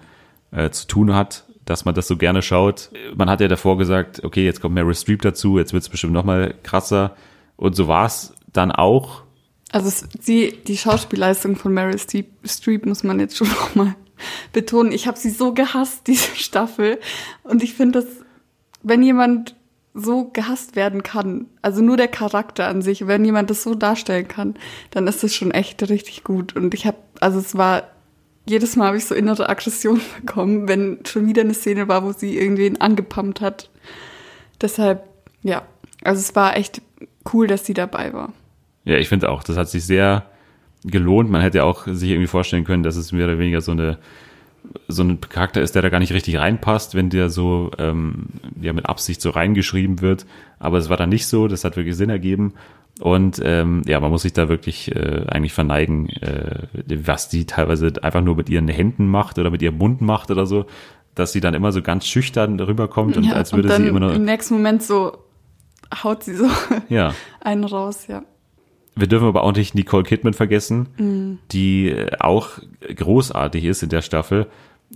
äh, 0.51 0.69
zu 0.69 0.87
tun 0.87 1.15
hat, 1.15 1.45
dass 1.65 1.85
man 1.85 1.95
das 1.95 2.07
so 2.07 2.17
gerne 2.17 2.41
schaut. 2.41 2.91
Man 3.15 3.29
hat 3.29 3.41
ja 3.41 3.47
davor 3.47 3.77
gesagt, 3.77 4.23
okay, 4.23 4.45
jetzt 4.45 4.61
kommt 4.61 4.75
Meryl 4.75 4.95
Streep 4.95 5.21
dazu, 5.21 5.57
jetzt 5.57 5.73
wird 5.73 5.83
es 5.83 5.89
bestimmt 5.89 6.13
noch 6.13 6.23
mal 6.23 6.53
krasser. 6.63 7.15
Und 7.55 7.75
so 7.75 7.87
war 7.87 8.05
es 8.05 8.33
dann 8.53 8.71
auch. 8.71 9.23
Also 9.71 10.05
sie, 10.19 10.57
die 10.67 10.77
Schauspielleistung 10.77 11.55
von 11.55 11.73
Meryl 11.73 11.99
Streep, 11.99 12.27
Streep 12.45 12.85
muss 12.85 13.03
man 13.03 13.19
jetzt 13.19 13.35
schon 13.37 13.47
noch 13.47 13.75
mal 13.75 13.95
betonen. 14.53 14.91
Ich 14.91 15.07
habe 15.07 15.17
sie 15.17 15.29
so 15.29 15.53
gehasst, 15.53 16.01
diese 16.07 16.35
Staffel. 16.35 16.99
Und 17.43 17.63
ich 17.63 17.73
finde, 17.73 18.01
dass 18.01 18.07
wenn 18.81 19.03
jemand 19.03 19.55
so 19.93 20.25
gehasst 20.25 20.75
werden 20.75 21.03
kann. 21.03 21.47
Also 21.61 21.81
nur 21.81 21.97
der 21.97 22.07
Charakter 22.07 22.67
an 22.67 22.81
sich, 22.81 23.07
wenn 23.07 23.25
jemand 23.25 23.49
das 23.49 23.63
so 23.63 23.75
darstellen 23.75 24.27
kann, 24.27 24.55
dann 24.91 25.07
ist 25.07 25.23
das 25.23 25.33
schon 25.33 25.51
echt 25.51 25.87
richtig 25.89 26.23
gut. 26.23 26.55
Und 26.55 26.73
ich 26.73 26.85
habe, 26.85 26.97
also 27.19 27.39
es 27.39 27.57
war, 27.57 27.83
jedes 28.45 28.75
Mal 28.75 28.87
habe 28.87 28.97
ich 28.97 29.05
so 29.05 29.15
innere 29.15 29.49
Aggression 29.49 29.99
bekommen, 30.21 30.67
wenn 30.67 30.99
schon 31.05 31.27
wieder 31.27 31.41
eine 31.41 31.53
Szene 31.53 31.87
war, 31.87 32.03
wo 32.03 32.11
sie 32.11 32.37
irgendwen 32.37 32.79
angepumpt 32.79 33.41
hat. 33.41 33.69
Deshalb, 34.61 35.03
ja, 35.41 35.63
also 36.03 36.19
es 36.19 36.35
war 36.35 36.55
echt 36.55 36.81
cool, 37.33 37.47
dass 37.47 37.65
sie 37.65 37.73
dabei 37.73 38.13
war. 38.13 38.33
Ja, 38.85 38.97
ich 38.97 39.09
finde 39.09 39.29
auch, 39.29 39.43
das 39.43 39.57
hat 39.57 39.69
sich 39.69 39.85
sehr 39.85 40.25
gelohnt. 40.83 41.29
Man 41.29 41.41
hätte 41.41 41.63
auch 41.63 41.87
sich 41.87 42.09
irgendwie 42.11 42.27
vorstellen 42.27 42.63
können, 42.63 42.83
dass 42.83 42.95
es 42.95 43.11
mehr 43.11 43.25
oder 43.25 43.39
weniger 43.39 43.61
so 43.61 43.71
eine 43.71 43.97
so 44.87 45.03
ein 45.03 45.21
Charakter 45.21 45.61
ist, 45.61 45.73
der 45.75 45.81
da 45.81 45.89
gar 45.89 45.99
nicht 45.99 46.13
richtig 46.13 46.37
reinpasst, 46.37 46.93
wenn 46.93 47.09
der 47.09 47.29
so 47.29 47.71
ähm, 47.77 48.25
ja 48.61 48.73
mit 48.73 48.87
Absicht 48.87 49.21
so 49.21 49.29
reingeschrieben 49.29 50.01
wird. 50.01 50.25
Aber 50.59 50.77
es 50.77 50.89
war 50.89 50.97
dann 50.97 51.09
nicht 51.09 51.27
so, 51.27 51.47
das 51.47 51.63
hat 51.63 51.77
wirklich 51.77 51.95
Sinn 51.95 52.09
ergeben. 52.09 52.53
Und 52.99 53.41
ähm, 53.43 53.81
ja, 53.87 53.99
man 53.99 54.11
muss 54.11 54.23
sich 54.23 54.33
da 54.33 54.49
wirklich 54.49 54.93
äh, 54.93 55.23
eigentlich 55.29 55.53
verneigen, 55.53 56.09
äh, 56.21 56.67
was 57.05 57.29
die 57.29 57.45
teilweise 57.45 57.93
einfach 58.01 58.21
nur 58.21 58.35
mit 58.35 58.49
ihren 58.49 58.67
Händen 58.67 59.07
macht 59.07 59.39
oder 59.39 59.49
mit 59.49 59.61
ihrem 59.61 59.77
Mund 59.77 60.01
macht 60.01 60.31
oder 60.31 60.45
so, 60.45 60.65
dass 61.15 61.31
sie 61.31 61.39
dann 61.39 61.53
immer 61.53 61.71
so 61.71 61.81
ganz 61.81 62.05
schüchtern 62.05 62.57
darüber 62.57 62.89
kommt 62.89 63.15
und 63.15 63.23
ja, 63.23 63.33
als 63.33 63.53
würde 63.53 63.69
und 63.73 63.75
sie 63.83 63.87
immer 63.87 64.01
nur. 64.01 64.13
Im 64.13 64.25
nächsten 64.25 64.55
Moment 64.55 64.83
so 64.83 65.17
haut 66.03 66.23
sie 66.23 66.35
so 66.35 66.47
Ja. 66.89 67.13
einen 67.39 67.63
raus, 67.63 68.07
ja. 68.07 68.23
Wir 68.99 69.07
dürfen 69.07 69.27
aber 69.27 69.43
auch 69.43 69.53
nicht 69.53 69.75
Nicole 69.75 70.03
Kidman 70.03 70.33
vergessen, 70.33 70.89
die 71.51 71.89
äh, 71.89 72.11
auch 72.19 72.49
großartig 72.95 73.65
ist 73.65 73.83
in 73.83 73.89
der 73.89 74.01
Staffel. 74.01 74.47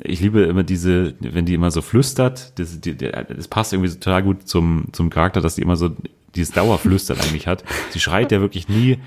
Ich 0.02 0.20
liebe 0.22 0.42
immer 0.42 0.64
diese, 0.64 1.14
wenn 1.20 1.46
die 1.46 1.54
immer 1.54 1.72
so 1.72 1.82
flüstert, 1.82 2.58
das, 2.60 2.82
die, 2.82 2.98
das 2.98 3.48
passt 3.48 3.74
irgendwie 3.74 3.92
total 3.92 4.24
gut 4.24 4.48
zum, 4.48 4.86
zum 4.92 5.10
Charakter, 5.10 5.40
dass 5.40 5.56
die 5.56 5.62
immer 5.62 5.76
so 5.76 5.92
dieses 6.36 6.54
Dauerflüstern 6.54 7.18
eigentlich 7.22 7.48
hat. 7.48 7.64
Sie 7.92 8.00
schreit 8.00 8.32
ja 8.32 8.42
wirklich 8.42 8.68
nie 8.68 8.98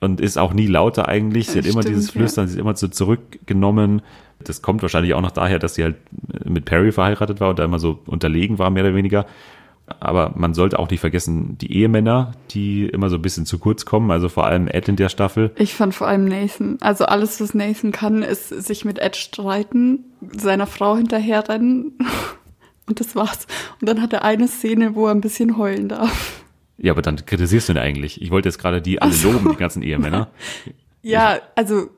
und 0.00 0.20
ist 0.20 0.38
auch 0.38 0.54
nie 0.54 0.66
lauter 0.66 1.08
eigentlich. 1.08 1.48
Sie 1.48 1.58
hat 1.58 1.66
immer 1.66 1.82
Stimmt, 1.82 1.96
dieses 1.96 2.06
ja. 2.08 2.12
Flüstern, 2.12 2.48
sie 2.48 2.54
ist 2.54 2.60
immer 2.60 2.74
so 2.74 2.88
zurückgenommen. 2.88 4.02
Das 4.42 4.62
kommt 4.62 4.80
wahrscheinlich 4.80 5.12
auch 5.14 5.20
noch 5.20 5.32
daher, 5.32 5.58
dass 5.58 5.74
sie 5.74 5.84
halt 5.84 5.96
mit 6.44 6.64
Perry 6.64 6.92
verheiratet 6.92 7.40
war 7.40 7.50
und 7.50 7.58
da 7.58 7.64
immer 7.64 7.78
so 7.78 8.00
unterlegen 8.06 8.58
war, 8.58 8.70
mehr 8.70 8.84
oder 8.84 8.94
weniger. 8.94 9.26
Aber 9.98 10.32
man 10.36 10.54
sollte 10.54 10.78
auch 10.78 10.90
nicht 10.90 11.00
vergessen, 11.00 11.58
die 11.58 11.72
Ehemänner, 11.72 12.32
die 12.50 12.86
immer 12.86 13.10
so 13.10 13.16
ein 13.16 13.22
bisschen 13.22 13.46
zu 13.46 13.58
kurz 13.58 13.84
kommen, 13.84 14.10
also 14.10 14.28
vor 14.28 14.46
allem 14.46 14.68
Ed 14.68 14.88
in 14.88 14.96
der 14.96 15.08
Staffel. 15.08 15.50
Ich 15.56 15.74
fand 15.74 15.94
vor 15.94 16.06
allem 16.06 16.24
Nathan. 16.24 16.78
Also 16.80 17.06
alles, 17.06 17.40
was 17.40 17.54
Nathan 17.54 17.92
kann, 17.92 18.22
ist 18.22 18.48
sich 18.48 18.84
mit 18.84 18.98
Ed 18.98 19.16
streiten, 19.16 20.04
seiner 20.36 20.66
Frau 20.66 20.96
hinterherrennen. 20.96 21.98
Und 22.86 23.00
das 23.00 23.14
war's. 23.14 23.46
Und 23.80 23.88
dann 23.88 24.02
hat 24.02 24.12
er 24.12 24.24
eine 24.24 24.48
Szene, 24.48 24.94
wo 24.94 25.06
er 25.06 25.12
ein 25.12 25.20
bisschen 25.20 25.56
heulen 25.56 25.88
darf. 25.88 26.42
Ja, 26.76 26.92
aber 26.92 27.02
dann 27.02 27.24
kritisierst 27.24 27.68
du 27.68 27.74
ihn 27.74 27.78
eigentlich. 27.78 28.20
Ich 28.20 28.30
wollte 28.30 28.48
jetzt 28.48 28.58
gerade 28.58 28.82
die 28.82 29.00
alle 29.00 29.12
Ach 29.12 29.16
so. 29.16 29.30
loben, 29.30 29.50
die 29.50 29.56
ganzen 29.56 29.82
Ehemänner. 29.82 30.28
Ja, 31.02 31.38
also 31.54 31.88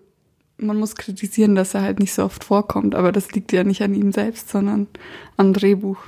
man 0.59 0.77
muss 0.77 0.95
kritisieren, 0.95 1.57
dass 1.57 1.75
er 1.75 1.83
halt 1.83 1.99
nicht 1.99 2.13
so 2.13 2.25
oft 2.25 2.45
vorkommt, 2.45 2.95
aber 2.95 3.13
das 3.13 3.33
liegt 3.33 3.51
ja 3.51 3.65
nicht 3.65 3.83
an 3.83 3.95
ihm 3.95 4.13
selbst, 4.13 4.49
sondern 4.49 4.87
am 5.37 5.53
Drehbuch. 5.53 5.99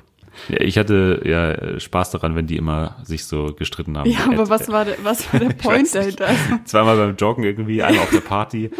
Ja, 0.48 0.60
ich 0.60 0.78
hatte 0.78 1.22
ja 1.24 1.78
Spaß 1.80 2.10
daran, 2.10 2.34
wenn 2.36 2.46
die 2.46 2.56
immer 2.56 2.96
sich 3.04 3.24
so 3.24 3.54
gestritten 3.56 3.96
haben. 3.98 4.10
Ja, 4.10 4.26
aber 4.26 4.48
was 4.48 4.68
war 4.70 4.84
der, 4.84 4.96
was 5.02 5.32
war 5.32 5.40
der 5.40 5.48
Point 5.54 5.94
dahinter? 5.94 6.28
Zweimal 6.64 6.96
beim 6.96 7.16
Joggen 7.16 7.44
irgendwie, 7.44 7.82
einmal 7.82 8.02
auf 8.04 8.10
der 8.10 8.20
Party. 8.20 8.70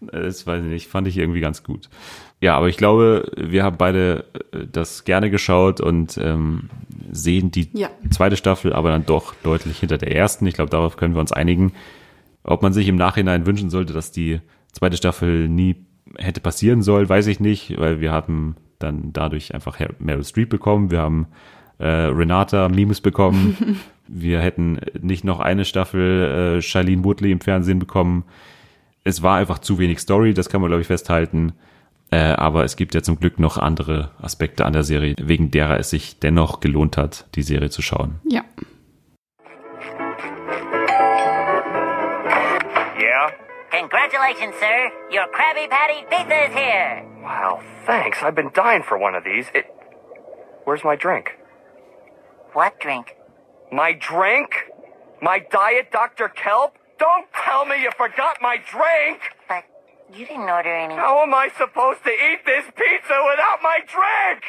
Das 0.00 0.46
weiß 0.46 0.62
ich 0.64 0.68
nicht, 0.70 0.88
fand 0.88 1.08
ich 1.08 1.16
irgendwie 1.18 1.40
ganz 1.40 1.62
gut. 1.62 1.88
Ja, 2.40 2.56
aber 2.56 2.68
ich 2.68 2.76
glaube, 2.76 3.30
wir 3.36 3.62
haben 3.64 3.76
beide 3.78 4.24
äh, 4.52 4.66
das 4.70 5.04
gerne 5.04 5.30
geschaut 5.30 5.80
und 5.80 6.18
ähm, 6.18 6.68
sehen 7.10 7.50
die 7.50 7.68
Ja. 7.72 7.88
zweite 8.10 8.36
Staffel 8.36 8.72
aber 8.72 8.90
dann 8.90 9.06
doch 9.06 9.34
deutlich 9.42 9.78
hinter 9.78 9.98
der 9.98 10.14
ersten. 10.14 10.46
Ich 10.46 10.54
glaube, 10.54 10.70
darauf 10.70 10.96
können 10.96 11.14
wir 11.14 11.20
uns 11.20 11.32
einigen. 11.32 11.72
Ob 12.42 12.62
man 12.62 12.72
sich 12.74 12.86
im 12.88 12.96
Nachhinein 12.96 13.46
wünschen 13.46 13.70
sollte, 13.70 13.94
dass 13.94 14.12
die 14.12 14.40
zweite 14.72 14.96
Staffel 14.98 15.48
nie 15.48 15.76
hätte 16.18 16.40
passieren 16.40 16.82
soll, 16.82 17.08
weiß 17.08 17.26
ich 17.28 17.40
nicht, 17.40 17.78
weil 17.78 18.00
wir 18.00 18.12
haben 18.12 18.56
dann 18.78 19.12
dadurch 19.12 19.54
einfach 19.54 19.78
Meryl 19.98 20.24
Streep 20.24 20.50
bekommen, 20.50 20.90
wir 20.90 21.00
haben 21.00 21.26
äh, 21.78 21.86
Renata 21.86 22.68
Memes 22.68 23.00
bekommen, 23.00 23.80
wir 24.08 24.40
hätten 24.40 24.80
nicht 25.00 25.24
noch 25.24 25.40
eine 25.40 25.64
Staffel 25.64 26.56
äh, 26.58 26.62
Shailene 26.62 27.04
Woodley 27.04 27.32
im 27.32 27.40
Fernsehen 27.40 27.78
bekommen. 27.78 28.24
Es 29.02 29.22
war 29.22 29.36
einfach 29.36 29.58
zu 29.58 29.78
wenig 29.78 29.98
Story, 29.98 30.34
das 30.34 30.48
kann 30.48 30.60
man 30.60 30.68
glaube 30.68 30.82
ich 30.82 30.86
festhalten. 30.86 31.52
Äh, 32.10 32.18
aber 32.18 32.64
es 32.64 32.76
gibt 32.76 32.94
ja 32.94 33.02
zum 33.02 33.18
Glück 33.18 33.40
noch 33.40 33.58
andere 33.58 34.10
Aspekte 34.20 34.64
an 34.64 34.72
der 34.72 34.84
Serie, 34.84 35.16
wegen 35.20 35.50
derer 35.50 35.78
es 35.78 35.90
sich 35.90 36.20
dennoch 36.20 36.60
gelohnt 36.60 36.96
hat, 36.96 37.26
die 37.34 37.42
Serie 37.42 37.70
zu 37.70 37.82
schauen. 37.82 38.20
Ja. 38.28 38.42
Congratulations, 43.80 44.54
sir. 44.60 44.92
Your 45.10 45.26
Krabby 45.34 45.68
Patty 45.68 46.06
pizza 46.08 46.44
is 46.46 46.54
here. 46.54 47.04
Wow, 47.22 47.60
thanks. 47.86 48.22
I've 48.22 48.36
been 48.36 48.52
dying 48.54 48.84
for 48.84 48.96
one 48.96 49.16
of 49.16 49.24
these. 49.24 49.46
It. 49.52 49.66
Where's 50.64 50.84
my 50.84 50.94
drink? 50.94 51.36
What 52.52 52.78
drink? 52.78 53.16
My 53.72 53.92
drink? 53.92 54.70
My 55.20 55.40
diet 55.40 55.90
Dr. 55.90 56.28
Kelp? 56.28 56.78
Don't 56.98 57.26
tell 57.44 57.64
me 57.66 57.82
you 57.82 57.90
forgot 57.96 58.36
my 58.40 58.58
drink! 58.58 59.18
But 59.48 59.64
you 60.16 60.24
didn't 60.24 60.48
order 60.48 60.72
any. 60.72 60.94
How 60.94 61.22
am 61.24 61.34
I 61.34 61.48
supposed 61.58 62.04
to 62.04 62.10
eat 62.10 62.46
this 62.46 62.66
pizza 62.76 63.16
without 63.30 63.60
my 63.60 63.78
drink? 63.94 64.42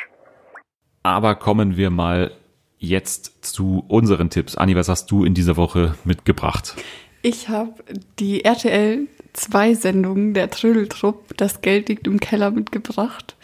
Aber 1.01 1.35
kommen 1.35 1.77
wir 1.77 1.89
mal 1.89 2.31
jetzt 2.77 3.43
zu 3.43 3.83
unseren 3.87 4.29
Tipps. 4.29 4.55
Anni, 4.55 4.75
was 4.75 4.87
hast 4.87 5.09
du 5.09 5.25
in 5.25 5.33
dieser 5.33 5.57
Woche 5.57 5.95
mitgebracht? 6.03 6.75
Ich 7.23 7.49
habe 7.49 7.73
die 8.19 8.45
RTL 8.45 9.07
2 9.35 9.73
Sendung 9.75 10.33
der 10.33 10.49
Trödeltrupp, 10.49 11.35
das 11.37 11.61
Geld 11.61 11.89
liegt 11.89 12.07
im 12.07 12.19
Keller 12.19 12.51
mitgebracht. 12.51 13.35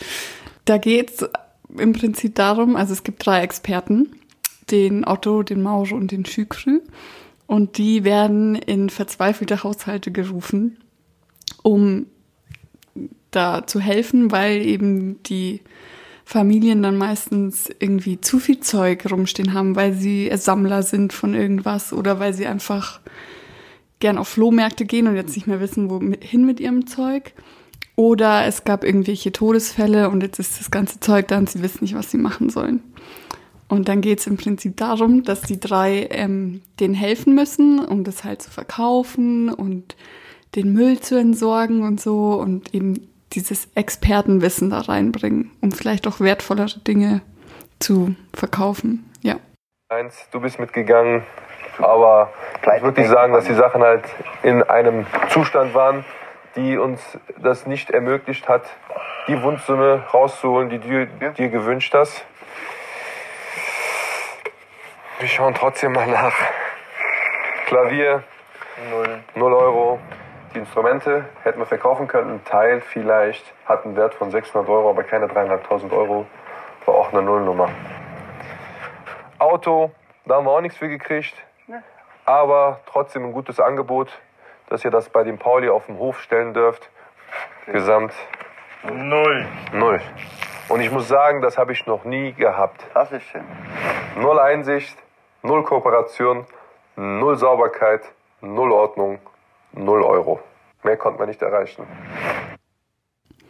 Da 0.66 0.78
geht's 0.78 1.26
im 1.78 1.94
Prinzip 1.94 2.36
darum, 2.36 2.76
also 2.76 2.94
es 2.94 3.04
gibt 3.04 3.26
drei 3.26 3.42
Experten, 3.42 4.12
den 4.70 5.06
Otto, 5.06 5.44
den 5.44 5.62
Mauro 5.62 5.96
und 5.96 6.12
den 6.12 6.26
Schükrü. 6.26 6.82
Und 7.46 7.78
die 7.78 8.04
werden 8.04 8.56
in 8.56 8.90
verzweifelte 8.90 9.64
Haushalte 9.64 10.12
gerufen, 10.12 10.78
um 11.64 12.06
da 13.32 13.68
zu 13.68 13.80
helfen, 13.80 14.32
weil 14.32 14.66
eben 14.66 15.22
die 15.24 15.62
Familien 16.24 16.82
dann 16.82 16.98
meistens 16.98 17.70
irgendwie 17.80 18.22
zu 18.22 18.40
viel 18.40 18.62
Zeug 18.62 19.06
rumstehen 19.12 19.54
haben, 19.54 19.76
weil 19.76 19.94
sie 19.94 20.32
Sammler 20.36 20.84
sind 20.84 21.12
von 21.12 21.34
irgendwas 21.34 21.92
oder 21.92 22.20
weil 22.20 22.34
sie 22.34 22.48
einfach 22.48 23.02
gern 24.02 24.18
auf 24.18 24.28
Flohmärkte 24.28 24.86
gehen 24.86 25.08
und 25.08 25.16
jetzt 25.16 25.36
nicht 25.36 25.48
mehr 25.48 25.62
wissen, 25.62 25.90
wohin 25.90 26.46
mit 26.46 26.60
ihrem 26.60 26.88
Zeug. 26.88 27.34
Oder 27.96 28.46
es 28.46 28.64
gab 28.64 28.84
irgendwelche 28.84 29.32
Todesfälle 29.32 30.10
und 30.10 30.22
jetzt 30.24 30.40
ist 30.40 30.60
das 30.60 30.72
ganze 30.72 31.00
Zeug 31.00 31.28
da 31.28 31.38
und 31.38 31.50
sie 31.50 31.62
wissen 31.62 31.84
nicht, 31.84 31.96
was 31.96 32.12
sie 32.12 32.18
machen 32.18 32.50
sollen. 32.50 32.82
Und 33.68 33.88
dann 33.88 34.02
geht 34.02 34.20
es 34.20 34.28
im 34.28 34.36
Prinzip 34.36 34.76
darum, 34.76 35.24
dass 35.24 35.44
die 35.44 35.60
drei 35.60 36.08
ähm, 36.12 36.62
denen 36.80 36.94
helfen 36.94 37.36
müssen, 37.36 37.80
um 37.80 38.04
das 38.04 38.26
halt 38.26 38.42
zu 38.42 38.52
verkaufen 38.52 39.50
und 39.50 39.96
den 40.56 40.74
Müll 40.74 41.00
zu 41.00 41.18
entsorgen 41.18 41.84
und 41.84 42.02
so 42.02 42.34
und 42.34 42.74
eben 42.76 43.08
dieses 43.32 43.70
Expertenwissen 43.76 44.72
da 44.72 44.82
reinbringen, 44.82 45.52
um 45.62 45.72
vielleicht 45.72 46.06
auch 46.06 46.20
wertvollere 46.20 46.80
Dinge 46.80 47.22
zu 47.80 48.16
verkaufen. 48.34 49.10
Ja. 49.22 49.38
Eins, 49.90 50.28
du 50.32 50.42
bist 50.42 50.60
mitgegangen, 50.60 51.24
aber 51.84 52.32
ich 52.62 52.68
würde 52.68 52.84
wirklich 52.84 53.08
sagen, 53.08 53.34
dass 53.34 53.46
die 53.46 53.54
Sachen 53.54 53.82
halt 53.82 54.04
in 54.44 54.64
einem 54.64 55.06
Zustand 55.30 55.74
waren, 55.74 56.06
die 56.56 56.78
uns 56.78 57.18
das 57.38 57.66
nicht 57.66 57.90
ermöglicht 57.92 58.48
hat, 58.50 58.64
die 59.28 59.42
Wundsumme 59.42 60.04
rauszuholen, 60.14 60.70
die 60.70 60.80
du 60.80 61.08
dir 61.32 61.50
gewünscht 61.50 61.94
hast. 61.94 62.26
Wir 65.20 65.28
schauen 65.28 65.54
trotzdem 65.54 65.94
mal 65.94 66.08
nach. 66.08 66.34
Klavier, 67.68 68.24
0 69.36 69.54
Euro. 69.54 70.00
Die 70.54 70.60
Instrumente 70.60 71.26
hätten 71.44 71.60
wir 71.60 71.66
verkaufen 71.66 72.08
können. 72.08 72.32
Ein 72.32 72.44
Teil 72.44 72.82
vielleicht 72.82 73.54
hat 73.66 73.86
einen 73.86 73.96
Wert 73.96 74.14
von 74.16 74.32
600 74.32 74.68
Euro, 74.70 74.90
aber 74.90 75.04
keine 75.04 75.28
3.500 75.28 75.92
Euro. 75.92 76.26
War 76.86 76.96
auch 76.96 77.14
eine 77.14 77.22
Nullnummer. 77.22 77.70
Auto, 79.38 79.92
da 80.26 80.36
haben 80.36 80.46
wir 80.46 80.52
auch 80.52 80.62
nichts 80.62 80.78
für 80.78 80.90
gekriegt. 80.90 81.36
Aber 82.32 82.80
trotzdem 82.86 83.26
ein 83.26 83.34
gutes 83.34 83.60
Angebot, 83.60 84.08
dass 84.70 84.86
ihr 84.86 84.90
das 84.90 85.10
bei 85.10 85.26
dem 85.26 85.38
Pauli 85.38 85.68
auf 85.68 85.88
dem 85.88 85.98
Hof 85.98 86.22
stellen 86.22 86.54
dürft. 86.54 86.90
Gesamt 87.66 88.14
Null. 88.90 89.46
null. 89.74 90.00
Und 90.70 90.80
ich 90.80 90.90
muss 90.90 91.10
sagen, 91.10 91.42
das 91.42 91.58
habe 91.58 91.74
ich 91.74 91.86
noch 91.88 92.06
nie 92.06 92.32
gehabt. 92.32 92.86
Das 92.94 93.12
ist 93.12 93.24
schön. 93.24 93.44
Null 94.16 94.40
Einsicht, 94.40 94.98
null 95.44 95.66
Kooperation, 95.66 96.46
null 96.96 97.36
Sauberkeit, 97.36 98.02
null 98.40 98.72
Ordnung, 98.72 99.20
null 99.74 100.02
Euro. 100.02 100.40
Mehr 100.84 100.96
konnte 100.96 101.20
man 101.20 101.28
nicht 101.28 101.42
erreichen. 101.42 101.86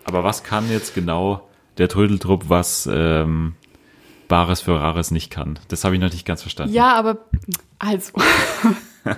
Aber 0.05 0.23
was 0.23 0.43
kann 0.43 0.67
jetzt 0.71 0.95
genau 0.95 1.47
der 1.77 1.87
Trödeltrupp, 1.87 2.49
was 2.49 2.89
ähm, 2.91 3.55
Bares 4.31 4.61
für 4.61 4.79
Rares 4.79 5.11
nicht 5.11 5.29
kann. 5.29 5.59
Das 5.67 5.83
habe 5.83 5.95
ich 5.95 6.01
noch 6.01 6.11
nicht 6.11 6.25
ganz 6.25 6.41
verstanden. 6.41 6.73
Ja, 6.73 6.93
aber 6.95 7.17
also 7.79 8.13
bei 9.03 9.15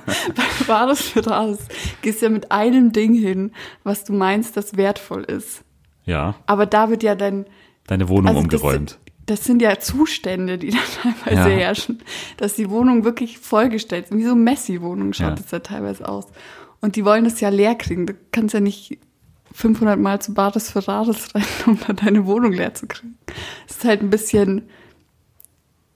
Wahres 0.66 1.01
für 1.03 1.26
Rares 1.28 1.59
gehst 2.01 2.22
du 2.22 2.26
ja 2.26 2.32
mit 2.32 2.51
einem 2.51 2.91
Ding 2.93 3.14
hin, 3.14 3.51
was 3.84 4.05
du 4.05 4.14
meinst, 4.14 4.57
das 4.57 4.76
wertvoll 4.76 5.24
ist. 5.24 5.64
Ja, 6.05 6.34
Aber 6.47 6.66
da 6.66 6.89
wird 6.89 7.03
ja 7.03 7.14
dann 7.14 7.45
deine 7.86 8.09
Wohnung 8.09 8.30
also 8.30 8.39
umgeräumt. 8.39 8.97
Das, 9.26 9.38
das 9.38 9.45
sind 9.45 9.61
ja 9.61 9.80
Zustände, 9.80 10.57
die 10.57 10.70
da 10.72 10.80
teilweise 11.03 11.49
Ja. 11.51 11.57
herrschen, 11.57 12.01
dass 12.38 12.55
die 12.55 12.72
Wohnung 12.72 13.03
wirklich 13.03 13.38
vollgestellt 13.38 14.05
ist. 14.05 14.18
Wie 14.18 14.24
so 14.24 14.34
Messi-Wohnung 14.36 15.14
schaut 15.14 15.39
es 15.39 15.51
ja 15.51 15.59
teilweise 15.59 16.09
aus. 16.09 16.26
Und 16.82 16.95
die 16.95 17.05
wollen 17.05 17.24
das 17.24 17.39
ja 17.39 17.49
leer 17.49 17.76
kriegen. 17.76 18.07
Du 18.07 18.16
kannst 18.32 18.55
ja 18.55 18.59
nicht 18.59 18.97
500 19.53 19.99
Mal 19.99 20.20
zu 20.24 20.34
Bares 20.34 20.72
für 20.72 20.88
Rares 20.88 21.36
rennen, 21.36 21.45
um 21.68 21.80
dann 21.86 21.97
deine 21.97 22.26
Wohnung 22.26 22.51
leer 22.51 22.74
zu 22.74 22.88
kriegen. 22.88 23.16
Es 23.70 23.78
ist 23.78 23.86
halt 23.86 24.01
ein 24.01 24.09
bisschen 24.09 24.64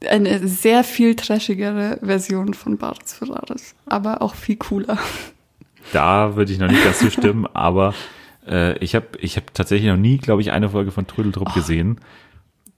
eine 0.07 0.47
sehr 0.47 0.83
viel 0.83 1.15
trashigere 1.15 1.99
Version 2.01 2.53
von 2.53 2.77
Bares 2.77 3.13
für 3.13 3.29
Rares, 3.29 3.75
aber 3.85 4.21
auch 4.21 4.35
viel 4.35 4.57
cooler. 4.57 4.97
Da 5.93 6.35
würde 6.35 6.51
ich 6.51 6.59
noch 6.59 6.67
nicht 6.69 6.83
ganz 6.83 6.99
zustimmen, 6.99 7.47
aber 7.53 7.93
äh, 8.47 8.77
ich 8.79 8.95
habe 8.95 9.07
ich 9.19 9.37
hab 9.37 9.53
tatsächlich 9.53 9.89
noch 9.89 9.97
nie, 9.97 10.17
glaube 10.17 10.41
ich, 10.41 10.51
eine 10.51 10.69
Folge 10.69 10.91
von 10.91 11.05
Oh. 11.05 11.13
Trödeltrupp 11.13 11.53
gesehen. 11.53 11.99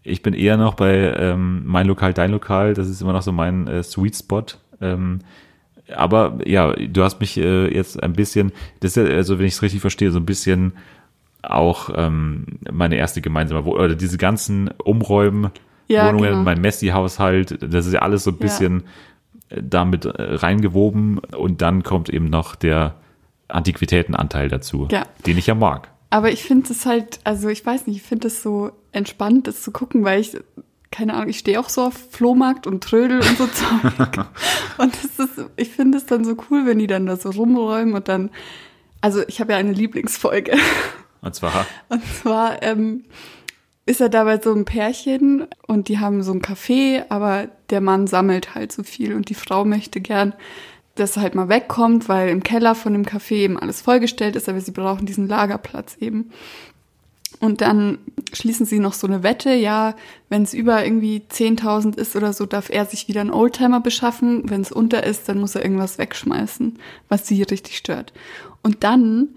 Ich 0.03 0.22
bin 0.22 0.34
eher 0.34 0.57
noch 0.57 0.76
bei 0.76 1.13
ähm, 1.17 1.63
Mein 1.65 1.88
Lokal, 1.88 2.13
Dein 2.13 2.32
Lokal. 2.32 2.74
Das 2.74 2.88
ist 2.88 3.01
immer 3.01 3.13
noch 3.13 3.22
so 3.22 3.32
mein 3.32 3.67
äh, 3.67 3.84
Sweet 3.84 4.15
Spot. 4.15 4.45
Ähm, 4.82 5.20
aber 5.93 6.38
ja, 6.45 6.74
du 6.74 7.03
hast 7.03 7.20
mich 7.20 7.38
äh, 7.38 7.74
jetzt 7.74 8.01
ein 8.01 8.13
bisschen, 8.13 8.51
das 8.80 8.95
ist 8.95 9.07
ja, 9.07 9.15
also 9.15 9.39
wenn 9.39 9.45
ich 9.45 9.53
es 9.53 9.61
richtig 9.61 9.82
verstehe, 9.82 10.11
so 10.11 10.20
ein 10.20 10.26
bisschen 10.26 10.74
auch 11.41 11.89
ähm, 11.95 12.45
meine 12.72 12.95
erste 12.95 13.22
gemeinsame 13.22 13.65
Wohnung, 13.65 13.80
oder 13.80 13.95
diese 13.95 14.17
ganzen 14.17 14.70
Umräumen, 14.84 15.51
Ja, 15.90 16.08
Wohnungen, 16.08 16.30
genau. 16.30 16.44
mein 16.44 16.62
Messi-Haushalt, 16.62 17.58
das 17.62 17.86
ist 17.88 17.94
ja 17.94 18.00
alles 18.02 18.24
so 18.24 18.32
ein 18.32 18.36
Ja. 18.36 18.40
bisschen 18.42 18.84
äh, 19.50 19.62
damit 19.62 20.06
äh, 20.06 20.12
reingewoben 20.18 21.18
und 21.20 21.62
dann 21.62 21.84
kommt 21.84 22.10
eben 22.10 22.30
noch 22.30 22.56
der 22.56 22.96
Antiquitätenanteil 23.48 24.48
dazu, 24.50 24.88
Ja. 24.92 25.04
den 25.26 25.38
ich 25.38 25.48
ja 25.48 25.56
mag. 25.56 25.90
Aber 26.12 26.32
ich 26.32 26.44
finde 26.44 26.72
es 26.72 26.86
halt, 26.86 27.20
also 27.24 27.50
ich 27.50 27.66
weiß 27.66 27.88
nicht, 27.88 27.98
ich 27.98 28.04
finde 28.04 28.28
es 28.28 28.42
so 28.42 28.72
entspannt, 28.92 29.48
das 29.48 29.62
zu 29.62 29.72
gucken, 29.72 30.04
weil 30.04 30.22
ich, 30.22 30.38
keine 30.92 31.14
Ahnung, 31.14 31.30
ich 31.30 31.40
stehe 31.40 31.60
auch 31.60 31.70
so 31.70 31.84
auf 31.84 31.94
Flohmarkt 32.12 32.66
und 32.68 32.84
Trödel 32.84 33.18
und 33.20 33.38
so 33.38 33.48
Zeug. 33.54 34.26
und 34.78 34.94
das 34.96 35.28
ist, 35.28 35.46
ich 35.56 35.70
finde 35.70 35.98
es 36.00 36.06
dann 36.06 36.24
so 36.26 36.36
cool, 36.50 36.66
wenn 36.66 36.80
die 36.80 36.88
dann 36.88 37.06
da 37.06 37.16
so 37.16 37.30
rumräumen 37.30 37.94
und 37.94 38.08
dann, 38.08 38.32
also 39.02 39.22
ich 39.28 39.40
habe 39.40 39.52
ja 39.54 39.58
eine 39.60 39.72
Lieblingsfolge. 39.74 40.54
Und 41.22 41.36
zwar, 41.36 41.66
Und 41.90 42.02
zwar 42.22 42.64
ähm, 42.64 43.04
ist 43.86 44.01
er 44.01 44.09
dabei 44.09 44.39
so 44.39 44.53
ein 44.53 44.65
Pärchen 44.65 45.47
und 45.65 45.88
die 45.88 45.99
haben 45.99 46.21
so 46.21 46.32
ein 46.32 46.41
Café, 46.41 47.05
aber 47.09 47.47
der 47.69 47.82
Mann 47.82 48.07
sammelt 48.07 48.53
halt 48.55 48.71
so 48.71 48.84
viel 48.84 49.15
und 49.15 49.30
die 49.30 49.36
Frau 49.36 49.65
möchte 49.65 49.99
gern, 49.99 50.34
dass 50.95 51.15
er 51.15 51.23
halt 51.23 51.36
mal 51.36 51.49
wegkommt, 51.49 52.09
weil 52.09 52.30
im 52.30 52.43
Keller 52.43 52.75
von 52.75 52.93
dem 52.93 53.05
Café 53.05 53.36
eben 53.36 53.59
alles 53.59 53.82
vollgestellt 53.82 54.36
ist, 54.36 54.49
aber 54.49 54.61
sie 54.61 54.71
brauchen 54.71 55.05
diesen 55.05 55.27
Lagerplatz 55.27 55.97
eben. 55.99 56.32
Und 57.39 57.61
dann 57.61 57.99
schließen 58.34 58.65
sie 58.65 58.80
noch 58.80 58.93
so 58.93 59.07
eine 59.07 59.23
Wette, 59.23 59.53
ja, 59.53 59.95
wenn 60.27 60.43
es 60.43 60.53
über 60.53 60.84
irgendwie 60.84 61.21
10.000 61.32 61.97
ist 61.97 62.15
oder 62.15 62.34
so, 62.34 62.45
darf 62.45 62.69
er 62.69 62.86
sich 62.86 63.07
wieder 63.07 63.21
einen 63.21 63.32
Oldtimer 63.32 63.80
beschaffen. 63.80 64.49
Wenn 64.49 64.61
es 64.61 64.71
unter 64.71 65.03
ist, 65.03 65.30
dann 65.30 65.39
muss 65.39 65.55
er 65.55 65.63
irgendwas 65.63 65.97
wegschmeißen, 65.97 66.77
was 67.07 67.27
sie 67.27 67.41
richtig 67.43 67.77
stört. 67.77 68.11
Und 68.61 68.84
dann 68.84 69.30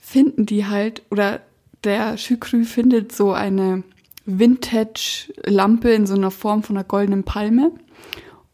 finden 0.00 0.46
die 0.46 0.66
halt, 0.66 1.02
oder 1.10 1.42
der 1.84 2.16
Schükrü 2.16 2.64
findet 2.64 3.12
so 3.12 3.32
eine 3.32 3.82
Vintage-Lampe 4.26 5.90
in 5.90 6.06
so 6.06 6.14
einer 6.14 6.30
Form 6.30 6.62
von 6.62 6.76
einer 6.76 6.84
goldenen 6.84 7.24
Palme. 7.24 7.72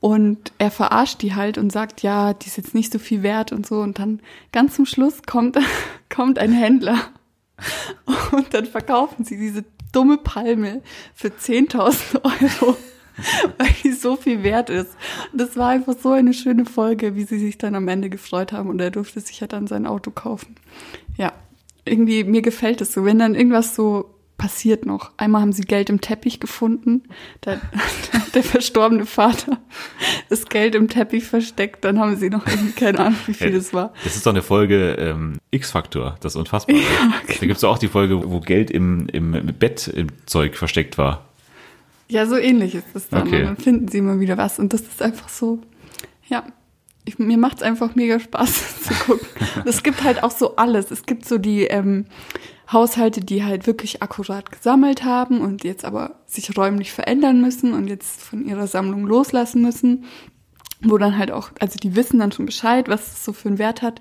Und 0.01 0.53
er 0.59 0.70
verarscht 0.70 1.20
die 1.20 1.35
halt 1.35 1.59
und 1.59 1.70
sagt, 1.70 2.03
ja, 2.03 2.33
die 2.33 2.47
ist 2.47 2.57
jetzt 2.57 2.74
nicht 2.74 2.93
so 2.93 2.99
viel 2.99 3.22
wert 3.22 3.53
und 3.53 3.66
so. 3.66 3.81
Und 3.81 3.99
dann 3.99 4.20
ganz 4.51 4.76
zum 4.76 4.87
Schluss 4.87 5.22
kommt, 5.24 5.59
kommt 6.09 6.39
ein 6.39 6.53
Händler 6.53 6.99
und 8.33 8.53
dann 8.55 8.66
verkaufen 8.66 9.24
sie 9.24 9.37
diese 9.37 9.64
dumme 9.93 10.18
Palme 10.18 10.83
für 11.14 11.28
10.000 11.28 12.24
Euro, 12.24 12.76
weil 13.59 13.74
die 13.83 13.93
so 13.93 14.16
viel 14.16 14.43
wert 14.43 14.70
ist. 14.70 14.97
Und 15.33 15.41
das 15.41 15.57
war 15.57 15.70
einfach 15.70 15.95
so 16.01 16.12
eine 16.12 16.33
schöne 16.33 16.64
Folge, 16.64 17.16
wie 17.16 17.24
sie 17.24 17.39
sich 17.39 17.59
dann 17.59 17.74
am 17.74 17.89
Ende 17.89 18.11
gefreut 18.11 18.53
haben 18.53 18.70
und 18.70 18.81
er 18.81 18.91
durfte 18.91 19.20
sich 19.20 19.41
ja 19.41 19.47
dann 19.47 19.66
sein 19.66 19.87
Auto 19.87 20.11
kaufen. 20.11 20.57
Ja, 21.16 21.33
irgendwie, 21.85 22.24
mir 22.24 22.43
gefällt 22.43 22.81
es 22.81 22.93
so, 22.93 23.05
wenn 23.05 23.18
dann 23.18 23.35
irgendwas 23.35 23.74
so 23.74 24.14
passiert 24.37 24.87
noch. 24.87 25.11
Einmal 25.18 25.43
haben 25.43 25.53
sie 25.53 25.62
Geld 25.62 25.91
im 25.91 26.01
Teppich 26.01 26.41
gefunden, 26.41 27.03
da 27.43 27.53
hat 28.12 28.35
der 28.35 28.43
verstorbene 28.43 29.05
Vater 29.05 29.59
das 30.31 30.47
Geld 30.47 30.74
im 30.74 30.89
Teppich 30.89 31.24
versteckt, 31.24 31.85
dann 31.85 31.99
haben 31.99 32.16
sie 32.16 32.31
noch 32.31 32.47
irgendwie 32.47 32.72
keine 32.72 33.01
Ahnung, 33.01 33.18
wie 33.26 33.35
viel 33.35 33.55
es 33.55 33.74
war. 33.74 33.93
das 34.03 34.16
ist 34.16 34.24
doch 34.24 34.33
eine 34.33 34.41
Folge 34.41 34.97
ähm, 34.99 35.39
X-Faktor, 35.51 36.16
das 36.20 36.33
ist 36.33 36.37
unfassbar. 36.37 36.74
Da 37.26 37.47
gibt 37.47 37.59
es 37.59 37.64
auch 37.64 37.76
die 37.76 37.89
Folge, 37.89 38.31
wo 38.31 38.41
Geld 38.41 38.70
im, 38.70 39.09
im 39.09 39.33
Bett 39.59 39.89
im 39.89 40.09
Zeug 40.24 40.57
versteckt 40.57 40.97
war. 40.97 41.26
Ja, 42.09 42.26
so 42.26 42.37
ähnlich 42.37 42.74
ist 42.74 42.87
es 42.95 43.09
dann. 43.09 43.28
Okay. 43.28 43.41
Und 43.41 43.45
dann 43.45 43.57
finden 43.57 43.89
sie 43.89 43.99
immer 43.99 44.18
wieder 44.18 44.37
was. 44.37 44.59
Und 44.59 44.72
das 44.72 44.81
ist 44.81 45.01
einfach 45.01 45.28
so, 45.28 45.61
ja, 46.28 46.45
ich, 47.05 47.19
mir 47.19 47.39
macht 47.39 47.59
es 47.59 47.63
einfach 47.63 47.95
mega 47.95 48.21
Spaß 48.21 48.83
zu 48.83 48.95
gucken. 48.95 49.27
es 49.65 49.83
gibt 49.83 50.03
halt 50.05 50.23
auch 50.23 50.31
so 50.31 50.57
alles. 50.57 50.91
Es 50.91 51.05
gibt 51.05 51.25
so 51.27 51.39
die 51.39 51.65
ähm, 51.65 52.07
Haushalte, 52.71 53.21
die 53.21 53.45
halt 53.45 53.67
wirklich 53.67 54.03
akkurat 54.03 54.53
gesammelt 54.53 55.05
haben 55.05 55.41
und 55.41 55.65
jetzt 55.65 55.85
aber 55.85 56.21
sich 56.27 56.57
räumlich 56.57 56.93
verändern 56.93 57.41
müssen 57.41 57.73
und 57.73 57.89
jetzt 57.89 58.23
von 58.23 58.47
ihrer 58.47 58.67
Sammlung 58.67 59.07
loslassen 59.07 59.63
müssen. 59.63 60.05
Wo 60.83 60.97
dann 60.97 61.19
halt 61.19 61.31
auch, 61.31 61.51
also 61.61 61.79
die 61.79 61.95
wissen 61.95 62.19
dann 62.21 62.33
schon 62.33 62.47
Bescheid, 62.47 62.89
was 62.89 63.09
es 63.09 63.25
so 63.25 63.33
für 63.33 63.49
einen 63.49 63.59
Wert 63.59 63.83
hat. 63.83 64.01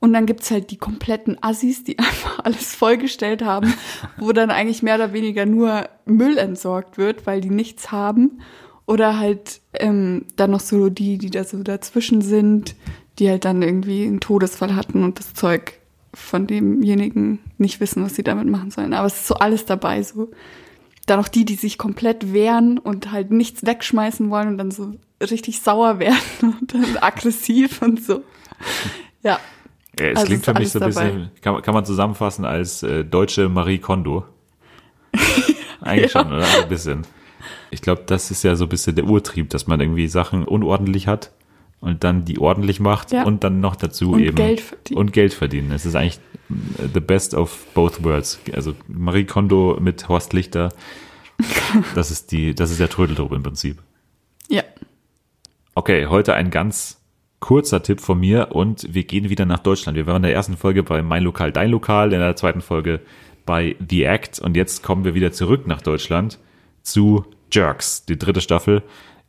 Und 0.00 0.14
dann 0.14 0.26
gibt's 0.26 0.50
halt 0.50 0.70
die 0.70 0.78
kompletten 0.78 1.42
Assis, 1.42 1.84
die 1.84 1.98
einfach 1.98 2.40
alles 2.44 2.74
vollgestellt 2.74 3.42
haben, 3.42 3.72
wo 4.18 4.32
dann 4.32 4.50
eigentlich 4.50 4.82
mehr 4.82 4.96
oder 4.96 5.12
weniger 5.12 5.46
nur 5.46 5.88
Müll 6.06 6.38
entsorgt 6.38 6.98
wird, 6.98 7.26
weil 7.26 7.40
die 7.40 7.50
nichts 7.50 7.92
haben. 7.92 8.40
Oder 8.86 9.18
halt 9.18 9.60
ähm, 9.74 10.24
dann 10.36 10.50
noch 10.50 10.60
so 10.60 10.88
die, 10.88 11.16
die 11.18 11.30
da 11.30 11.44
so 11.44 11.62
dazwischen 11.62 12.22
sind, 12.22 12.74
die 13.18 13.28
halt 13.28 13.44
dann 13.44 13.62
irgendwie 13.62 14.04
einen 14.06 14.20
Todesfall 14.20 14.74
hatten 14.74 15.04
und 15.04 15.18
das 15.18 15.34
Zeug 15.34 15.74
von 16.12 16.46
demjenigen 16.48 17.38
nicht 17.58 17.78
wissen, 17.80 18.02
was 18.04 18.16
sie 18.16 18.24
damit 18.24 18.48
machen 18.48 18.70
sollen. 18.72 18.94
Aber 18.94 19.06
es 19.06 19.14
ist 19.16 19.26
so 19.28 19.34
alles 19.36 19.64
dabei, 19.64 20.02
so. 20.02 20.30
Dann 21.06 21.20
auch 21.20 21.28
die, 21.28 21.44
die 21.44 21.54
sich 21.54 21.78
komplett 21.78 22.32
wehren 22.32 22.78
und 22.78 23.12
halt 23.12 23.30
nichts 23.30 23.64
wegschmeißen 23.64 24.28
wollen 24.30 24.48
und 24.48 24.58
dann 24.58 24.70
so 24.70 24.92
richtig 25.20 25.60
sauer 25.60 25.98
werden 26.00 26.18
und 26.42 26.74
dann 26.74 26.96
aggressiv 27.00 27.80
und 27.82 28.02
so. 28.04 28.22
Ja. 29.22 29.38
Ja, 29.98 30.06
es 30.06 30.16
Also 30.16 30.26
klingt 30.26 30.44
für 30.44 30.54
mich 30.54 30.70
so 30.70 30.80
ein 30.80 30.86
bisschen, 30.86 31.30
kann, 31.42 31.52
man- 31.54 31.62
kann 31.62 31.74
man 31.74 31.84
zusammenfassen 31.84 32.44
als 32.44 32.82
äh, 32.82 33.04
deutsche 33.04 33.48
Marie 33.48 33.78
Kondo. 33.78 34.24
Eigentlich 35.80 36.12
Ja. 36.12 36.22
schon, 36.22 36.32
oder? 36.32 36.46
Ein 36.62 36.68
bisschen. 36.68 37.02
Ich 37.70 37.82
glaube, 37.82 38.02
das 38.06 38.30
ist 38.30 38.42
ja 38.42 38.56
so 38.56 38.64
ein 38.66 38.68
bisschen 38.68 38.96
der 38.96 39.04
Urtrieb, 39.06 39.50
dass 39.50 39.66
man 39.66 39.80
irgendwie 39.80 40.08
Sachen 40.08 40.44
unordentlich 40.44 41.06
hat 41.06 41.30
und 41.80 42.02
dann 42.04 42.24
die 42.24 42.38
ordentlich 42.38 42.80
macht 42.80 43.12
Ja. 43.12 43.24
und 43.24 43.44
dann 43.44 43.60
noch 43.60 43.76
dazu 43.76 44.12
Und 44.12 44.20
eben 44.20 44.34
Geld 44.36 44.60
verdient. 44.60 44.98
und 44.98 45.12
Geld 45.12 45.32
verdienen. 45.34 45.72
Es 45.72 45.86
ist 45.86 45.94
eigentlich 45.94 46.20
the 46.92 47.00
best 47.00 47.34
of 47.34 47.66
both 47.74 48.02
worlds. 48.04 48.40
Also 48.52 48.74
Marie 48.88 49.24
Kondo 49.24 49.78
mit 49.80 50.08
Horst 50.08 50.32
Lichter. 50.32 50.70
Das 51.94 52.10
ist 52.10 52.32
die, 52.32 52.54
das 52.54 52.70
ist 52.70 52.80
der 52.80 52.88
Trödeltrupp 52.90 53.32
im 53.32 53.42
Prinzip. 53.42 53.78
Ja. 54.48 54.62
Okay, 55.74 56.06
heute 56.06 56.34
ein 56.34 56.50
ganz 56.50 57.00
kurzer 57.38 57.82
Tipp 57.82 58.00
von 58.00 58.18
mir 58.20 58.48
und 58.52 58.92
wir 58.92 59.04
gehen 59.04 59.30
wieder 59.30 59.46
nach 59.46 59.60
Deutschland. 59.60 59.96
Wir 59.96 60.06
waren 60.06 60.16
in 60.16 60.22
der 60.24 60.34
ersten 60.34 60.56
Folge 60.58 60.82
bei 60.82 61.00
Mein 61.00 61.22
Lokal, 61.22 61.52
Dein 61.52 61.70
Lokal, 61.70 62.12
in 62.12 62.18
der 62.18 62.36
zweiten 62.36 62.60
Folge 62.60 63.00
bei 63.46 63.76
The 63.88 64.02
Act 64.02 64.38
und 64.40 64.56
jetzt 64.56 64.82
kommen 64.82 65.04
wir 65.04 65.14
wieder 65.14 65.32
zurück 65.32 65.66
nach 65.66 65.80
Deutschland 65.80 66.38
zu 66.82 67.24
Jerks. 67.52 68.04
Die 68.04 68.18
dritte 68.18 68.40
Staffel 68.40 68.82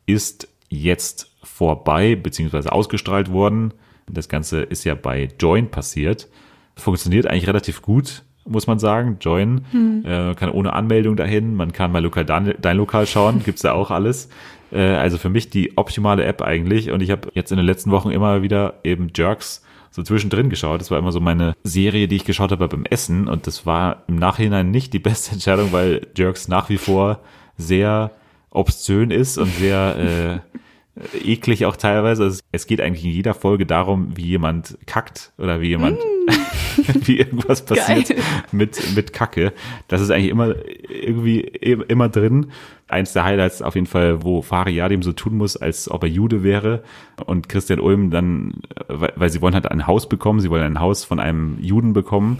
ist 0.06 0.48
jetzt 0.68 1.30
vorbei, 1.42 2.16
beziehungsweise 2.16 2.72
ausgestrahlt 2.72 3.30
worden. 3.30 3.74
Das 4.08 4.28
Ganze 4.28 4.62
ist 4.62 4.84
ja 4.84 4.94
bei 4.94 5.28
Join 5.38 5.70
passiert. 5.70 6.28
Funktioniert 6.76 7.26
eigentlich 7.26 7.46
relativ 7.46 7.82
gut, 7.82 8.22
muss 8.44 8.66
man 8.66 8.78
sagen. 8.78 9.18
Join 9.20 9.64
äh, 10.04 10.34
kann 10.34 10.50
ohne 10.50 10.72
Anmeldung 10.72 11.16
dahin, 11.16 11.54
man 11.54 11.72
kann 11.72 11.92
mal 11.92 12.02
lokal 12.02 12.24
dein, 12.24 12.54
dein 12.60 12.76
Lokal 12.76 13.06
schauen, 13.06 13.42
gibt's 13.44 13.62
da 13.62 13.72
auch 13.72 13.90
alles. 13.90 14.28
Äh, 14.72 14.80
also 14.80 15.18
für 15.18 15.28
mich 15.28 15.50
die 15.50 15.76
optimale 15.76 16.24
App 16.24 16.42
eigentlich. 16.42 16.90
Und 16.90 17.02
ich 17.02 17.10
habe 17.10 17.28
jetzt 17.34 17.52
in 17.52 17.58
den 17.58 17.66
letzten 17.66 17.90
Wochen 17.90 18.10
immer 18.10 18.42
wieder 18.42 18.80
eben 18.82 19.10
Jerks 19.14 19.62
so 19.90 20.02
zwischendrin 20.02 20.48
geschaut. 20.48 20.80
Das 20.80 20.90
war 20.90 20.98
immer 20.98 21.12
so 21.12 21.20
meine 21.20 21.54
Serie, 21.64 22.08
die 22.08 22.16
ich 22.16 22.24
geschaut 22.24 22.50
habe 22.50 22.66
beim 22.66 22.86
Essen. 22.86 23.28
Und 23.28 23.46
das 23.46 23.66
war 23.66 24.02
im 24.08 24.16
Nachhinein 24.16 24.70
nicht 24.70 24.92
die 24.92 24.98
beste 24.98 25.32
Entscheidung, 25.32 25.72
weil 25.72 26.06
Jerks 26.16 26.48
nach 26.48 26.68
wie 26.68 26.78
vor 26.78 27.20
sehr 27.56 28.10
obszön 28.50 29.10
ist 29.10 29.38
und 29.38 29.48
sehr 29.54 30.42
äh, 30.44 31.22
eklig 31.24 31.64
auch 31.66 31.76
teilweise. 31.76 32.24
Also 32.24 32.40
es 32.52 32.66
geht 32.66 32.80
eigentlich 32.80 33.04
in 33.04 33.10
jeder 33.12 33.34
Folge 33.34 33.64
darum, 33.66 34.16
wie 34.16 34.26
jemand 34.26 34.76
kackt 34.86 35.32
oder 35.38 35.60
wie 35.60 35.68
jemand 35.68 35.98
wie 37.04 37.18
irgendwas 37.18 37.64
passiert 37.64 38.08
Geil. 38.08 38.18
mit, 38.52 38.94
mit 38.94 39.12
Kacke. 39.12 39.52
Das 39.88 40.00
ist 40.00 40.10
eigentlich 40.10 40.30
immer 40.30 40.54
irgendwie 40.88 41.40
im- 41.40 41.84
immer 41.88 42.08
drin. 42.08 42.50
Eins 42.88 43.12
der 43.14 43.24
Highlights 43.24 43.62
auf 43.62 43.74
jeden 43.74 43.86
Fall, 43.86 44.22
wo 44.22 44.42
Fari 44.42 44.74
Yadim 44.74 45.02
so 45.02 45.12
tun 45.12 45.36
muss, 45.36 45.56
als 45.56 45.90
ob 45.90 46.02
er 46.02 46.08
Jude 46.10 46.42
wäre 46.42 46.82
und 47.24 47.48
Christian 47.48 47.80
Ulm 47.80 48.10
dann, 48.10 48.54
weil, 48.88 49.12
weil 49.16 49.30
sie 49.30 49.40
wollen 49.40 49.54
halt 49.54 49.70
ein 49.70 49.86
Haus 49.86 50.08
bekommen, 50.08 50.40
sie 50.40 50.50
wollen 50.50 50.62
ein 50.64 50.80
Haus 50.80 51.04
von 51.04 51.18
einem 51.20 51.56
Juden 51.60 51.94
bekommen, 51.94 52.38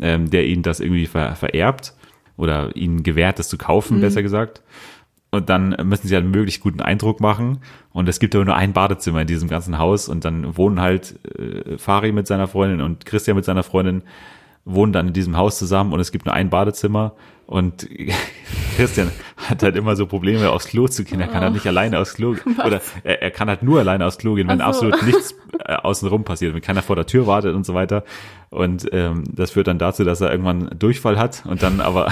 ähm, 0.00 0.28
der 0.30 0.46
ihnen 0.46 0.62
das 0.64 0.80
irgendwie 0.80 1.06
ver, 1.06 1.34
vererbt 1.36 1.94
oder 2.36 2.74
ihnen 2.76 3.02
gewährt, 3.02 3.38
das 3.38 3.48
zu 3.48 3.58
kaufen, 3.58 4.00
besser 4.00 4.22
gesagt. 4.22 4.62
Und 5.30 5.48
dann 5.48 5.70
müssen 5.84 6.08
sie 6.08 6.14
halt 6.14 6.24
einen 6.24 6.32
möglichst 6.32 6.60
guten 6.60 6.80
Eindruck 6.80 7.20
machen. 7.20 7.60
Und 7.92 8.08
es 8.08 8.20
gibt 8.20 8.34
aber 8.34 8.44
nur 8.44 8.54
ein 8.54 8.74
Badezimmer 8.74 9.22
in 9.22 9.26
diesem 9.26 9.48
ganzen 9.48 9.78
Haus. 9.78 10.08
Und 10.08 10.26
dann 10.26 10.58
wohnen 10.58 10.80
halt 10.80 11.18
äh, 11.38 11.78
Fari 11.78 12.12
mit 12.12 12.26
seiner 12.26 12.48
Freundin 12.48 12.82
und 12.82 13.06
Christian 13.06 13.36
mit 13.36 13.44
seiner 13.46 13.62
Freundin 13.62 14.02
wohnen 14.64 14.92
dann 14.92 15.08
in 15.08 15.12
diesem 15.12 15.36
Haus 15.36 15.58
zusammen 15.58 15.92
und 15.92 16.00
es 16.00 16.12
gibt 16.12 16.26
nur 16.26 16.34
ein 16.34 16.50
Badezimmer. 16.50 17.14
Und 17.52 17.86
Christian 18.76 19.10
hat 19.36 19.62
halt 19.62 19.76
immer 19.76 19.94
so 19.94 20.06
Probleme, 20.06 20.50
aufs 20.50 20.66
Klo 20.68 20.88
zu 20.88 21.04
gehen. 21.04 21.20
Er 21.20 21.28
kann 21.28 21.42
halt 21.42 21.52
nicht 21.52 21.66
alleine 21.66 21.98
aufs 22.00 22.14
Klo 22.14 22.32
gehen. 22.44 22.58
Oder 22.64 22.80
er, 23.04 23.20
er 23.20 23.30
kann 23.30 23.48
halt 23.48 23.62
nur 23.62 23.80
alleine 23.80 24.06
aufs 24.06 24.16
Klo 24.16 24.34
gehen, 24.34 24.48
wenn 24.48 24.58
so. 24.58 24.64
absolut 24.64 25.02
nichts 25.06 25.34
äh, 25.66 25.74
außenrum 25.74 26.24
passiert, 26.24 26.54
wenn 26.54 26.62
keiner 26.62 26.80
vor 26.82 26.96
der 26.96 27.06
Tür 27.06 27.26
wartet 27.26 27.54
und 27.54 27.66
so 27.66 27.74
weiter. 27.74 28.04
Und 28.48 28.88
ähm, 28.92 29.24
das 29.30 29.50
führt 29.50 29.66
dann 29.66 29.78
dazu, 29.78 30.02
dass 30.02 30.22
er 30.22 30.30
irgendwann 30.30 30.70
Durchfall 30.78 31.18
hat 31.18 31.44
und 31.46 31.62
dann 31.62 31.80
aber 31.82 32.10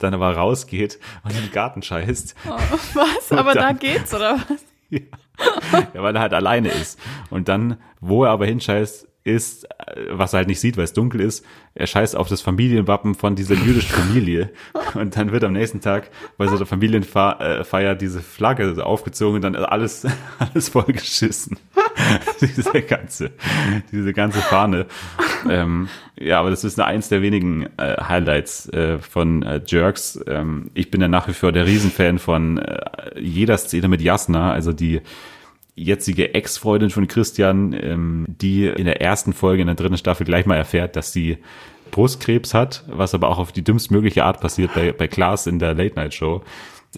dann 0.00 0.12
aber 0.12 0.36
rausgeht 0.36 0.98
und 1.24 1.30
in 1.34 1.40
den 1.44 1.50
Garten 1.52 1.80
scheißt. 1.80 2.34
Oh, 2.46 2.50
was? 2.92 3.32
Aber 3.32 3.54
da 3.54 3.68
dann- 3.68 3.78
geht's, 3.78 4.12
oder 4.12 4.36
was? 4.48 4.64
Ja, 4.90 6.02
weil 6.02 6.14
er 6.14 6.20
halt 6.20 6.34
alleine 6.34 6.68
ist. 6.68 6.98
Und 7.30 7.48
dann, 7.48 7.78
wo 8.00 8.24
er 8.24 8.30
aber 8.32 8.44
hinscheißt, 8.44 9.08
ist, 9.24 9.64
äh, 9.64 10.06
was 10.10 10.32
er 10.32 10.38
halt 10.38 10.48
nicht 10.48 10.60
sieht, 10.60 10.76
weil 10.76 10.84
es 10.84 10.92
dunkel 10.92 11.20
ist, 11.20 11.44
er 11.74 11.86
scheißt 11.86 12.16
auf 12.16 12.28
das 12.28 12.42
Familienwappen 12.42 13.14
von 13.14 13.34
dieser 13.34 13.54
jüdischen 13.54 13.94
Familie. 13.94 14.50
Und 14.94 15.16
dann 15.16 15.32
wird 15.32 15.44
am 15.44 15.52
nächsten 15.52 15.80
Tag 15.80 16.10
bei 16.36 16.46
so 16.46 16.56
einer 16.56 16.66
Familienfeier 16.66 17.94
diese 17.94 18.20
Flagge 18.20 18.84
aufgezogen 18.84 19.36
und 19.36 19.42
dann 19.42 19.56
alles, 19.56 20.06
alles 20.38 20.68
vollgeschissen. 20.68 21.58
diese 22.40 22.82
ganze, 22.82 23.30
diese 23.90 24.12
ganze 24.12 24.40
Fahne. 24.40 24.86
Ähm, 25.48 25.88
ja, 26.18 26.40
aber 26.40 26.50
das 26.50 26.64
ist 26.64 26.78
eins 26.78 27.08
der 27.08 27.22
wenigen 27.22 27.66
äh, 27.78 27.96
Highlights 28.02 28.68
äh, 28.68 28.98
von 28.98 29.42
äh, 29.42 29.60
Jerks. 29.66 30.20
Ähm, 30.26 30.70
ich 30.74 30.90
bin 30.90 31.00
ja 31.00 31.08
nach 31.08 31.28
wie 31.28 31.32
vor 31.32 31.52
der 31.52 31.66
Riesenfan 31.66 32.18
von 32.18 32.58
äh, 32.58 33.18
jeder 33.18 33.56
Szene 33.56 33.88
mit 33.88 34.02
Jasna, 34.02 34.52
also 34.52 34.72
die 34.72 35.00
jetzige 35.74 36.34
Ex-Freundin 36.34 36.90
von 36.90 37.08
Christian, 37.08 37.72
ähm, 37.72 38.26
die 38.28 38.66
in 38.66 38.84
der 38.84 39.00
ersten 39.00 39.32
Folge 39.32 39.62
in 39.62 39.66
der 39.66 39.76
dritten 39.76 39.96
Staffel 39.96 40.26
gleich 40.26 40.46
mal 40.46 40.56
erfährt, 40.56 40.96
dass 40.96 41.12
sie 41.12 41.38
Brustkrebs 41.90 42.54
hat, 42.54 42.84
was 42.88 43.14
aber 43.14 43.28
auch 43.28 43.38
auf 43.38 43.52
die 43.52 43.62
dümmstmögliche 43.62 44.24
Art 44.24 44.40
passiert 44.40 44.74
bei, 44.74 44.92
bei 44.92 45.08
Klaas 45.08 45.46
in 45.46 45.58
der 45.58 45.74
Late-Night-Show. 45.74 46.42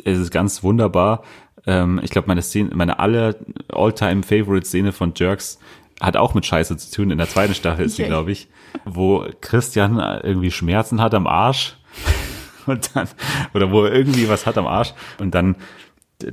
Es 0.04 0.18
ist 0.18 0.30
ganz 0.30 0.62
wunderbar. 0.62 1.22
Ähm, 1.66 2.00
ich 2.02 2.10
glaube, 2.10 2.28
meine 2.28 2.42
Szene, 2.42 2.70
meine 2.74 2.98
alle 2.98 3.36
All-Time-Favorite-Szene 3.72 4.92
von 4.92 5.12
Jerks 5.14 5.58
hat 6.00 6.16
auch 6.16 6.34
mit 6.34 6.44
Scheiße 6.44 6.76
zu 6.76 6.90
tun. 6.90 7.10
In 7.10 7.18
der 7.18 7.28
zweiten 7.28 7.54
Staffel 7.54 7.86
ist 7.86 7.96
sie, 7.96 8.04
glaube 8.04 8.32
ich, 8.32 8.48
wo 8.84 9.26
Christian 9.40 9.98
irgendwie 10.22 10.50
Schmerzen 10.50 11.00
hat 11.00 11.14
am 11.14 11.26
Arsch 11.26 11.76
und 12.66 12.94
dann 12.94 13.08
oder 13.54 13.70
wo 13.70 13.84
er 13.84 13.92
irgendwie 13.92 14.28
was 14.28 14.46
hat 14.46 14.58
am 14.58 14.66
Arsch 14.66 14.94
und 15.18 15.34
dann 15.34 15.56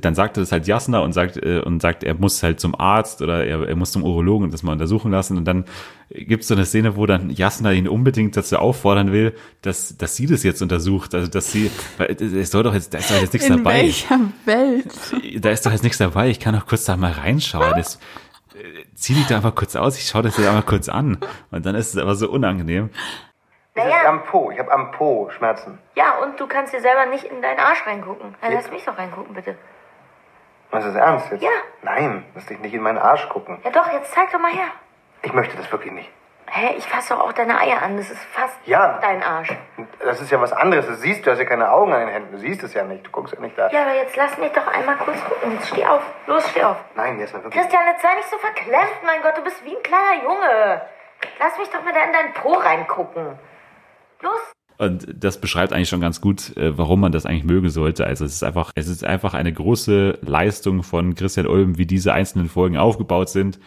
dann 0.00 0.14
sagt 0.14 0.36
er 0.36 0.42
das 0.42 0.52
halt 0.52 0.66
Jasna 0.66 1.00
und 1.00 1.12
sagt 1.12 1.36
äh, 1.36 1.60
und 1.60 1.80
sagt, 1.80 2.04
er 2.04 2.14
muss 2.14 2.42
halt 2.42 2.60
zum 2.60 2.78
Arzt 2.78 3.22
oder 3.22 3.44
er, 3.44 3.68
er 3.68 3.76
muss 3.76 3.92
zum 3.92 4.02
Urologen 4.04 4.44
und 4.44 4.52
das 4.52 4.62
mal 4.62 4.72
untersuchen 4.72 5.10
lassen 5.10 5.36
und 5.36 5.44
dann 5.44 5.64
gibt 6.10 6.42
es 6.42 6.48
so 6.48 6.54
eine 6.54 6.64
Szene, 6.64 6.96
wo 6.96 7.06
dann 7.06 7.30
Jasna 7.30 7.72
ihn 7.72 7.88
unbedingt 7.88 8.36
dazu 8.36 8.58
auffordern 8.58 9.12
will, 9.12 9.34
dass 9.62 9.96
dass 9.96 10.16
sie 10.16 10.26
das 10.26 10.42
jetzt 10.42 10.62
untersucht, 10.62 11.14
also 11.14 11.30
dass 11.30 11.52
sie, 11.52 11.70
weil 11.98 12.16
es 12.20 12.50
soll 12.50 12.62
doch 12.62 12.74
jetzt, 12.74 12.94
da 12.94 12.98
ist 12.98 13.10
doch 13.10 13.20
jetzt 13.20 13.32
nichts 13.32 13.48
In 13.48 13.56
dabei, 13.58 13.82
welcher 13.82 14.20
Welt? 14.44 15.44
da 15.44 15.50
ist 15.50 15.66
doch 15.66 15.72
jetzt 15.72 15.82
nichts 15.82 15.98
dabei, 15.98 16.28
ich 16.28 16.40
kann 16.40 16.54
doch 16.54 16.66
kurz 16.66 16.84
da 16.84 16.96
mal 16.96 17.12
reinschauen, 17.12 17.74
das, 17.76 17.96
äh, 18.54 18.84
zieh 18.94 19.14
dich 19.14 19.26
da 19.26 19.36
einfach 19.36 19.54
kurz 19.54 19.76
aus, 19.76 19.96
ich 19.98 20.06
schaue 20.06 20.22
das 20.22 20.36
jetzt 20.36 20.46
einmal 20.46 20.62
kurz 20.62 20.88
an 20.88 21.18
und 21.50 21.66
dann 21.66 21.74
ist 21.74 21.94
es 21.94 22.00
aber 22.00 22.14
so 22.14 22.30
unangenehm. 22.30 22.90
Naja. 23.74 24.08
am 24.08 24.24
Po. 24.24 24.50
Ich 24.50 24.58
habe 24.58 24.70
am 24.70 24.90
Po 24.92 25.30
Schmerzen. 25.30 25.78
Ja, 25.96 26.18
und 26.22 26.38
du 26.38 26.46
kannst 26.46 26.74
dir 26.74 26.80
selber 26.80 27.06
nicht 27.06 27.24
in 27.24 27.40
deinen 27.40 27.58
Arsch 27.58 27.86
reingucken. 27.86 28.34
Dann 28.40 28.52
lass 28.52 28.70
mich 28.70 28.84
doch 28.84 28.98
reingucken, 28.98 29.34
bitte. 29.34 29.56
Was 30.72 30.84
ist 30.84 30.94
das 30.96 31.02
ernst 31.02 31.30
jetzt? 31.30 31.42
Ja. 31.42 31.50
Nein, 31.82 32.24
lass 32.34 32.46
dich 32.46 32.58
nicht 32.58 32.74
in 32.74 32.82
meinen 32.82 32.98
Arsch 32.98 33.28
gucken. 33.28 33.60
Ja 33.62 33.70
doch, 33.70 33.92
jetzt 33.92 34.12
zeig 34.12 34.32
doch 34.32 34.40
mal 34.40 34.50
her. 34.52 34.68
Ich 35.22 35.32
möchte 35.32 35.56
das 35.56 35.70
wirklich 35.70 35.92
nicht. 35.92 36.10
Hä, 36.50 36.74
ich 36.76 36.86
fasse 36.86 37.14
doch 37.14 37.20
auch 37.20 37.32
deine 37.32 37.58
Eier 37.58 37.80
an. 37.82 37.96
Das 37.96 38.10
ist 38.10 38.22
fast 38.24 38.58
Ja. 38.66 38.98
dein 39.00 39.22
Arsch. 39.22 39.54
Das 40.00 40.20
ist 40.20 40.30
ja 40.30 40.40
was 40.40 40.52
anderes. 40.52 40.86
Das 40.86 41.00
siehst 41.00 41.20
du, 41.20 41.24
du 41.26 41.30
hast 41.30 41.38
ja 41.38 41.44
keine 41.44 41.70
Augen 41.70 41.92
an 41.92 42.00
den 42.00 42.08
Händen. 42.08 42.32
Du 42.32 42.38
siehst 42.38 42.62
es 42.62 42.74
ja 42.74 42.82
nicht. 42.84 43.06
Du 43.06 43.10
guckst 43.10 43.32
ja 43.34 43.40
nicht 43.40 43.56
da. 43.56 43.68
Ja, 43.70 43.82
aber 43.82 43.94
jetzt 43.94 44.16
lass 44.16 44.36
mich 44.38 44.52
doch 44.52 44.66
einmal 44.66 44.96
kurz 44.96 45.22
gucken. 45.24 45.52
Jetzt 45.52 45.68
steh 45.68 45.86
auf. 45.86 46.02
Los, 46.26 46.46
steh 46.50 46.64
auf. 46.64 46.76
Nein, 46.94 47.18
jetzt 47.20 47.32
mal 47.32 47.42
wirklich. 47.44 47.60
Christian, 47.62 47.86
jetzt 47.86 48.02
sei 48.02 48.14
nicht 48.16 48.28
so 48.28 48.36
verklemmt, 48.38 49.02
mein 49.04 49.22
Gott. 49.22 49.36
Du 49.38 49.42
bist 49.44 49.64
wie 49.64 49.76
ein 49.76 49.82
kleiner 49.82 50.22
Junge. 50.24 50.82
Lass 51.38 51.56
mich 51.58 51.70
doch 51.70 51.82
mal 51.84 51.92
da 51.94 52.00
in 52.02 52.12
dein 52.12 52.32
Po 52.34 52.52
reingucken. 52.54 53.38
Los. 54.20 54.52
Und 54.82 55.06
das 55.14 55.40
beschreibt 55.40 55.72
eigentlich 55.72 55.88
schon 55.88 56.00
ganz 56.00 56.20
gut, 56.20 56.56
äh, 56.56 56.76
warum 56.76 56.98
man 56.98 57.12
das 57.12 57.24
eigentlich 57.24 57.44
mögen 57.44 57.70
sollte. 57.70 58.04
Also 58.04 58.24
es 58.24 58.32
ist 58.32 58.42
einfach, 58.42 58.72
es 58.74 58.88
ist 58.88 59.04
einfach 59.04 59.32
eine 59.32 59.52
große 59.52 60.18
Leistung 60.22 60.82
von 60.82 61.14
Christian 61.14 61.46
Ulm, 61.46 61.78
wie 61.78 61.86
diese 61.86 62.12
einzelnen 62.12 62.48
Folgen 62.48 62.76
aufgebaut 62.76 63.28
sind. 63.28 63.60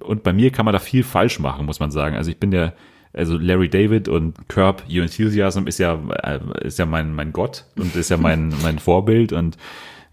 Und 0.00 0.22
bei 0.22 0.32
mir 0.32 0.50
kann 0.50 0.64
man 0.64 0.72
da 0.72 0.78
viel 0.78 1.02
falsch 1.02 1.38
machen, 1.38 1.66
muss 1.66 1.80
man 1.80 1.90
sagen. 1.90 2.16
Also 2.16 2.30
ich 2.30 2.38
bin 2.38 2.50
der, 2.50 2.72
also 3.12 3.36
Larry 3.36 3.68
David 3.68 4.08
und 4.08 4.48
Curb 4.48 4.84
Your 4.88 5.02
Enthusiasm 5.02 5.66
ist 5.66 5.76
ja, 5.76 6.00
äh, 6.22 6.40
ist 6.62 6.78
ja 6.78 6.86
mein, 6.86 7.14
mein 7.14 7.34
Gott 7.34 7.66
und 7.76 7.94
ist 7.94 8.08
ja 8.08 8.16
mein, 8.16 8.54
mein 8.62 8.78
Vorbild 8.78 9.34
und 9.34 9.58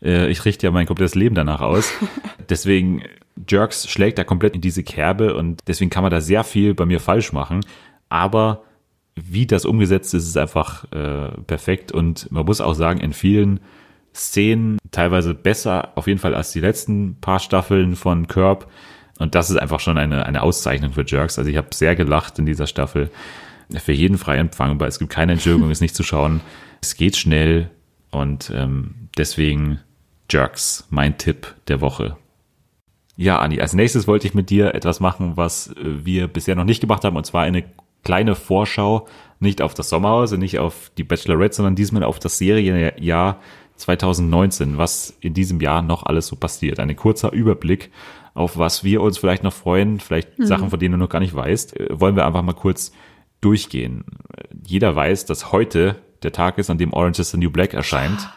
äh, 0.01 0.27
ich 0.27 0.43
richte 0.43 0.67
ja 0.67 0.71
mein 0.71 0.85
komplettes 0.85 1.15
Leben 1.15 1.35
danach 1.35 1.61
aus. 1.61 1.93
Deswegen, 2.49 3.03
Jerks 3.47 3.87
schlägt 3.87 4.17
da 4.17 4.25
komplett 4.25 4.53
in 4.53 4.59
diese 4.59 4.83
Kerbe 4.83 5.33
und 5.35 5.61
deswegen 5.65 5.89
kann 5.89 6.03
man 6.03 6.11
da 6.11 6.19
sehr 6.19 6.43
viel 6.43 6.73
bei 6.73 6.85
mir 6.85 6.99
falsch 6.99 7.31
machen. 7.31 7.61
Aber 8.09 8.64
wie 9.15 9.45
das 9.45 9.65
umgesetzt 9.65 10.13
ist, 10.13 10.27
ist 10.27 10.37
einfach 10.37 10.91
äh, 10.91 11.29
perfekt 11.47 11.91
und 11.91 12.31
man 12.31 12.45
muss 12.45 12.61
auch 12.61 12.73
sagen, 12.73 12.99
in 12.99 13.13
vielen 13.13 13.59
Szenen 14.13 14.77
teilweise 14.91 15.33
besser, 15.33 15.91
auf 15.95 16.07
jeden 16.07 16.19
Fall 16.19 16.35
als 16.35 16.51
die 16.51 16.59
letzten 16.59 17.15
paar 17.19 17.39
Staffeln 17.39 17.95
von 17.95 18.27
Curb. 18.27 18.69
Und 19.19 19.35
das 19.35 19.49
ist 19.49 19.57
einfach 19.57 19.79
schon 19.79 19.97
eine, 19.97 20.25
eine 20.25 20.41
Auszeichnung 20.41 20.93
für 20.93 21.05
Jerks. 21.05 21.37
Also 21.37 21.49
ich 21.49 21.57
habe 21.57 21.73
sehr 21.73 21.95
gelacht 21.95 22.39
in 22.39 22.45
dieser 22.45 22.67
Staffel. 22.67 23.09
Für 23.73 23.93
jeden 23.93 24.17
frei 24.17 24.37
empfangbar. 24.37 24.87
Es 24.87 24.99
gibt 24.99 25.11
keine 25.11 25.33
Entschuldigung, 25.33 25.71
es 25.71 25.81
nicht 25.81 25.95
zu 25.95 26.03
schauen. 26.03 26.41
Es 26.81 26.95
geht 26.95 27.15
schnell 27.15 27.69
und 28.11 28.51
ähm, 28.53 29.09
deswegen 29.17 29.79
Jerks, 30.29 30.87
mein 30.89 31.17
Tipp 31.17 31.55
der 31.67 31.81
Woche. 31.81 32.17
Ja, 33.17 33.39
Anni, 33.39 33.61
als 33.61 33.73
nächstes 33.73 34.07
wollte 34.07 34.27
ich 34.27 34.33
mit 34.33 34.49
dir 34.49 34.75
etwas 34.75 34.99
machen, 34.99 35.37
was 35.37 35.67
äh, 35.67 36.05
wir 36.05 36.27
bisher 36.27 36.55
noch 36.55 36.65
nicht 36.65 36.81
gemacht 36.81 37.03
haben, 37.03 37.15
und 37.15 37.25
zwar 37.25 37.43
eine 37.43 37.63
kleine 38.05 38.35
Vorschau, 38.35 39.07
nicht 39.41 39.61
auf 39.61 39.73
das 39.73 39.89
Sommerhaus 39.89 40.31
und 40.31 40.39
nicht 40.39 40.59
auf 40.59 40.91
die 40.97 41.03
Bachelorette, 41.03 41.57
sondern 41.57 41.75
diesmal 41.75 42.03
auf 42.03 42.19
das 42.19 42.37
Serienjahr 42.37 43.41
2019, 43.75 44.77
was 44.77 45.17
in 45.19 45.33
diesem 45.33 45.59
Jahr 45.59 45.81
noch 45.81 46.05
alles 46.05 46.27
so 46.27 46.37
passiert. 46.37 46.79
Ein 46.79 46.95
kurzer 46.95 47.33
Überblick, 47.33 47.91
auf 48.33 48.57
was 48.57 48.83
wir 48.83 49.01
uns 49.01 49.17
vielleicht 49.17 49.43
noch 49.43 49.53
freuen, 49.53 49.99
vielleicht 49.99 50.29
Sachen, 50.37 50.69
von 50.69 50.79
denen 50.79 50.93
du 50.93 50.97
noch 50.97 51.09
gar 51.09 51.19
nicht 51.19 51.35
weißt, 51.35 51.77
äh, 51.79 51.99
wollen 51.99 52.15
wir 52.15 52.25
einfach 52.25 52.41
mal 52.41 52.53
kurz 52.53 52.93
durchgehen. 53.41 54.05
Jeder 54.65 54.95
weiß, 54.95 55.25
dass 55.25 55.51
heute 55.51 55.97
der 56.23 56.31
Tag 56.31 56.57
ist, 56.57 56.69
an 56.69 56.77
dem 56.77 56.93
Orange 56.93 57.19
is 57.19 57.31
the 57.31 57.37
New 57.37 57.51
Black 57.51 57.73
erscheint, 57.73 58.29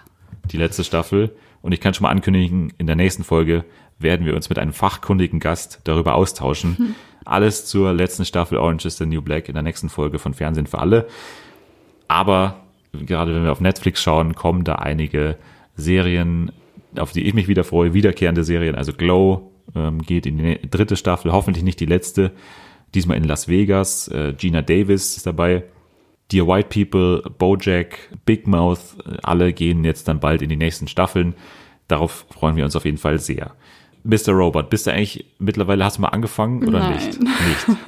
die 0.50 0.56
letzte 0.56 0.84
Staffel. 0.84 1.36
Und 1.62 1.72
ich 1.72 1.80
kann 1.80 1.94
schon 1.94 2.04
mal 2.04 2.10
ankündigen, 2.10 2.72
in 2.78 2.86
der 2.86 2.96
nächsten 2.96 3.24
Folge 3.24 3.64
werden 3.98 4.26
wir 4.26 4.34
uns 4.34 4.48
mit 4.48 4.58
einem 4.58 4.72
fachkundigen 4.72 5.40
Gast 5.40 5.80
darüber 5.84 6.14
austauschen. 6.14 6.94
Alles 7.24 7.66
zur 7.66 7.92
letzten 7.92 8.24
Staffel 8.24 8.58
Orange 8.58 8.86
is 8.86 8.96
the 8.96 9.06
New 9.06 9.22
Black 9.22 9.48
in 9.48 9.54
der 9.54 9.62
nächsten 9.62 9.88
Folge 9.88 10.18
von 10.18 10.34
Fernsehen 10.34 10.66
für 10.66 10.78
alle. 10.78 11.08
Aber 12.06 12.60
gerade 12.92 13.34
wenn 13.34 13.44
wir 13.44 13.52
auf 13.52 13.60
Netflix 13.60 14.02
schauen, 14.02 14.34
kommen 14.34 14.64
da 14.64 14.76
einige 14.76 15.36
Serien, 15.76 16.52
auf 16.96 17.12
die 17.12 17.24
ich 17.24 17.34
mich 17.34 17.48
wieder 17.48 17.64
freue, 17.64 17.92
wiederkehrende 17.92 18.44
Serien. 18.44 18.74
Also 18.74 18.92
Glow 18.92 19.52
ähm, 19.74 20.02
geht 20.02 20.26
in 20.26 20.38
die 20.38 20.70
dritte 20.70 20.96
Staffel, 20.96 21.32
hoffentlich 21.32 21.64
nicht 21.64 21.80
die 21.80 21.86
letzte. 21.86 22.32
Diesmal 22.94 23.18
in 23.18 23.24
Las 23.24 23.48
Vegas. 23.48 24.08
Äh, 24.08 24.34
Gina 24.36 24.62
Davis 24.62 25.16
ist 25.16 25.26
dabei. 25.26 25.64
Dear 26.32 26.46
White 26.46 26.68
People, 26.68 27.30
Bojack, 27.38 27.98
Big 28.24 28.46
Mouth, 28.46 28.96
äh, 29.06 29.16
alle 29.22 29.52
gehen 29.52 29.84
jetzt 29.84 30.08
dann 30.08 30.20
bald 30.20 30.42
in 30.42 30.48
die 30.48 30.56
nächsten 30.56 30.88
Staffeln. 30.88 31.34
Darauf 31.88 32.26
freuen 32.30 32.56
wir 32.56 32.64
uns 32.64 32.76
auf 32.76 32.84
jeden 32.84 32.98
Fall 32.98 33.18
sehr. 33.18 33.54
Mr. 34.08 34.32
Robot, 34.32 34.70
bist 34.70 34.86
du 34.86 34.92
eigentlich 34.92 35.26
mittlerweile, 35.38 35.84
hast 35.84 35.98
du 35.98 36.02
mal 36.02 36.08
angefangen 36.08 36.66
oder 36.66 36.78
Nein. 36.80 36.94
nicht? 36.96 37.20
Nicht. 37.20 37.78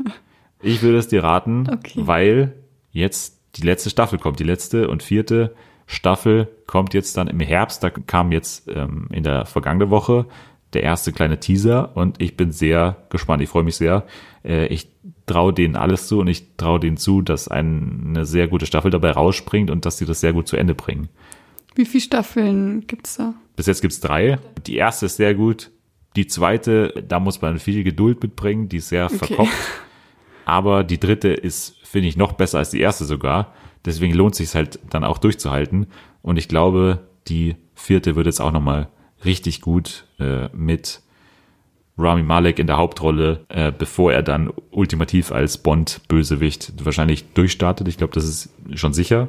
Ich 0.63 0.83
würde 0.83 0.99
es 0.99 1.09
dir 1.09 1.25
raten, 1.25 1.67
Okay. 1.73 2.03
weil 2.05 2.53
jetzt 2.93 3.41
die 3.57 3.63
letzte 3.63 3.89
Staffel 3.89 4.19
kommt. 4.19 4.39
Die 4.39 4.45
letzte 4.45 4.89
und 4.89 5.03
vierte 5.03 5.55
Staffel 5.87 6.49
kommt 6.67 6.93
jetzt 6.93 7.17
dann 7.17 7.27
im 7.29 7.41
Herbst. 7.41 7.83
Da 7.83 7.89
kam 7.91 8.31
jetzt 8.33 8.69
ähm, 8.69 9.09
in 9.11 9.23
der 9.23 9.47
vergangenen 9.47 9.89
Woche 9.91 10.27
der 10.75 10.83
erste 10.83 11.13
kleine 11.13 11.41
Teaser 11.41 11.97
und 11.97 12.21
ich 12.21 12.37
bin 12.37 12.53
sehr 12.53 12.97
gespannt. 13.09 13.43
Ich 13.43 13.49
freue 13.49 13.65
mich 13.65 13.77
sehr. 13.77 14.05
Äh, 14.45 14.67
ich 14.67 14.89
traue 15.27 15.53
denen 15.55 15.75
alles 15.77 16.07
zu 16.07 16.21
und 16.21 16.29
ich 16.29 16.57
traue 16.59 16.79
denen 16.81 16.97
zu, 16.99 17.23
dass 17.23 17.49
ein, 17.49 18.09
eine 18.09 18.25
sehr 18.27 18.47
gute 18.47 18.67
Staffel 18.67 18.91
dabei 18.91 19.13
rausspringt 19.13 19.71
und 19.71 19.87
dass 19.87 19.97
sie 19.99 20.05
das 20.05 20.21
sehr 20.21 20.33
gut 20.35 20.47
zu 20.47 20.57
Ende 20.57 20.75
bringen. 20.75 21.09
Wie 21.75 21.87
viele 21.87 22.03
Staffeln 22.03 22.87
gibt's 22.87 23.17
da? 23.17 23.33
Bis 23.57 23.67
jetzt 23.67 23.81
gibt's 23.81 24.01
drei. 24.01 24.39
Die 24.67 24.77
erste 24.77 25.07
ist 25.07 25.17
sehr 25.17 25.35
gut. 25.35 25.71
Die 26.17 26.27
zweite, 26.27 27.05
da 27.07 27.21
muss 27.21 27.41
man 27.41 27.59
viel 27.59 27.85
Geduld 27.85 28.23
mitbringen, 28.23 28.69
die 28.69 28.79
ist 28.79 28.89
sehr 28.89 29.07
Okay. 29.07 29.19
verkopft. 29.19 29.57
Aber 30.45 30.83
die 30.83 30.99
dritte 30.99 31.29
ist, 31.29 31.77
finde 31.85 32.09
ich, 32.09 32.17
noch 32.17 32.33
besser 32.33 32.59
als 32.59 32.71
die 32.71 32.81
erste 32.81 33.05
sogar. 33.05 33.55
Deswegen 33.85 34.15
lohnt 34.15 34.35
sich 34.35 34.55
halt 34.55 34.81
dann 34.91 35.05
auch 35.05 35.19
durchzuhalten. 35.19 35.87
Und 36.23 36.37
ich 36.37 36.49
glaube, 36.49 37.07
die 37.29 37.57
vierte 37.75 38.17
wird 38.17 38.27
jetzt 38.27 38.41
auch 38.41 38.51
nochmal 38.53 38.89
richtig 39.25 39.61
gut 39.61 40.05
äh, 40.19 40.49
mit 40.53 41.01
Rami 41.97 42.23
Malek 42.23 42.59
in 42.59 42.67
der 42.67 42.79
Hauptrolle, 42.79 43.45
äh, 43.49 43.71
bevor 43.71 44.13
er 44.13 44.23
dann 44.23 44.51
ultimativ 44.71 45.31
als 45.33 45.59
Bond-Bösewicht 45.59 46.85
wahrscheinlich 46.85 47.33
durchstartet. 47.35 47.87
Ich 47.89 47.99
glaube, 47.99 48.15
das 48.15 48.25
ist 48.25 48.51
schon 48.75 48.93
sicher. 48.93 49.29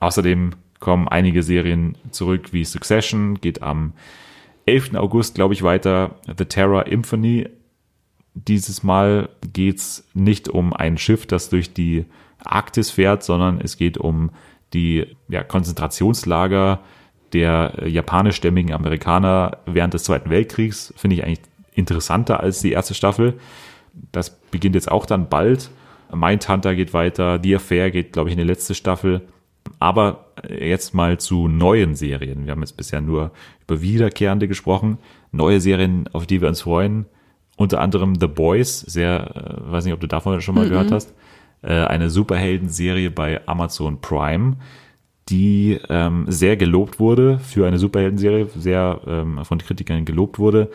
Außerdem 0.00 0.52
kommen 0.80 1.08
einige 1.08 1.42
Serien 1.42 1.96
zurück 2.12 2.52
wie 2.52 2.64
Succession, 2.64 3.40
geht 3.40 3.62
am 3.62 3.92
11. 4.68 4.96
August, 4.96 5.34
glaube 5.34 5.54
ich, 5.54 5.62
weiter. 5.62 6.16
The 6.36 6.44
Terror 6.44 6.86
Infamy. 6.86 7.48
Dieses 8.34 8.82
Mal 8.82 9.30
geht's 9.52 10.06
nicht 10.14 10.48
um 10.48 10.72
ein 10.72 10.98
Schiff, 10.98 11.26
das 11.26 11.48
durch 11.48 11.72
die 11.72 12.04
Arktis 12.44 12.90
fährt, 12.90 13.24
sondern 13.24 13.60
es 13.60 13.78
geht 13.78 13.98
um 13.98 14.30
die 14.74 15.16
ja, 15.28 15.42
Konzentrationslager 15.42 16.80
der 17.32 17.82
japanischstämmigen 17.86 18.72
Amerikaner 18.72 19.58
während 19.66 19.94
des 19.94 20.04
Zweiten 20.04 20.30
Weltkriegs. 20.30 20.92
Finde 20.96 21.16
ich 21.16 21.24
eigentlich 21.24 21.40
interessanter 21.74 22.40
als 22.40 22.60
die 22.60 22.72
erste 22.72 22.94
Staffel. 22.94 23.40
Das 24.12 24.38
beginnt 24.50 24.74
jetzt 24.74 24.90
auch 24.90 25.06
dann 25.06 25.28
bald. 25.30 25.70
Mindhunter 26.12 26.74
geht 26.74 26.92
weiter, 26.92 27.40
The 27.42 27.56
Affair 27.56 27.90
geht, 27.90 28.12
glaube 28.12 28.28
ich, 28.28 28.34
in 28.34 28.38
die 28.38 28.46
letzte 28.46 28.74
Staffel. 28.74 29.22
Aber 29.78 30.26
jetzt 30.48 30.94
mal 30.94 31.18
zu 31.18 31.48
neuen 31.48 31.94
Serien. 31.94 32.44
Wir 32.44 32.52
haben 32.52 32.60
jetzt 32.60 32.76
bisher 32.76 33.00
nur 33.00 33.32
über 33.66 33.80
wiederkehrende 33.80 34.48
gesprochen. 34.48 34.98
Neue 35.32 35.60
Serien, 35.60 36.08
auf 36.12 36.26
die 36.26 36.40
wir 36.40 36.48
uns 36.48 36.62
freuen. 36.62 37.06
Unter 37.56 37.80
anderem 37.80 38.14
The 38.20 38.28
Boys, 38.28 38.80
sehr, 38.80 39.34
äh, 39.34 39.72
weiß 39.72 39.84
nicht, 39.84 39.94
ob 39.94 40.00
du 40.00 40.06
davon 40.06 40.40
schon 40.40 40.54
mal 40.54 40.68
gehört 40.68 40.92
hast. 40.92 41.14
Äh, 41.62 41.72
eine 41.72 42.08
Superhelden-Serie 42.08 43.10
bei 43.10 43.40
Amazon 43.46 44.00
Prime, 44.00 44.56
die 45.28 45.78
ähm, 45.88 46.24
sehr 46.28 46.56
gelobt 46.56 47.00
wurde 47.00 47.38
für 47.40 47.66
eine 47.66 47.78
Superhelden-Serie, 47.78 48.48
sehr 48.56 49.00
ähm, 49.06 49.44
von 49.44 49.58
Kritikern 49.58 50.04
gelobt 50.04 50.38
wurde, 50.38 50.70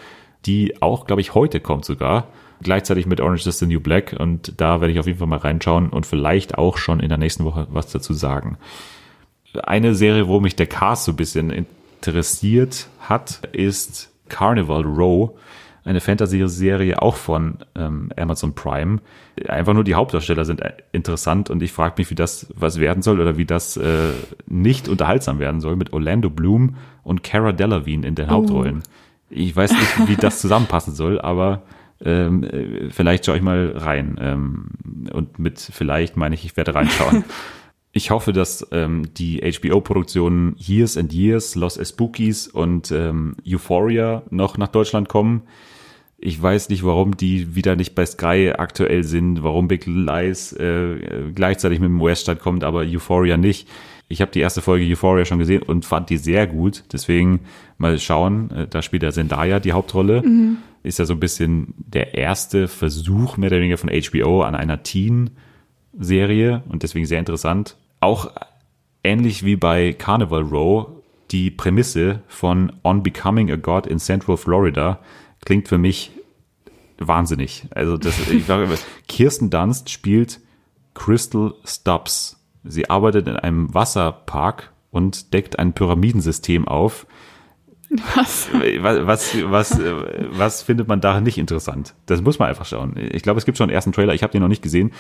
die 0.46 0.82
auch, 0.82 1.06
glaube 1.06 1.22
ich, 1.22 1.34
heute 1.34 1.60
kommt 1.60 1.86
sogar. 1.86 2.28
Gleichzeitig 2.62 3.06
mit 3.06 3.22
Orange 3.22 3.48
is 3.48 3.60
the 3.60 3.66
New 3.66 3.80
Black 3.80 4.16
und 4.20 4.60
da 4.60 4.82
werde 4.82 4.94
ich 4.94 5.00
auf 5.00 5.08
jeden 5.08 5.20
Fall 5.20 5.28
mal 5.28 5.38
reinschauen 5.38 5.90
und 5.90 6.06
vielleicht 6.06 6.58
auch 6.58 6.78
schon 6.78 7.00
in 7.00 7.10
der 7.10 7.18
nächsten 7.18 7.46
Woche 7.46 7.68
was 7.72 7.88
dazu 7.92 8.14
sagen. 8.14 8.58
Eine 9.62 9.96
Serie, 9.96 10.28
wo 10.28 10.40
mich 10.40 10.56
der 10.56 10.68
Cast 10.68 11.06
so 11.06 11.12
ein 11.12 11.16
bisschen 11.16 11.52
interessiert 11.52 12.88
hat, 13.00 13.42
ist 13.52 14.12
Carnival 14.30 14.84
Row, 14.84 15.32
eine 15.86 16.00
Fantasy-Serie 16.00 17.02
auch 17.02 17.16
von 17.16 17.58
ähm, 17.76 18.10
Amazon 18.18 18.56
Prime. 18.56 19.00
Einfach 19.48 19.74
nur 19.74 19.84
die 19.84 19.96
Hauptdarsteller 19.96 20.46
sind 20.46 20.62
äh, 20.62 20.74
interessant 20.92 21.50
und 21.50 21.62
ich 21.62 21.74
frage 21.74 21.96
mich, 21.98 22.10
wie 22.10 22.16
das 22.16 22.48
was 22.56 22.80
werden 22.80 23.04
soll 23.04 23.20
oder 23.20 23.38
wie 23.38 23.46
das 23.46 23.76
äh, 23.78 24.12
nicht 24.48 24.88
unterhaltsam 24.88 25.40
werden 25.40 25.60
soll 25.62 25.76
mit 25.76 25.92
Orlando 25.92 26.30
Bloom 26.30 26.76
und 27.04 27.24
Cara 27.24 27.52
Delevingne 27.52 28.08
in 28.08 28.16
den 28.16 28.30
Hauptrollen. 28.30 28.84
Ich 29.30 29.56
weiß 29.56 29.72
nicht, 29.72 30.08
wie 30.08 30.16
das 30.16 30.40
zusammenpassen 30.40 30.94
soll, 30.94 31.20
aber 31.20 31.64
ähm, 32.04 32.44
äh, 32.44 32.90
vielleicht 32.90 33.26
schaue 33.26 33.38
ich 33.38 33.44
mal 33.44 33.74
rein. 33.76 34.18
Ähm, 34.22 34.66
und 35.12 35.40
mit 35.40 35.60
vielleicht 35.60 36.18
meine 36.18 36.36
ich, 36.36 36.46
ich 36.46 36.56
werde 36.56 36.76
reinschauen. 36.76 37.24
Ich 37.96 38.10
hoffe, 38.10 38.34
dass 38.34 38.68
ähm, 38.72 39.14
die 39.14 39.40
HBO-Produktionen 39.40 40.56
Years 40.58 40.98
and 40.98 41.14
Years, 41.14 41.54
Los 41.54 41.78
Espookies 41.78 42.48
und 42.48 42.92
ähm, 42.92 43.36
Euphoria 43.48 44.24
noch 44.32 44.58
nach 44.58 44.70
Deutschland 44.70 45.10
kommen. 45.10 45.44
Ich 46.18 46.42
weiß 46.42 46.70
nicht, 46.70 46.84
warum 46.84 47.16
die 47.16 47.54
wieder 47.54 47.76
nicht 47.76 47.94
bei 47.94 48.04
Sky 48.06 48.54
aktuell 48.58 49.04
sind, 49.04 49.44
warum 49.44 49.68
Big 49.68 49.86
Little 49.86 50.06
Lies 50.06 50.54
äh, 50.54 51.32
gleichzeitig 51.36 51.80
mit 51.80 51.90
dem 51.90 52.02
US-Stadt 52.02 52.40
kommt, 52.40 52.64
aber 52.64 52.80
Euphoria 52.80 53.38
nicht. 53.38 53.68
Ich 54.08 54.22
habe 54.22 54.32
die 54.32 54.40
erste 54.40 54.62
Folge 54.62 54.86
Euphoria 54.86 55.26
schon 55.26 55.38
gesehen 55.38 55.62
und 55.62 55.86
fand 55.86 56.10
die 56.10 56.18
sehr 56.18 56.48
gut. 56.48 56.86
Deswegen 56.92 57.42
mal 57.78 58.00
schauen. 58.00 58.50
Äh, 58.52 58.68
Da 58.68 58.82
spielt 58.82 59.04
der 59.04 59.12
Zendaya 59.12 59.60
die 59.60 59.74
Hauptrolle. 59.74 60.24
Ist 60.82 60.98
ja 60.98 61.06
so 61.06 61.14
ein 61.14 61.20
bisschen 61.20 61.76
der 61.78 62.16
erste 62.16 62.68
Versuch 62.68 63.38
mehr 63.38 63.50
oder 63.52 63.60
weniger 63.60 63.78
von 63.78 63.92
HBO 63.92 64.42
an 64.42 64.56
einer 64.56 64.82
Teen-Serie 64.82 66.64
und 66.70 66.82
deswegen 66.82 67.06
sehr 67.06 67.20
interessant. 67.20 67.78
Auch 68.04 68.30
ähnlich 69.02 69.46
wie 69.46 69.56
bei 69.56 69.94
Carnival 69.94 70.42
Row 70.42 70.88
die 71.32 71.50
Prämisse 71.50 72.22
von 72.28 72.74
On 72.84 73.02
Becoming 73.02 73.50
a 73.50 73.56
God 73.56 73.88
in 73.88 73.98
Central 73.98 74.36
Florida 74.36 75.00
klingt 75.46 75.70
für 75.70 75.78
mich 75.78 76.12
wahnsinnig. 76.98 77.64
Also 77.70 77.96
das, 77.96 78.20
ich 78.30 78.50
immer, 78.50 78.76
Kirsten 79.08 79.50
Dunst 79.50 79.90
spielt 79.90 80.42
Crystal 80.96 81.54
Stubbs. 81.64 82.44
Sie 82.66 82.90
arbeitet 82.90 83.30
in 83.30 83.38
einem 83.38 83.74
Wasserpark 83.74 84.74
und 84.92 85.34
deckt 85.34 85.58
ein 85.58 85.72
Pyramidensystem 85.72 86.68
auf. 86.68 87.08
Was? 88.16 88.50
Was, 88.82 89.08
was, 89.08 89.38
was, 89.44 89.80
was 90.32 90.62
findet 90.62 90.90
man 90.90 91.00
darin 91.00 91.24
nicht 91.24 91.38
interessant? 91.38 91.94
Das 92.06 92.22
muss 92.22 92.38
man 92.38 92.50
einfach 92.50 92.66
schauen. 92.66 92.96
Ich 92.98 93.24
glaube, 93.24 93.38
es 93.38 93.46
gibt 93.46 93.58
schon 93.58 93.70
einen 93.70 93.76
ersten 93.76 93.94
Trailer, 93.94 94.14
ich 94.14 94.24
habe 94.24 94.32
den 94.32 94.42
noch 94.42 94.50
nicht 94.50 94.64
gesehen, 94.64 94.92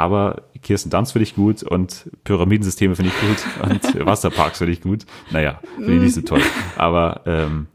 aber 0.00 0.44
Kirsten 0.62 0.88
Dunst 0.88 1.12
finde 1.12 1.24
ich 1.24 1.34
gut 1.34 1.62
und 1.62 2.10
Pyramidensysteme 2.24 2.96
finde 2.96 3.12
ich 3.14 3.20
gut 3.20 3.70
und 3.98 4.06
Wasserparks 4.06 4.56
finde 4.56 4.72
ich 4.72 4.80
gut. 4.80 5.04
Naja, 5.30 5.60
finde 5.76 5.96
ich 5.96 6.00
nicht 6.00 6.14
so 6.14 6.22
toll. 6.22 6.40
Aber 6.78 7.20
ähm, 7.26 7.66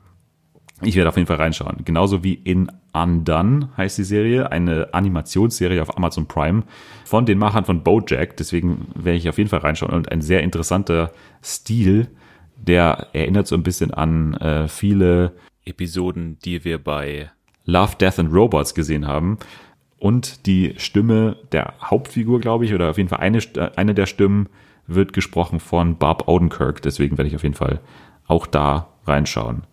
ich 0.81 0.95
werde 0.95 1.09
auf 1.09 1.17
jeden 1.17 1.27
Fall 1.27 1.37
reinschauen. 1.37 1.85
Genauso 1.85 2.23
wie 2.23 2.33
in 2.33 2.71
Undone 2.93 3.69
heißt 3.77 3.99
die 3.99 4.03
Serie, 4.03 4.51
eine 4.51 4.91
Animationsserie 4.91 5.83
auf 5.83 5.95
Amazon 5.97 6.27
Prime 6.27 6.63
von 7.03 7.27
den 7.27 7.37
Machern 7.37 7.63
von 7.63 7.83
BoJack. 7.83 8.35
Deswegen 8.37 8.87
werde 8.95 9.19
ich 9.19 9.29
auf 9.29 9.37
jeden 9.37 9.51
Fall 9.51 9.59
reinschauen 9.59 9.93
und 9.93 10.11
ein 10.11 10.21
sehr 10.21 10.41
interessanter 10.41 11.11
Stil, 11.43 12.07
der 12.55 13.09
erinnert 13.13 13.45
so 13.45 13.55
ein 13.55 13.63
bisschen 13.63 13.93
an 13.93 14.33
äh, 14.35 14.67
viele 14.67 15.33
Episoden, 15.63 16.39
die 16.43 16.65
wir 16.65 16.83
bei 16.83 17.29
Love, 17.65 17.97
Death 17.99 18.17
and 18.17 18.33
Robots 18.33 18.73
gesehen 18.73 19.05
haben. 19.05 19.37
Und 19.97 20.45
die 20.45 20.75
Stimme 20.77 21.37
der 21.51 21.73
Hauptfigur, 21.81 22.39
glaube 22.39 22.65
ich, 22.65 22.73
oder 22.73 22.89
auf 22.89 22.97
jeden 22.97 23.09
Fall 23.09 23.19
eine, 23.19 23.39
St- 23.39 23.75
eine 23.75 23.93
der 23.93 24.05
Stimmen 24.05 24.49
wird 24.87 25.13
gesprochen 25.13 25.59
von 25.59 25.97
Bob 25.97 26.27
Odenkirk. 26.27 26.81
Deswegen 26.81 27.17
werde 27.17 27.29
ich 27.29 27.35
auf 27.35 27.43
jeden 27.43 27.55
Fall 27.55 27.79
auch 28.27 28.45
da 28.45 28.89
reinschauen. 29.05 29.63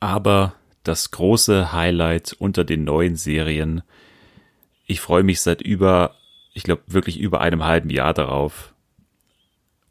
Aber 0.00 0.54
das 0.84 1.10
große 1.12 1.72
Highlight 1.72 2.34
unter 2.38 2.64
den 2.64 2.84
neuen 2.84 3.14
Serien, 3.16 3.82
ich 4.86 5.00
freue 5.00 5.22
mich 5.22 5.40
seit 5.40 5.62
über, 5.62 6.16
ich 6.54 6.64
glaube 6.64 6.82
wirklich 6.88 7.20
über 7.20 7.40
einem 7.40 7.62
halben 7.64 7.90
Jahr 7.90 8.14
darauf. 8.14 8.74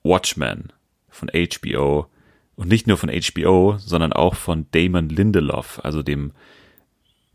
Watchmen 0.04 0.74
von 1.10 1.30
HBO 1.30 2.08
und 2.56 2.68
nicht 2.68 2.88
nur 2.88 2.98
von 2.98 3.10
HBO, 3.10 3.76
sondern 3.78 4.12
auch 4.14 4.36
von 4.36 4.66
Damon 4.72 5.10
Lindelof, 5.10 5.80
also 5.84 6.02
dem 6.02 6.32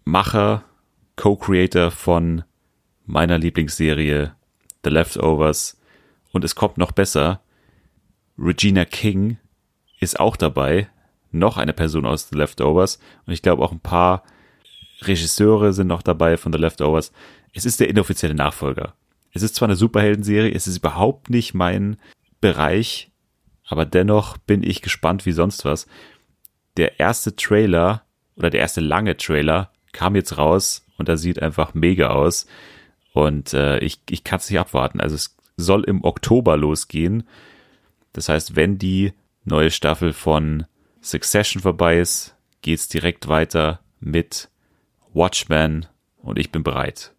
Macher, 0.05 0.65
Co-Creator 1.17 1.91
von 1.91 2.45
meiner 3.07 3.39
Lieblingsserie 3.39 4.35
The 4.85 4.91
Leftovers 4.91 5.81
und 6.33 6.45
es 6.45 6.55
kommt 6.55 6.79
noch 6.79 6.93
besser. 6.93 7.41
Regina 8.39 8.85
King 8.85 9.39
ist 9.99 10.21
auch 10.21 10.37
dabei, 10.37 10.89
noch 11.33 11.57
eine 11.57 11.73
Person 11.73 12.07
aus 12.07 12.29
The 12.29 12.37
Leftovers 12.37 12.99
und 13.27 13.33
ich 13.33 13.43
glaube 13.43 13.63
auch 13.63 13.73
ein 13.73 13.81
paar 13.81 14.23
Regisseure 15.03 15.73
sind 15.73 15.89
noch 15.89 16.03
dabei 16.03 16.37
von 16.37 16.53
The 16.53 16.59
Leftovers. 16.59 17.13
Es 17.53 17.65
ist 17.65 17.81
der 17.81 17.89
inoffizielle 17.89 18.35
Nachfolger. 18.35 18.95
Es 19.33 19.43
ist 19.43 19.55
zwar 19.55 19.69
eine 19.69 19.77
Superheldenserie, 19.77 20.55
es 20.55 20.67
ist 20.67 20.79
überhaupt 20.79 21.31
nicht 21.31 21.55
mein 21.55 21.97
Bereich, 22.41 23.11
aber 23.67 23.85
dennoch 23.85 24.37
bin 24.39 24.63
ich 24.63 24.83
gespannt 24.83 25.27
wie 25.27 25.33
sonst 25.33 25.65
was. 25.65 25.87
Der 26.77 27.01
erste 27.01 27.37
Trailer 27.37 28.05
oder 28.37 28.51
der 28.51 28.61
erste 28.61 28.81
lange 28.81 29.17
Trailer 29.17 29.73
kam 29.93 30.15
jetzt 30.15 30.39
raus 30.39 30.86
und 30.99 31.09
er 31.09 31.17
sieht 31.17 31.43
einfach 31.43 31.75
mega 31.75 32.09
aus 32.09 32.47
und 33.13 33.55
äh, 33.55 33.79
ich, 33.79 34.01
ich 34.11 34.25
kann 34.25 34.39
es 34.39 34.51
nicht 34.51 34.61
abwarten. 34.61 35.01
Also 35.01 35.15
es 35.15 35.37
soll 35.57 35.85
im 35.85 36.05
Oktober 36.05 36.57
losgehen. 36.57 37.25
Das 38.13 38.29
heißt, 38.29 38.57
wenn 38.57 38.79
die 38.79 39.13
neue 39.45 39.71
Staffel 39.71 40.13
von 40.13 40.67
Succession 41.01 41.63
vorbei 41.63 41.99
ist, 41.99 42.37
geht's 42.63 42.89
direkt 42.89 43.29
weiter 43.29 43.81
mit 44.01 44.51
Watchmen 45.15 45.87
und 46.19 46.39
ich 46.39 46.53
bin 46.53 46.63
bereit. 46.63 47.13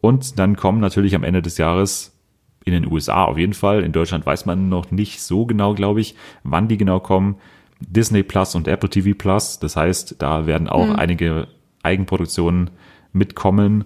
Und 0.00 0.38
dann 0.38 0.56
kommen 0.56 0.80
natürlich 0.80 1.14
am 1.14 1.24
Ende 1.24 1.40
des 1.40 1.56
Jahres 1.56 2.18
in 2.64 2.72
den 2.72 2.90
USA 2.90 3.24
auf 3.24 3.38
jeden 3.38 3.54
Fall. 3.54 3.84
In 3.84 3.92
Deutschland 3.92 4.26
weiß 4.26 4.46
man 4.46 4.68
noch 4.68 4.90
nicht 4.90 5.22
so 5.22 5.46
genau, 5.46 5.74
glaube 5.74 6.00
ich, 6.00 6.16
wann 6.42 6.68
die 6.68 6.78
genau 6.78 6.98
kommen. 6.98 7.36
Disney 7.80 8.22
Plus 8.22 8.54
und 8.54 8.66
Apple 8.66 8.90
TV 8.90 9.16
Plus. 9.16 9.60
Das 9.60 9.76
heißt, 9.76 10.16
da 10.18 10.46
werden 10.46 10.68
auch 10.68 10.90
einige 10.94 11.48
Eigenproduktionen 11.82 12.70
mitkommen. 13.14 13.84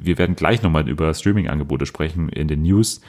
Wir 0.00 0.18
werden 0.18 0.34
gleich 0.36 0.62
nochmal 0.62 0.88
über 0.88 1.12
Streaming-Angebote 1.14 1.86
sprechen 1.86 2.28
in 2.28 2.48
den 2.48 2.62
News. 2.62 3.00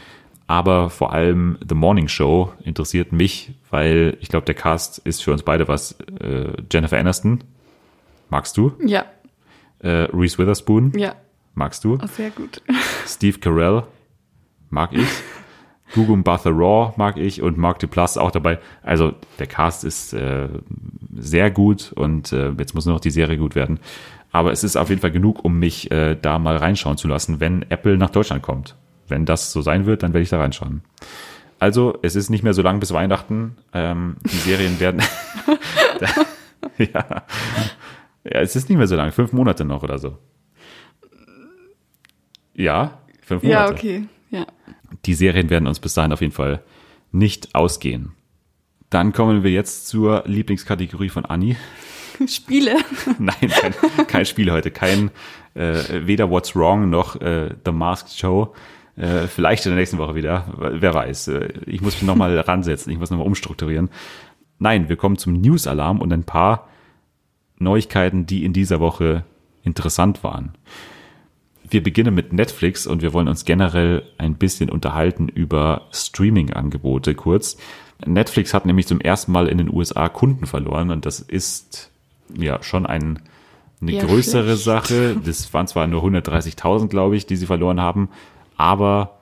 Aber 0.47 0.89
vor 0.89 1.13
allem 1.13 1.57
The 1.67 1.75
Morning 1.75 2.07
Show 2.09 2.51
interessiert 2.63 3.11
mich, 3.13 3.53
weil 3.69 4.17
ich 4.19 4.27
glaube, 4.29 4.45
der 4.45 4.55
Cast 4.55 4.97
ist 4.99 5.23
für 5.23 5.31
uns 5.31 5.43
beide 5.43 5.67
was. 5.67 5.93
Äh, 6.19 6.51
Jennifer 6.71 6.97
Aniston, 6.97 7.43
magst 8.29 8.57
du? 8.57 8.73
Ja, 8.85 9.05
Äh, 9.79 10.07
Reese 10.13 10.37
Witherspoon, 10.37 10.91
ja, 10.97 11.15
magst 11.55 11.83
du? 11.85 11.97
oh, 12.03 12.07
sehr 12.07 12.31
gut. 12.31 12.61
Steve 13.07 13.39
Carell 13.39 13.83
mag 14.69 14.91
ich. 14.93 15.07
Gugum 15.93 16.23
Buther 16.23 16.51
Raw 16.51 16.93
mag 16.97 17.17
ich 17.17 17.41
und 17.41 17.57
Mark 17.57 17.79
Duplass 17.79 18.17
auch 18.17 18.31
dabei. 18.31 18.59
Also 18.81 19.13
der 19.39 19.47
Cast 19.47 19.83
ist 19.83 20.13
äh, 20.13 20.47
sehr 21.17 21.49
gut 21.51 21.91
und 21.93 22.31
äh, 22.31 22.51
jetzt 22.57 22.73
muss 22.75 22.85
nur 22.85 22.95
noch 22.95 23.01
die 23.01 23.09
Serie 23.11 23.37
gut 23.37 23.55
werden. 23.55 23.79
Aber 24.31 24.51
es 24.51 24.63
ist 24.63 24.77
auf 24.77 24.89
jeden 24.89 25.01
Fall 25.01 25.11
genug, 25.11 25.43
um 25.43 25.59
mich 25.59 25.91
äh, 25.91 26.15
da 26.15 26.39
mal 26.39 26.57
reinschauen 26.57 26.97
zu 26.97 27.07
lassen, 27.07 27.39
wenn 27.39 27.63
Apple 27.69 27.97
nach 27.97 28.09
Deutschland 28.09 28.41
kommt. 28.41 28.75
Wenn 29.07 29.25
das 29.25 29.51
so 29.51 29.61
sein 29.61 29.85
wird, 29.85 30.03
dann 30.03 30.13
werde 30.13 30.23
ich 30.23 30.29
da 30.29 30.39
reinschauen. 30.39 30.81
Also 31.59 31.99
es 32.01 32.15
ist 32.15 32.29
nicht 32.29 32.43
mehr 32.43 32.53
so 32.53 32.61
lang 32.61 32.79
bis 32.79 32.93
Weihnachten. 32.93 33.57
Ähm, 33.73 34.15
die 34.23 34.37
Serien 34.37 34.79
werden... 34.79 35.01
ja. 36.77 36.87
ja, 36.87 37.23
es 38.23 38.55
ist 38.55 38.69
nicht 38.69 38.77
mehr 38.77 38.87
so 38.87 38.95
lang. 38.95 39.11
Fünf 39.11 39.33
Monate 39.33 39.65
noch 39.65 39.83
oder 39.83 39.99
so. 39.99 40.17
Ja, 42.55 42.99
fünf 43.21 43.43
Monate 43.43 43.61
Ja, 43.63 43.69
okay, 43.69 44.03
ja. 44.29 44.45
die 45.05 45.13
Serien 45.13 45.49
werden 45.49 45.67
uns 45.67 45.79
bis 45.79 45.93
dahin 45.93 46.13
auf 46.13 46.21
jeden 46.21 46.33
Fall 46.33 46.63
nicht 47.11 47.53
ausgehen. 47.53 48.13
Dann 48.89 49.13
kommen 49.13 49.43
wir 49.43 49.51
jetzt 49.51 49.87
zur 49.87 50.23
Lieblingskategorie 50.25 51.09
von 51.09 51.25
Anni. 51.25 51.57
Spiele. 52.27 52.77
Nein, 53.19 53.49
kein, 53.49 53.73
kein 54.07 54.25
Spiel 54.25 54.51
heute, 54.51 54.71
kein 54.71 55.11
äh, 55.53 56.05
weder 56.05 56.29
What's 56.29 56.55
Wrong 56.55 56.89
noch 56.89 57.19
äh, 57.19 57.49
The 57.65 57.71
Masked 57.71 58.11
Show. 58.11 58.53
Äh, 58.95 59.27
vielleicht 59.27 59.65
in 59.65 59.71
der 59.71 59.79
nächsten 59.79 59.97
Woche 59.97 60.15
wieder, 60.15 60.53
wer 60.57 60.93
weiß. 60.93 61.29
Äh, 61.29 61.53
ich 61.65 61.81
muss 61.81 61.95
mich 61.95 62.03
nochmal 62.03 62.37
ransetzen, 62.39 62.91
ich 62.91 62.99
muss 62.99 63.09
nochmal 63.09 63.27
umstrukturieren. 63.27 63.89
Nein, 64.59 64.89
wir 64.89 64.95
kommen 64.95 65.17
zum 65.17 65.33
News-Alarm 65.33 66.01
und 66.01 66.13
ein 66.13 66.23
paar 66.23 66.67
Neuigkeiten, 67.57 68.25
die 68.25 68.43
in 68.43 68.53
dieser 68.53 68.79
Woche 68.79 69.23
interessant 69.63 70.23
waren. 70.23 70.55
Wir 71.67 71.81
beginnen 71.81 72.13
mit 72.13 72.33
Netflix 72.33 72.85
und 72.85 73.01
wir 73.01 73.13
wollen 73.13 73.27
uns 73.27 73.45
generell 73.45 74.03
ein 74.17 74.35
bisschen 74.35 74.69
unterhalten 74.69 75.29
über 75.29 75.87
Streaming-Angebote 75.91 77.15
kurz. 77.15 77.57
Netflix 78.05 78.53
hat 78.53 78.65
nämlich 78.65 78.87
zum 78.87 78.99
ersten 78.99 79.31
Mal 79.31 79.47
in 79.47 79.57
den 79.57 79.73
USA 79.73 80.09
Kunden 80.09 80.47
verloren 80.47 80.91
und 80.91 81.05
das 81.05 81.19
ist 81.19 81.90
ja 82.37 82.61
schon 82.63 82.85
ein, 82.85 83.19
eine 83.81 83.91
Ja, 83.93 84.05
größere 84.05 84.43
schlecht. 84.43 84.63
Sache. 84.63 85.17
Das 85.23 85.53
waren 85.53 85.67
zwar 85.67 85.87
nur 85.87 86.03
130.000, 86.03 86.87
glaube 86.87 87.15
ich, 87.15 87.25
die 87.25 87.35
sie 87.35 87.45
verloren 87.45 87.79
haben, 87.81 88.09
aber 88.57 89.19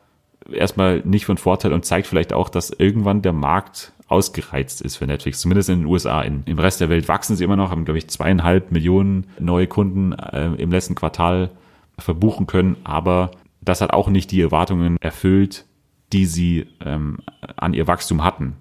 erstmal 0.51 1.01
nicht 1.05 1.25
von 1.25 1.37
Vorteil 1.37 1.73
und 1.73 1.85
zeigt 1.85 2.07
vielleicht 2.07 2.33
auch, 2.33 2.49
dass 2.49 2.71
irgendwann 2.71 3.21
der 3.21 3.33
Markt 3.33 3.93
ausgereizt 4.07 4.81
ist 4.81 4.95
für 4.97 5.05
Netflix, 5.05 5.39
zumindest 5.39 5.69
in 5.69 5.79
den 5.79 5.85
USA. 5.85 6.21
In, 6.21 6.43
Im 6.45 6.57
Rest 6.57 6.81
der 6.81 6.89
Welt 6.89 7.07
wachsen 7.07 7.35
sie 7.35 7.43
immer 7.43 7.55
noch, 7.55 7.69
haben, 7.69 7.85
glaube 7.85 7.99
ich, 7.99 8.07
zweieinhalb 8.07 8.71
Millionen 8.71 9.27
neue 9.39 9.67
Kunden 9.67 10.13
äh, 10.13 10.47
im 10.55 10.71
letzten 10.71 10.95
Quartal 10.95 11.51
verbuchen 11.99 12.47
können, 12.47 12.77
aber 12.83 13.31
das 13.61 13.81
hat 13.81 13.91
auch 13.93 14.09
nicht 14.09 14.31
die 14.31 14.41
Erwartungen 14.41 14.97
erfüllt, 14.99 15.65
die 16.11 16.25
sie 16.25 16.65
ähm, 16.83 17.19
an 17.55 17.73
ihr 17.73 17.87
Wachstum 17.87 18.23
hatten. 18.23 18.55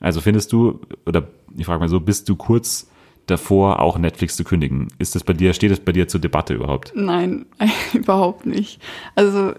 Also 0.00 0.20
findest 0.20 0.52
du, 0.52 0.80
oder 1.06 1.28
ich 1.56 1.66
frage 1.66 1.80
mal 1.80 1.88
so, 1.88 2.00
bist 2.00 2.28
du 2.28 2.34
kurz 2.34 2.90
davor, 3.30 3.80
auch 3.80 3.98
Netflix 3.98 4.36
zu 4.36 4.44
kündigen? 4.44 4.88
Ist 4.98 5.14
das 5.14 5.24
bei 5.24 5.32
dir, 5.32 5.52
steht 5.54 5.70
das 5.70 5.80
bei 5.80 5.92
dir 5.92 6.08
zur 6.08 6.20
Debatte 6.20 6.54
überhaupt? 6.54 6.92
Nein, 6.94 7.46
überhaupt 7.92 8.46
nicht. 8.46 8.80
Also 9.14 9.54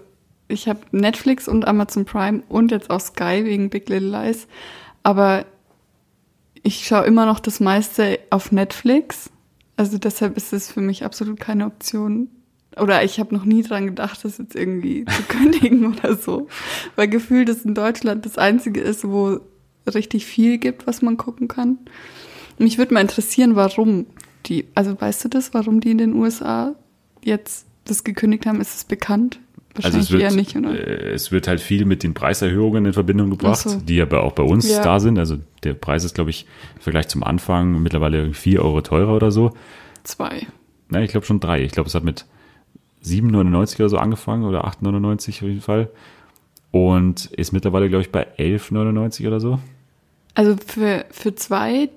ich 0.48 0.68
habe 0.68 0.80
Netflix 0.90 1.48
und 1.48 1.66
Amazon 1.66 2.04
Prime 2.04 2.42
und 2.48 2.70
jetzt 2.70 2.90
auch 2.90 3.00
Sky 3.00 3.44
wegen 3.44 3.70
Big 3.70 3.88
Little 3.88 4.10
Lies. 4.10 4.46
Aber 5.02 5.46
ich 6.62 6.86
schaue 6.86 7.04
immer 7.04 7.26
noch 7.26 7.40
das 7.40 7.60
meiste 7.60 8.18
auf 8.30 8.52
Netflix. 8.52 9.30
Also 9.76 9.98
deshalb 9.98 10.36
ist 10.36 10.52
es 10.52 10.70
für 10.70 10.80
mich 10.80 11.04
absolut 11.04 11.40
keine 11.40 11.66
Option. 11.66 12.28
Oder 12.76 13.02
ich 13.02 13.18
habe 13.18 13.34
noch 13.34 13.44
nie 13.44 13.62
dran 13.62 13.86
gedacht, 13.86 14.24
das 14.24 14.38
jetzt 14.38 14.54
irgendwie 14.54 15.04
zu 15.16 15.22
kündigen 15.22 15.86
oder 15.86 16.16
so. 16.16 16.48
Weil 16.96 17.08
gefühlt 17.08 17.48
es 17.48 17.64
in 17.64 17.74
Deutschland 17.74 18.26
das 18.26 18.38
Einzige 18.38 18.80
ist, 18.80 19.08
wo 19.08 19.40
richtig 19.92 20.26
viel 20.26 20.58
gibt, 20.58 20.86
was 20.86 21.02
man 21.02 21.16
gucken 21.16 21.48
kann. 21.48 21.78
Mich 22.60 22.78
würde 22.78 22.94
mal 22.94 23.00
interessieren, 23.00 23.56
warum 23.56 24.06
die, 24.46 24.66
also 24.74 24.98
weißt 25.00 25.24
du 25.24 25.28
das, 25.28 25.52
warum 25.54 25.80
die 25.80 25.90
in 25.90 25.98
den 25.98 26.14
USA 26.14 26.74
jetzt 27.22 27.66
das 27.84 28.04
gekündigt 28.04 28.46
haben? 28.46 28.60
Ist 28.60 28.74
es 28.76 28.84
bekannt? 28.84 29.40
Also 29.82 29.98
es 29.98 30.10
Wahrscheinlich 30.12 30.12
wird, 30.12 30.22
eher 30.22 30.32
nicht, 30.32 30.56
oder? 30.56 30.88
äh, 30.88 31.12
es 31.12 31.30
wird 31.32 31.46
halt 31.46 31.60
viel 31.60 31.84
mit 31.84 32.02
den 32.02 32.12
Preiserhöhungen 32.12 32.86
in 32.86 32.92
Verbindung 32.92 33.30
gebracht, 33.30 33.62
Ach 33.66 33.70
so. 33.70 33.80
die 33.80 34.00
aber 34.02 34.22
auch 34.24 34.32
bei 34.32 34.42
uns 34.42 34.68
Ja. 34.68 34.82
da 34.82 34.98
sind. 35.00 35.18
Also 35.18 35.38
der 35.62 35.74
Preis 35.74 36.04
ist, 36.04 36.14
glaube 36.14 36.30
ich, 36.30 36.46
im 36.76 36.82
Vergleich 36.82 37.08
zum 37.08 37.22
Anfang 37.22 37.80
mittlerweile 37.82 38.34
4 38.34 38.62
Euro 38.64 38.80
teurer 38.80 39.14
oder 39.14 39.30
so. 39.30 39.52
Zwei. 40.02 40.46
Na, 40.88 41.02
ich 41.02 41.10
glaube 41.12 41.24
schon 41.26 41.38
drei. 41.40 41.62
Ich 41.62 41.72
glaube, 41.72 41.88
es 41.88 41.94
hat 41.94 42.02
mit 42.04 42.26
7,99 43.04 43.76
oder 43.76 43.88
so 43.88 43.96
angefangen 43.98 44.44
oder 44.44 44.64
8,99 44.66 45.28
auf 45.36 45.42
jeden 45.42 45.60
Fall. 45.60 45.88
Und 46.72 47.26
ist 47.26 47.52
mittlerweile, 47.52 47.88
glaube 47.88 48.02
ich, 48.02 48.10
bei 48.12 48.26
11,99 48.38 49.26
oder 49.26 49.40
so. 49.40 49.60
Also 50.34 50.56
für, 50.64 51.04
für 51.10 51.34
zwei. 51.34 51.88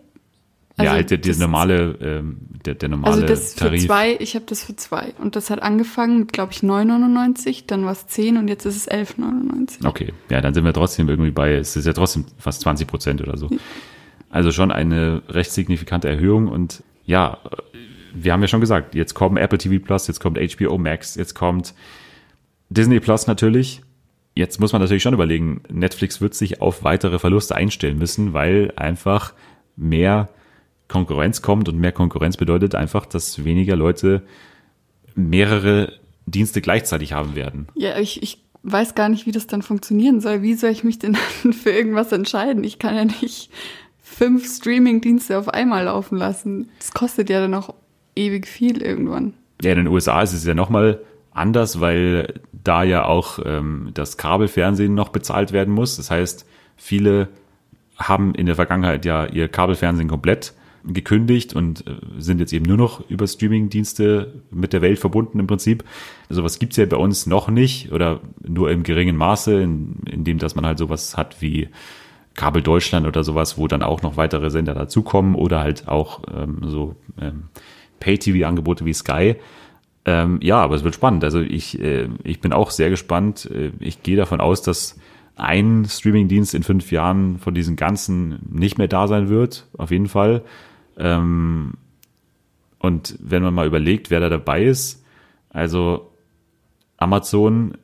Also 0.75 0.89
ja, 0.89 0.95
halt 0.95 1.11
der, 1.11 1.19
der 1.19 1.35
normale, 1.37 1.97
ähm, 2.01 2.37
der, 2.65 2.73
der 2.73 2.89
normale 2.89 3.13
Also 3.13 3.27
das 3.27 3.53
für 3.53 3.59
Tarif. 3.59 3.85
zwei, 3.85 4.15
ich 4.19 4.33
habe 4.33 4.45
das 4.47 4.63
für 4.63 4.75
zwei. 4.75 5.13
Und 5.21 5.35
das 5.35 5.51
hat 5.51 5.61
angefangen 5.61 6.19
mit, 6.19 6.33
glaube 6.33 6.51
ich, 6.51 6.59
9,99, 6.59 7.65
dann 7.67 7.85
war 7.85 7.91
es 7.91 8.07
10 8.07 8.37
und 8.37 8.47
jetzt 8.47 8.65
ist 8.65 8.75
es 8.75 8.89
11,99. 8.89 9.85
Okay, 9.85 10.13
ja, 10.29 10.41
dann 10.41 10.55
sind 10.55 10.65
wir 10.65 10.73
trotzdem 10.73 11.09
irgendwie 11.09 11.29
bei, 11.29 11.53
es 11.53 11.75
ist 11.75 11.85
ja 11.85 11.93
trotzdem 11.93 12.25
fast 12.39 12.61
20 12.61 12.87
Prozent 12.87 13.21
oder 13.21 13.37
so. 13.37 13.49
Also 14.31 14.51
schon 14.51 14.71
eine 14.71 15.21
recht 15.29 15.51
signifikante 15.51 16.09
Erhöhung 16.09 16.47
und 16.47 16.81
ja, 17.05 17.37
wir 18.15 18.33
haben 18.33 18.41
ja 18.41 18.47
schon 18.47 18.61
gesagt, 18.61 18.95
jetzt 18.95 19.13
kommen 19.13 19.37
Apple 19.37 19.59
TV 19.59 19.83
Plus, 19.83 20.07
jetzt 20.07 20.19
kommt 20.19 20.39
HBO 20.39 20.79
Max, 20.79 21.15
jetzt 21.15 21.35
kommt 21.35 21.75
Disney 22.69 22.99
Plus 22.99 23.27
natürlich. 23.27 23.81
Jetzt 24.35 24.59
muss 24.59 24.73
man 24.73 24.81
natürlich 24.81 25.03
schon 25.03 25.13
überlegen, 25.13 25.61
Netflix 25.69 26.19
wird 26.19 26.33
sich 26.33 26.61
auf 26.61 26.83
weitere 26.83 27.19
Verluste 27.19 27.53
einstellen 27.55 27.99
müssen, 27.99 28.33
weil 28.33 28.73
einfach 28.75 29.33
mehr 29.75 30.29
Konkurrenz 30.87 31.41
kommt 31.41 31.69
und 31.69 31.79
mehr 31.79 31.91
Konkurrenz 31.91 32.37
bedeutet 32.37 32.75
einfach, 32.75 33.05
dass 33.05 33.43
weniger 33.43 33.75
Leute 33.75 34.23
mehrere 35.15 35.93
Dienste 36.25 36.61
gleichzeitig 36.61 37.13
haben 37.13 37.35
werden. 37.35 37.67
Ja, 37.75 37.97
ich, 37.99 38.21
ich 38.23 38.43
weiß 38.63 38.95
gar 38.95 39.09
nicht, 39.09 39.25
wie 39.25 39.31
das 39.31 39.47
dann 39.47 39.61
funktionieren 39.61 40.21
soll. 40.21 40.41
Wie 40.41 40.53
soll 40.53 40.71
ich 40.71 40.83
mich 40.83 40.99
denn 40.99 41.15
für 41.51 41.71
irgendwas 41.71 42.11
entscheiden? 42.11 42.63
Ich 42.63 42.79
kann 42.79 42.95
ja 42.95 43.05
nicht 43.05 43.49
fünf 44.01 44.45
Streaming-Dienste 44.45 45.37
auf 45.37 45.49
einmal 45.49 45.85
laufen 45.85 46.17
lassen. 46.17 46.69
Das 46.79 46.91
kostet 46.91 47.29
ja 47.29 47.39
dann 47.39 47.53
auch 47.53 47.73
ewig 48.15 48.47
viel 48.47 48.81
irgendwann. 48.81 49.33
Ja, 49.61 49.71
in 49.71 49.77
den 49.77 49.87
USA 49.87 50.21
ist 50.21 50.33
es 50.33 50.45
ja 50.45 50.53
nochmal 50.53 50.99
anders, 51.31 51.79
weil 51.79 52.41
da 52.51 52.83
ja 52.83 53.05
auch 53.05 53.39
ähm, 53.43 53.89
das 53.93 54.17
Kabelfernsehen 54.17 54.93
noch 54.93 55.09
bezahlt 55.09 55.51
werden 55.51 55.73
muss. 55.73 55.97
Das 55.97 56.11
heißt, 56.11 56.45
viele 56.77 57.29
haben 57.97 58.35
in 58.35 58.45
der 58.45 58.55
Vergangenheit 58.55 59.05
ja 59.05 59.25
ihr 59.25 59.47
Kabelfernsehen 59.47 60.09
komplett 60.09 60.53
gekündigt 60.85 61.55
und 61.55 61.87
äh, 61.87 61.95
sind 62.17 62.39
jetzt 62.39 62.53
eben 62.53 62.65
nur 62.65 62.77
noch 62.77 63.09
über 63.09 63.27
Streamingdienste 63.27 64.33
mit 64.51 64.73
der 64.73 64.81
Welt 64.81 64.99
verbunden 64.99 65.39
im 65.39 65.47
Prinzip. 65.47 65.83
Sowas 66.29 66.59
gibt's 66.59 66.77
ja 66.77 66.85
bei 66.85 66.97
uns 66.97 67.25
noch 67.25 67.49
nicht 67.49 67.91
oder 67.91 68.21
nur 68.45 68.71
im 68.71 68.83
geringen 68.83 69.15
Maße, 69.15 69.61
in, 69.61 69.95
in 70.09 70.23
dem, 70.23 70.39
dass 70.39 70.55
man 70.55 70.65
halt 70.65 70.77
sowas 70.77 71.15
hat 71.15 71.41
wie 71.41 71.69
Kabel 72.35 72.61
Deutschland 72.61 73.07
oder 73.07 73.23
sowas, 73.23 73.57
wo 73.57 73.67
dann 73.67 73.83
auch 73.83 74.01
noch 74.01 74.17
weitere 74.17 74.49
Sender 74.49 74.73
dazukommen 74.73 75.35
oder 75.35 75.59
halt 75.59 75.87
auch 75.87 76.21
ähm, 76.35 76.59
so 76.65 76.95
ähm, 77.21 77.43
Pay-TV-Angebote 77.99 78.85
wie 78.85 78.93
Sky. 78.93 79.35
Ähm, 80.05 80.39
ja, 80.41 80.57
aber 80.57 80.75
es 80.75 80.83
wird 80.83 80.95
spannend. 80.95 81.23
Also 81.23 81.39
ich, 81.39 81.79
äh, 81.79 82.09
ich 82.23 82.41
bin 82.41 82.51
auch 82.51 82.71
sehr 82.71 82.89
gespannt. 82.89 83.49
Äh, 83.49 83.71
ich 83.79 84.03
gehe 84.03 84.17
davon 84.17 84.41
aus, 84.41 84.61
dass 84.61 84.97
ein 85.35 85.85
Streamingdienst 85.87 86.53
in 86.53 86.63
fünf 86.63 86.91
Jahren 86.91 87.39
von 87.39 87.53
diesen 87.53 87.75
ganzen 87.75 88.39
nicht 88.51 88.77
mehr 88.77 88.87
da 88.87 89.07
sein 89.07 89.29
wird, 89.29 89.67
auf 89.77 89.91
jeden 89.91 90.07
Fall. 90.07 90.43
Ähm, 90.97 91.73
und 92.79 93.17
wenn 93.21 93.43
man 93.43 93.53
mal 93.53 93.67
überlegt, 93.67 94.09
wer 94.09 94.19
da 94.19 94.29
dabei 94.29 94.63
ist, 94.63 95.03
also 95.49 96.11
Amazon 96.97 97.77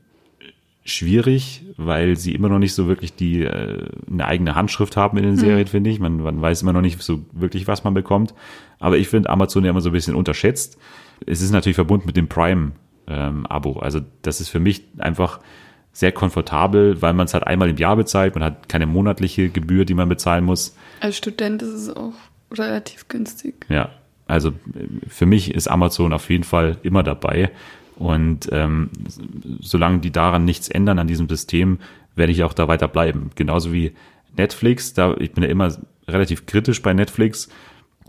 schwierig, 0.84 1.64
weil 1.78 2.18
sie 2.18 2.34
immer 2.34 2.50
noch 2.50 2.60
nicht 2.60 2.74
so 2.74 2.88
wirklich 2.88 3.16
die 3.16 3.44
äh, 3.44 3.88
eine 4.10 4.26
eigene 4.26 4.56
Handschrift 4.56 4.98
haben 4.98 5.18
in 5.18 5.24
den 5.24 5.38
Serien, 5.38 5.68
finde 5.68 5.90
ich. 5.90 6.00
Man, 6.00 6.22
man 6.22 6.42
weiß 6.42 6.62
immer 6.64 6.74
noch 6.74 6.82
nicht 6.82 7.02
so 7.02 7.26
wirklich, 7.32 7.68
was 7.68 7.84
man 7.84 7.94
bekommt. 7.94 8.34
Aber 8.80 8.98
ich 8.98 9.08
finde 9.08 9.30
Amazon 9.30 9.64
ja 9.64 9.70
immer 9.70 9.82
so 9.82 9.90
ein 9.90 9.94
bisschen 9.94 10.16
unterschätzt. 10.16 10.78
Es 11.26 11.42
ist 11.42 11.52
natürlich 11.52 11.76
verbunden 11.76 12.08
mit 12.08 12.18
dem 12.18 12.28
Prime-Abo. 12.28 13.80
also 13.80 14.02
das 14.22 14.42
ist 14.42 14.50
für 14.50 14.60
mich 14.60 14.84
einfach 14.98 15.40
sehr 15.92 16.12
komfortabel, 16.12 17.02
weil 17.02 17.14
man 17.14 17.26
es 17.26 17.34
halt 17.34 17.46
einmal 17.46 17.70
im 17.70 17.78
Jahr 17.78 17.96
bezahlt. 17.96 18.36
Man 18.36 18.44
hat 18.44 18.70
keine 18.70 18.86
monatliche 18.86 19.50
Gebühr, 19.50 19.86
die 19.86 19.94
man 19.94 20.08
bezahlen 20.08 20.46
muss. 20.46 20.76
Als 21.02 21.18
Student 21.18 21.62
ist 21.62 21.74
es 21.74 21.90
auch 21.90 22.14
relativ 22.52 23.08
günstig. 23.08 23.66
Ja, 23.70 23.90
also 24.28 24.50
äh, 24.50 24.54
für 25.08 25.26
mich 25.26 25.54
ist 25.54 25.68
Amazon 25.68 26.14
auf 26.14 26.30
jeden 26.30 26.44
Fall 26.44 26.78
immer 26.84 27.04
dabei. 27.04 27.52
Und 27.98 28.48
ähm, 28.54 28.90
solange 29.60 30.00
die 30.00 30.12
daran 30.12 30.46
nichts 30.46 30.70
ändern 30.70 31.00
an 31.00 31.08
diesem 31.08 31.28
System, 31.28 31.80
werde 32.16 32.32
ich 32.32 32.44
auch 32.44 32.54
da 32.54 32.68
weiter 32.68 32.88
bleiben. 32.88 33.32
Genauso 33.36 33.74
wie 33.74 33.94
Netflix. 34.38 34.94
Da 34.94 35.16
ich 35.20 35.34
bin 35.34 35.44
ja 35.44 35.50
immer 35.50 35.76
relativ 36.08 36.46
kritisch 36.46 36.82
bei 36.82 36.94
Netflix, 36.94 37.50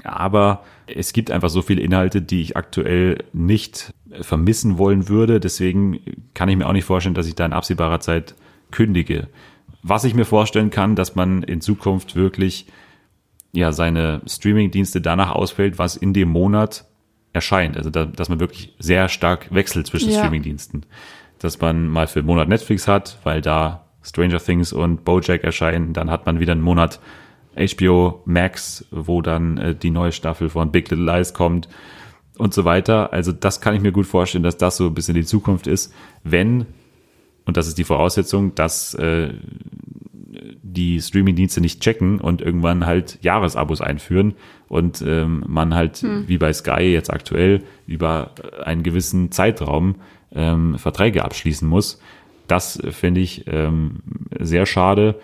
aber 0.05 0.64
es 0.86 1.12
gibt 1.12 1.30
einfach 1.30 1.51
so 1.51 1.62
viele 1.62 1.82
Inhalte, 1.82 2.22
die 2.22 2.41
ich 2.41 2.57
aktuell 2.57 3.24
nicht 3.32 3.93
vermissen 4.20 4.78
wollen 4.78 5.09
würde. 5.09 5.41
Deswegen 5.41 6.01
kann 6.34 6.49
ich 6.49 6.57
mir 6.57 6.66
auch 6.66 6.72
nicht 6.72 6.84
vorstellen, 6.84 7.14
dass 7.14 7.26
ich 7.26 7.34
da 7.34 7.47
in 7.47 7.53
absehbarer 7.53 8.01
Zeit 8.01 8.34
kündige. 8.70 9.28
Was 9.82 10.05
ich 10.05 10.14
mir 10.14 10.24
vorstellen 10.24 10.70
kann, 10.70 10.95
dass 10.97 11.14
man 11.14 11.43
in 11.43 11.61
Zukunft 11.61 12.14
wirklich 12.16 12.66
ja 13.53 13.72
seine 13.72 14.22
Streaming-Dienste 14.26 15.01
danach 15.01 15.32
ausfällt, 15.32 15.78
was 15.78 15.96
in 15.96 16.12
dem 16.12 16.28
Monat 16.28 16.84
erscheint. 17.32 17.76
Also 17.76 17.90
da, 17.90 18.05
dass 18.05 18.28
man 18.28 18.40
wirklich 18.40 18.74
sehr 18.78 19.09
stark 19.09 19.53
wechselt 19.53 19.86
zwischen 19.86 20.11
Ja. 20.11 20.18
Streaming-Diensten. 20.18 20.82
Dass 21.38 21.61
man 21.61 21.88
mal 21.88 22.07
für 22.07 22.20
einen 22.20 22.26
Monat 22.26 22.48
Netflix 22.48 22.86
hat, 22.86 23.18
weil 23.24 23.40
da 23.40 23.86
Stranger 24.03 24.38
Things 24.38 24.72
und 24.72 25.05
Bojack 25.05 25.44
erscheinen. 25.44 25.92
Dann 25.92 26.11
hat 26.11 26.26
man 26.26 26.40
wieder 26.40 26.53
einen 26.53 26.62
Monat 26.62 27.01
HBO 27.57 28.22
Max, 28.24 28.84
wo 28.90 29.22
dann 29.22 29.59
äh, 29.59 29.74
die 29.74 29.90
neue 29.90 30.12
Staffel 30.12 30.48
von 30.48 30.70
Big 30.70 30.90
Little 30.90 31.05
Lies 31.05 31.34
kommt 31.34 31.68
und 32.38 32.55
so 32.55 32.64
weiter. 32.64 33.12
Also 33.12 33.32
das 33.32 33.61
kann 33.61 33.74
ich 33.74 33.82
mir 33.82 33.92
gut 33.92 34.07
vorstellen, 34.07 34.44
dass 34.44 34.57
das 34.57 34.76
so 34.76 34.86
ein 34.86 34.94
bisschen 34.94 35.14
die 35.14 35.24
Zukunft 35.24 35.66
ist, 35.66 35.92
wenn, 36.24 36.66
und 37.44 37.57
das 37.57 37.66
ist 37.66 37.78
die 37.78 37.84
Voraussetzung, 37.84 38.55
dass 38.55 38.94
äh, 38.94 39.34
die 40.62 41.01
Streaming-Dienste 41.01 41.61
nicht 41.61 41.80
checken 41.80 42.20
und 42.20 42.41
irgendwann 42.41 42.86
halt 42.86 43.18
Jahresabos 43.22 43.80
einführen 43.80 44.34
und 44.68 45.03
ähm, 45.07 45.45
man 45.47 45.74
halt 45.74 46.03
wie 46.26 46.38
bei 46.38 46.53
Sky 46.53 46.82
jetzt 46.82 47.12
aktuell 47.12 47.62
über 47.86 48.30
einen 48.64 48.82
gewissen 48.82 49.30
Zeitraum 49.32 49.97
ähm, 50.32 50.78
Verträge 50.78 51.24
abschließen 51.24 51.68
muss. 51.68 52.01
Das 52.47 52.80
finde 52.91 53.20
ich 53.20 53.45
ähm, 53.47 53.97
sehr 54.38 54.66
schade 54.66 55.20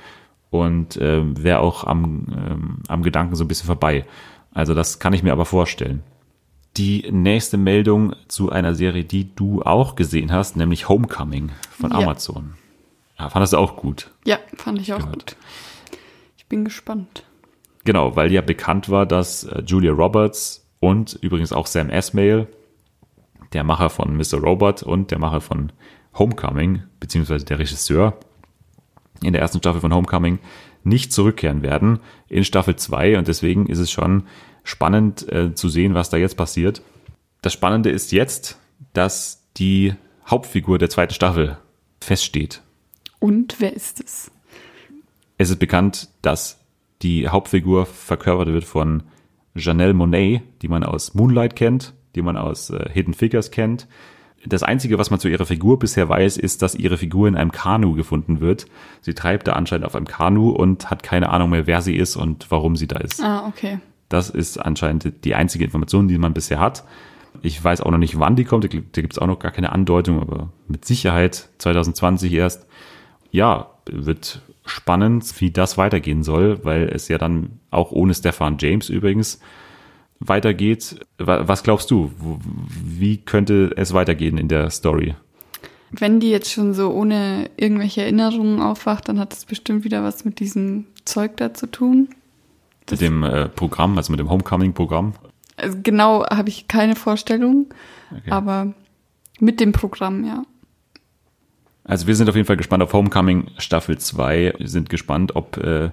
und 0.51 0.99
ähm, 1.01 1.43
wäre 1.43 1.61
auch 1.61 1.85
am, 1.85 2.27
ähm, 2.31 2.77
am 2.89 3.03
Gedanken 3.03 3.35
so 3.37 3.45
ein 3.45 3.49
bisschen 3.49 3.67
vorbei. 3.67 4.05
Also 4.53 4.75
das 4.75 4.99
kann 4.99 5.13
ich 5.13 5.23
mir 5.23 5.33
aber 5.33 5.45
vorstellen. 5.45 6.03
Die 6.77 7.07
nächste 7.11 7.57
Meldung 7.57 8.15
zu 8.29 8.51
einer 8.51 8.75
Serie, 8.75 9.05
die 9.05 9.35
du 9.35 9.63
auch 9.63 9.97
gesehen 9.97 10.31
hast, 10.31 10.57
nämlich 10.57 10.89
Homecoming 10.89 11.51
von 11.71 11.91
Ja. 11.91 11.99
Amazon. 11.99 12.55
Ja, 13.19 13.29
fandest 13.31 13.53
du 13.53 13.59
auch 13.59 13.77
gut. 13.77 14.11
Ja, 14.25 14.39
fand 14.57 14.81
ich 14.81 14.93
auch 14.93 14.99
Gehört. 14.99 15.13
gut. 15.13 15.37
Ich 16.37 16.47
bin 16.47 16.65
gespannt. 16.65 17.25
Genau, 17.85 18.17
weil 18.17 18.33
ja 18.33 18.41
bekannt 18.41 18.89
war, 18.89 19.07
dass 19.07 19.45
äh, 19.45 19.63
Julia 19.67 19.93
Roberts 19.93 20.67
und 20.81 21.15
übrigens 21.23 21.53
auch 21.53 21.67
Sam 21.67 21.89
Esmail, 21.89 22.49
der 23.53 23.65
Macher 23.65 23.91
von 23.91 24.17
Mr. 24.17 24.39
Robot 24.39 24.83
und 24.83 25.11
der 25.11 25.19
Macher 25.19 25.41
von 25.41 25.73
Homecoming, 26.15 26.83
beziehungsweise 27.01 27.45
der 27.45 27.59
Regisseur 27.59 28.19
in 29.23 29.33
der 29.33 29.41
ersten 29.41 29.59
Staffel 29.59 29.81
von 29.81 29.95
Homecoming, 29.95 30.39
nicht 30.85 31.13
zurückkehren 31.13 31.63
werden 31.63 32.01
in 32.29 32.45
Staffel 32.45 32.77
2 32.77 33.19
und 33.19 33.29
deswegen 33.29 33.67
ist 33.67 33.79
es 33.79 33.91
schon 33.91 34.25
spannend 34.63 35.31
äh, 35.33 35.55
zu 35.55 35.69
sehen, 35.69 35.95
was 35.95 36.11
da 36.11 36.17
jetzt 36.17 36.37
passiert. 36.37 36.83
Das 37.43 37.53
Spannende 37.53 37.91
ist 37.91 38.13
jetzt, 38.13 38.59
dass 38.93 39.43
die 39.57 39.95
Hauptfigur 40.29 40.79
der 40.79 40.91
zweiten 40.91 41.15
Staffel 41.15 41.59
feststeht. 42.01 42.63
Und 43.19 43.57
wer 43.61 43.73
ist 43.75 44.01
es? 44.01 44.31
Es 45.39 45.51
ist 45.51 45.59
bekannt, 45.59 46.09
dass 46.23 46.61
die 47.03 47.29
Hauptfigur 47.29 47.87
verkörpert 47.87 48.49
wird 48.49 48.65
von 48.65 49.03
Janelle 49.55 49.95
Monet, 49.95 50.43
die 50.63 50.69
man 50.69 50.85
aus 50.85 51.15
Moonlight 51.15 51.57
kennt, 51.57 51.95
die 52.15 52.23
man 52.23 52.37
aus 52.37 52.71
äh, 52.71 52.89
Hidden 52.91 53.15
Figures 53.15 53.51
kennt. 53.51 53.87
Das 54.45 54.63
Einzige, 54.63 54.99
was 54.99 55.11
man 55.11 55.19
zu 55.19 55.29
ihrer 55.29 55.45
Figur 55.45 55.79
bisher 55.79 56.09
weiß, 56.09 56.37
ist, 56.37 56.63
dass 56.63 56.75
ihre 56.75 56.99
Figur 56.99 57.27
in 57.27 57.37
einem 57.37 57.51
Kanu 57.51 57.95
gefunden 57.95 58.41
wird. 58.41 58.67
Sie 59.01 59.15
treibt 59.15 59.49
da 59.49 59.55
anscheinend 59.55 59.87
auf 59.87 59.97
einem 59.97 60.07
Kanu 60.07 60.51
und 60.51 60.89
hat 60.91 61.03
keine 61.03 61.31
Ahnung 61.31 61.51
mehr, 61.51 61.67
wer 61.67 61.83
sie 61.83 61.97
ist 61.97 62.17
und 62.17 62.51
warum 62.51 62.77
sie 62.77 62.87
da 62.87 62.99
ist. 62.99 63.23
Ah, 63.23 63.47
okay. 63.49 63.81
Das 64.09 64.31
ist 64.31 64.59
anscheinend 64.59 65.25
die 65.25 65.35
einzige 65.35 65.65
Information, 65.65 66.07
die 66.07 66.19
man 66.19 66.33
bisher 66.33 66.61
hat. 66.61 66.85
Ich 67.43 67.63
weiß 67.63 67.81
auch 67.81 67.91
noch 67.91 67.99
nicht, 67.99 68.21
wann 68.21 68.37
die 68.37 68.45
kommt. 68.45 68.65
Da 68.65 68.69
gibt 68.69 69.13
es 69.13 69.19
auch 69.19 69.27
noch 69.27 69.41
gar 69.41 69.51
keine 69.51 69.73
Andeutung, 69.73 70.21
aber 70.21 70.51
mit 70.69 70.85
Sicherheit 70.85 71.49
2020 71.59 72.33
erst. 72.33 72.67
Ja, 73.31 73.71
wird 73.87 74.41
spannend, 74.65 75.41
wie 75.41 75.51
das 75.51 75.79
weitergehen 75.79 76.23
soll, 76.23 76.65
weil 76.65 76.89
es 76.89 77.09
ja 77.09 77.19
dann 77.19 77.61
auch 77.71 77.93
ohne 77.93 78.15
Stefan 78.15 78.57
James 78.59 78.89
übrigens 78.89 79.41
weitergeht. 80.21 81.01
Wa- 81.19 81.47
Was 81.47 81.63
glaubst 81.63 81.91
du? 81.91 82.11
Wie 82.83 83.19
könnte 83.19 83.73
es 83.77 83.93
weitergehen 83.93 84.39
in 84.39 84.49
der 84.49 84.71
Story? 84.71 85.15
Wenn 85.91 86.19
die 86.21 86.31
jetzt 86.31 86.51
schon 86.51 86.75
so 86.75 86.91
ohne 86.91 87.49
irgendwelche 87.57 88.03
Erinnerungen 88.03 88.61
aufwacht, 88.61 89.09
dann 89.09 89.21
hat 89.21 89.33
das 89.33 89.45
bestimmt 89.45 89.85
wieder 89.85 90.03
was 90.03 90.25
mit 90.25 90.41
diesem 90.41 90.87
Zeug 91.05 91.37
da 91.37 91.55
zu 91.55 91.67
tun. 91.71 92.09
Mit 92.91 93.01
dem 93.01 93.23
äh, 93.23 93.49
Programm, 93.49 93.97
also 93.97 94.11
mit 94.13 94.19
dem 94.21 94.29
Homecoming-Programm? 94.31 95.15
Also 95.57 95.79
genau 95.83 96.25
habe 96.27 96.49
ich 96.49 96.67
keine 96.69 96.97
Vorstellung, 96.97 97.67
Okay. 98.11 98.31
aber 98.31 98.75
mit 99.41 99.59
dem 99.61 99.73
Programm, 99.73 100.25
ja. 100.25 100.45
Also 101.87 102.09
wir 102.09 102.17
sind 102.17 102.29
auf 102.29 102.35
jeden 102.35 102.47
Fall 102.47 102.57
gespannt 102.57 102.83
auf 102.83 102.93
Homecoming 102.93 103.47
Staffel 103.59 103.97
2. 103.97 104.55
Wir 104.59 104.69
sind 104.69 104.91
gespannt, 104.91 105.37
ob 105.37 105.57
äh, 105.59 105.91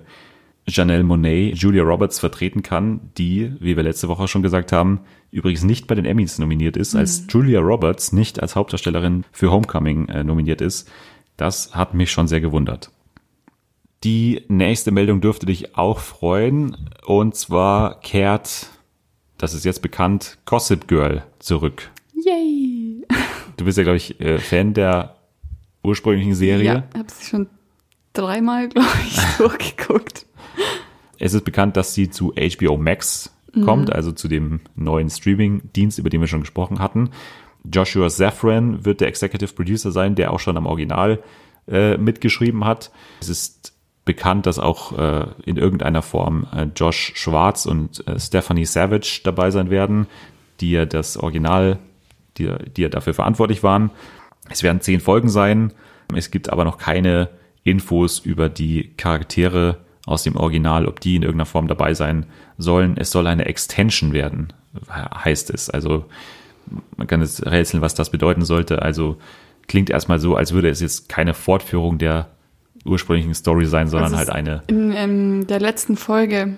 Janelle 0.68 1.04
Monet 1.04 1.56
Julia 1.58 1.84
Roberts 1.84 2.20
vertreten 2.20 2.64
kann, 2.64 3.12
die, 3.18 3.54
wie 3.60 3.76
wir 3.76 3.84
letzte 3.84 4.08
Woche 4.08 4.28
schon 4.28 4.42
gesagt 4.42 4.72
haben, 4.72 5.02
übrigens 5.30 5.64
nicht 5.64 5.86
bei 5.86 5.94
den 5.94 6.06
Emmys 6.06 6.40
nominiert 6.40 6.78
ist, 6.78 6.96
als 6.96 7.26
Julia 7.30 7.60
Roberts 7.60 8.12
nicht 8.12 8.42
als 8.42 8.56
Hauptdarstellerin 8.56 9.24
für 9.32 9.52
Homecoming 9.52 10.08
äh, 10.08 10.24
nominiert 10.24 10.62
ist. 10.62 10.90
Das 11.38 11.76
hat 11.76 11.94
mich 11.94 12.12
schon 12.12 12.28
sehr 12.28 12.42
gewundert. 12.42 12.90
Die 14.04 14.42
nächste 14.48 14.92
Meldung 14.92 15.22
dürfte 15.22 15.46
dich 15.46 15.78
auch 15.78 16.00
freuen. 16.00 16.90
Und 17.06 17.36
zwar 17.36 18.00
kehrt, 18.00 18.68
das 19.38 19.54
ist 19.54 19.64
jetzt 19.64 19.84
bekannt, 19.84 20.40
Gossip 20.46 20.88
Girl 20.88 21.24
zurück. 21.38 21.92
Yay! 22.16 23.06
Du 23.58 23.66
bist 23.66 23.78
ja, 23.78 23.84
glaube 23.84 23.98
ich, 23.98 24.20
äh, 24.20 24.40
Fan 24.40 24.74
der 24.74 25.16
ursprünglichen 25.84 26.36
Serie. 26.36 26.66
Ja, 26.66 26.84
habe 26.98 27.12
sie 27.12 27.26
schon 27.26 27.48
dreimal, 28.14 28.70
glaube 28.70 28.88
ich, 29.06 29.18
durchgeguckt. 29.38 30.26
Es 31.20 31.34
ist 31.34 31.46
bekannt, 31.46 31.78
dass 31.78 31.94
sie 31.94 32.10
zu 32.10 32.34
HBO 32.34 32.78
Max 32.78 33.34
kommt, 33.62 33.94
also 33.94 34.12
zu 34.12 34.28
dem 34.28 34.62
neuen 34.76 35.10
Streaming-Dienst, 35.10 36.00
über 36.00 36.10
den 36.10 36.22
wir 36.22 36.28
schon 36.28 36.40
gesprochen 36.40 36.80
hatten. 36.80 37.12
Joshua 37.64 38.10
Safran 38.10 38.84
wird 38.84 39.02
der 39.02 39.08
Executive 39.08 39.54
Producer 39.54 39.92
sein, 39.92 40.16
der 40.16 40.34
auch 40.34 40.40
schon 40.40 40.58
am 40.58 40.66
Original 40.66 41.24
äh, 41.68 41.98
mitgeschrieben 41.98 42.66
hat. 42.66 42.92
Es 43.22 43.30
ist 43.30 43.74
bekannt, 44.06 44.46
dass 44.46 44.60
auch 44.60 44.98
äh, 44.98 45.28
in 45.46 45.58
irgendeiner 45.58 46.02
Form 46.02 46.48
äh, 46.54 46.68
Josh 46.76 47.14
Schwarz 47.16 47.66
und 47.66 48.06
äh, 48.08 48.20
Stephanie 48.20 48.66
Savage 48.66 49.22
dabei 49.24 49.50
sein 49.52 49.70
werden, 49.70 50.08
die 50.60 50.72
ja 50.72 50.86
das 50.86 51.16
Original, 51.16 51.80
die, 52.38 52.52
die 52.76 52.82
ja 52.82 52.90
dafür 52.90 53.14
verantwortlich 53.14 53.64
waren. 53.64 53.92
Es 54.50 54.64
werden 54.64 54.82
zehn 54.82 55.00
Folgen 55.00 55.30
sein. 55.30 55.74
Es 56.16 56.32
gibt 56.32 56.50
aber 56.50 56.66
noch 56.66 56.78
keine 56.78 57.30
Infos 57.64 58.20
über 58.20 58.50
die 58.50 58.94
Charaktere 58.98 59.80
aus 60.06 60.24
dem 60.24 60.36
Original, 60.36 60.86
ob 60.86 61.00
die 61.00 61.16
in 61.16 61.24
irgendeiner 61.24 61.46
Form 61.46 61.68
dabei 61.68 61.94
sein 61.94 62.26
sollen. 62.58 62.98
Es 62.98 63.12
soll 63.12 63.26
eine 63.28 63.46
Extension 63.46 64.12
werden, 64.12 64.52
heißt 64.92 65.50
es. 65.50 65.70
Also 65.70 66.06
man 66.98 67.08
kann 67.08 67.22
jetzt 67.22 67.46
rätseln, 67.46 67.82
was 67.82 67.96
das 67.96 68.10
bedeuten 68.10 68.44
sollte. 68.44 68.82
Also 68.82 69.18
klingt 69.68 69.90
erstmal 69.90 70.20
so, 70.20 70.36
als 70.36 70.54
würde 70.54 70.70
es 70.70 70.82
jetzt 70.82 71.08
keine 71.08 71.34
Fortführung 71.34 71.98
der 71.98 72.30
ursprünglichen 72.86 73.34
Story 73.34 73.66
sein, 73.66 73.88
sondern 73.88 74.14
Also 74.14 74.18
halt 74.18 74.30
eine. 74.30 74.64
In 74.68 74.92
ähm, 74.94 75.48
der 75.48 75.62
letzten 75.62 75.96
Folge 75.96 76.58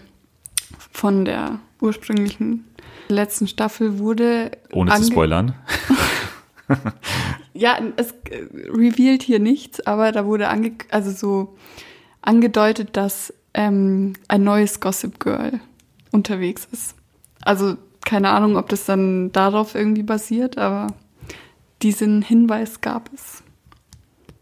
von 0.91 1.25
der 1.25 1.59
ursprünglichen 1.81 2.65
letzten 3.09 3.47
Staffel 3.47 3.99
wurde. 3.99 4.51
Ohne 4.71 4.91
zu 4.95 5.03
spoilern. 5.03 5.53
Ja, 7.53 7.77
es 7.97 8.11
äh, 8.29 8.45
revealed 8.69 9.23
hier 9.23 9.39
nichts, 9.39 9.85
aber 9.85 10.11
da 10.11 10.25
wurde 10.25 10.47
ange 10.49 10.73
also 10.91 11.11
so 11.11 11.55
angedeutet, 12.21 12.89
dass 12.97 13.33
ähm, 13.53 14.13
ein 14.27 14.43
neues 14.43 14.79
Gossip 14.79 15.19
Girl 15.19 15.59
unterwegs 16.11 16.67
ist. 16.71 16.95
Also 17.41 17.77
keine 18.03 18.29
Ahnung, 18.29 18.57
ob 18.57 18.69
das 18.69 18.85
dann 18.85 19.31
darauf 19.31 19.75
irgendwie 19.75 20.03
basiert, 20.03 20.57
aber 20.57 20.87
diesen 21.81 22.21
Hinweis 22.21 22.81
gab 22.81 23.09
es. 23.13 23.41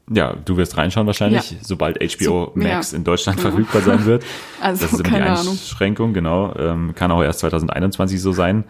Ja, 0.09 0.33
du 0.33 0.57
wirst 0.57 0.75
reinschauen 0.77 1.07
wahrscheinlich, 1.07 1.51
Ja. 1.51 1.57
sobald 1.61 1.97
HBO 2.01 2.23
So, 2.23 2.51
Max 2.55 2.91
ja. 2.91 2.97
in 2.97 3.03
Deutschland 3.03 3.37
Ja. 3.39 3.49
verfügbar 3.49 3.81
sein 3.81 4.05
wird. 4.05 4.23
Also 4.61 4.83
das 4.83 4.93
ist 4.93 4.99
immer 4.99 5.03
die 5.03 5.09
keine 5.11 5.31
Ahnung. 5.37 5.53
Einschränkung, 5.53 6.13
genau. 6.13 6.53
Ähm, 6.57 6.93
kann 6.95 7.11
auch 7.11 7.21
erst 7.23 7.39
2021 7.39 8.21
so 8.21 8.31
sein. 8.33 8.63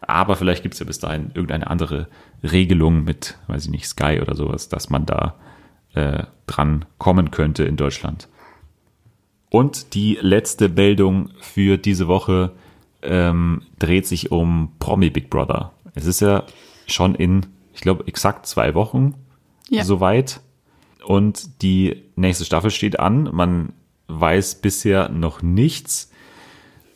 Aber 0.00 0.34
vielleicht 0.34 0.62
gibt 0.62 0.74
es 0.74 0.80
ja 0.80 0.86
bis 0.86 0.98
dahin 0.98 1.26
irgendeine 1.34 1.68
andere 1.68 2.08
Regelung 2.42 3.04
mit, 3.04 3.38
weiß 3.46 3.64
ich 3.66 3.70
nicht, 3.70 3.86
Sky 3.86 4.20
oder 4.20 4.34
sowas, 4.34 4.68
dass 4.68 4.90
man 4.90 5.06
da 5.06 5.36
äh, 5.94 6.24
dran 6.46 6.84
kommen 6.98 7.30
könnte 7.30 7.64
in 7.64 7.76
Deutschland. 7.76 8.28
Und 9.50 9.94
die 9.94 10.18
letzte 10.20 10.68
Meldung 10.68 11.30
für 11.40 11.76
diese 11.76 12.08
Woche 12.08 12.52
ähm, 13.02 13.62
dreht 13.78 14.06
sich 14.06 14.32
um 14.32 14.72
Promi 14.78 15.10
Big 15.10 15.28
Brother. 15.28 15.72
Es 15.94 16.06
ist 16.06 16.20
ja 16.20 16.44
schon 16.86 17.14
in, 17.14 17.46
ich 17.74 17.82
glaube, 17.82 18.06
exakt 18.06 18.46
zwei 18.46 18.74
Wochen 18.74 19.14
Ja. 19.68 19.84
soweit. 19.84 20.40
Und 21.04 21.62
die 21.62 22.02
nächste 22.16 22.44
Staffel 22.44 22.70
steht 22.70 22.98
an. 22.98 23.28
Man 23.32 23.72
weiß 24.08 24.56
bisher 24.56 25.08
noch 25.08 25.42
nichts. 25.42 26.10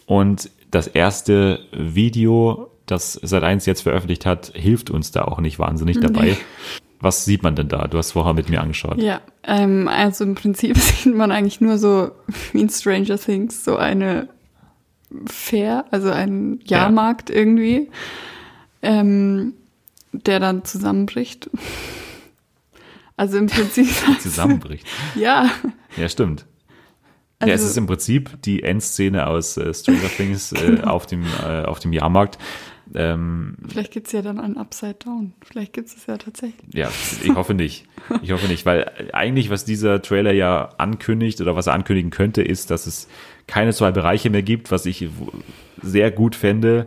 Und 0.07 0.51
das 0.71 0.87
erste 0.87 1.61
Video, 1.73 2.71
das 2.87 3.21
Sat1 3.23 3.67
jetzt 3.67 3.83
veröffentlicht 3.83 4.27
hat, 4.27 4.53
hilft 4.55 4.91
uns 4.91 5.11
da 5.11 5.23
auch 5.25 5.41
nicht 5.41 5.59
wahnsinnig 5.59 6.01
dabei. 6.01 6.25
Nee. 6.25 6.37
Was 7.01 7.25
sieht 7.25 7.43
man 7.43 7.55
denn 7.57 7.69
da? 7.69 7.89
Du 7.89 7.99
hast 7.99 8.13
vorher 8.13 8.33
mit 8.33 8.49
mir 8.49 8.61
angeschaut. 8.63 8.97
Ja, 8.99 9.21
ähm, 9.43 9.87
also 9.89 10.25
im 10.25 10.35
Prinzip 10.35 10.77
sieht 10.79 11.15
man 11.15 11.31
eigentlich 11.31 11.61
nur 11.61 11.79
so 11.79 12.11
wie 12.53 12.61
in 12.61 12.71
Stranger 12.71 13.19
Things 13.19 13.65
so 13.65 13.77
eine 13.77 14.29
Fair, 15.27 15.85
also 15.91 16.11
einen 16.11 16.61
Jahrmarkt 16.65 17.31
irgendwie, 17.31 17.91
ähm, 18.83 19.55
der 20.13 20.41
dann 20.41 20.65
zusammenbricht. 20.65 21.49
Also 23.17 23.39
im 23.39 23.47
Prinzip 23.47 23.89
Zusammenbricht. 24.21 24.87
ja, 25.15 25.51
Ja, 25.97 26.09
stimmt. 26.09 26.45
also 27.39 27.49
ja, 27.49 27.55
es 27.55 27.63
ist 27.63 27.77
im 27.77 27.87
Prinzip 27.87 28.43
die 28.43 28.63
Endszene 28.63 29.27
aus 29.27 29.57
äh, 29.57 29.73
Stranger 29.73 30.09
Things 30.09 30.53
äh, 30.53 30.81
auf, 30.83 31.07
dem, 31.07 31.25
äh, 31.45 31.63
auf 31.63 31.79
dem 31.79 31.93
Jahrmarkt. 31.93 32.39
Ähm, 32.95 33.57
vielleicht 33.69 33.93
gibt's 33.93 34.13
ja 34.13 34.23
dann 34.23 34.39
einen 34.39 34.57
Upside 34.57 34.97
Down. 35.05 35.33
Vielleicht 35.45 35.73
gibt's 35.73 35.97
es 35.97 36.07
ja 36.07 36.17
tatsächlich. 36.17 36.75
ja, 36.75 36.89
ich 37.23 37.35
hoffe 37.35 37.55
nicht. 37.55 37.87
Ich 38.23 38.31
hoffe 38.31 38.47
nicht, 38.47 38.65
weil 38.65 38.91
eigentlich, 39.13 39.51
was 39.51 39.65
dieser 39.65 40.01
Trailer 40.01 40.33
ja 40.33 40.71
ankündigt 40.79 41.41
oder 41.41 41.57
was 41.57 41.67
er 41.67 41.75
ankündigen 41.75 42.11
könnte, 42.11 42.43
ist, 42.43 42.71
dass 42.71 42.87
es 42.87 43.09
keine 43.47 43.73
zwei 43.73 43.91
Bereiche 43.91 44.31
mehr 44.31 44.43
gibt, 44.43 44.71
was 44.71 44.87
ich 44.87 45.09
sehr 45.83 46.11
gut 46.11 46.35
fände, 46.37 46.87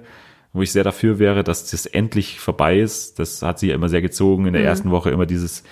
wo 0.54 0.62
ich 0.62 0.72
sehr 0.72 0.84
dafür 0.84 1.20
wäre, 1.20 1.44
dass 1.44 1.70
das 1.70 1.86
endlich 1.86 2.40
vorbei 2.40 2.80
ist. 2.80 3.20
Das 3.20 3.42
hat 3.42 3.60
sie 3.60 3.68
ja 3.68 3.76
immer 3.76 3.90
sehr 3.90 4.02
gezogen 4.02 4.46
in 4.46 4.54
der 4.54 4.64
ersten 4.64 4.92
Woche, 4.92 5.12
immer 5.12 5.26
dieses, 5.26 5.64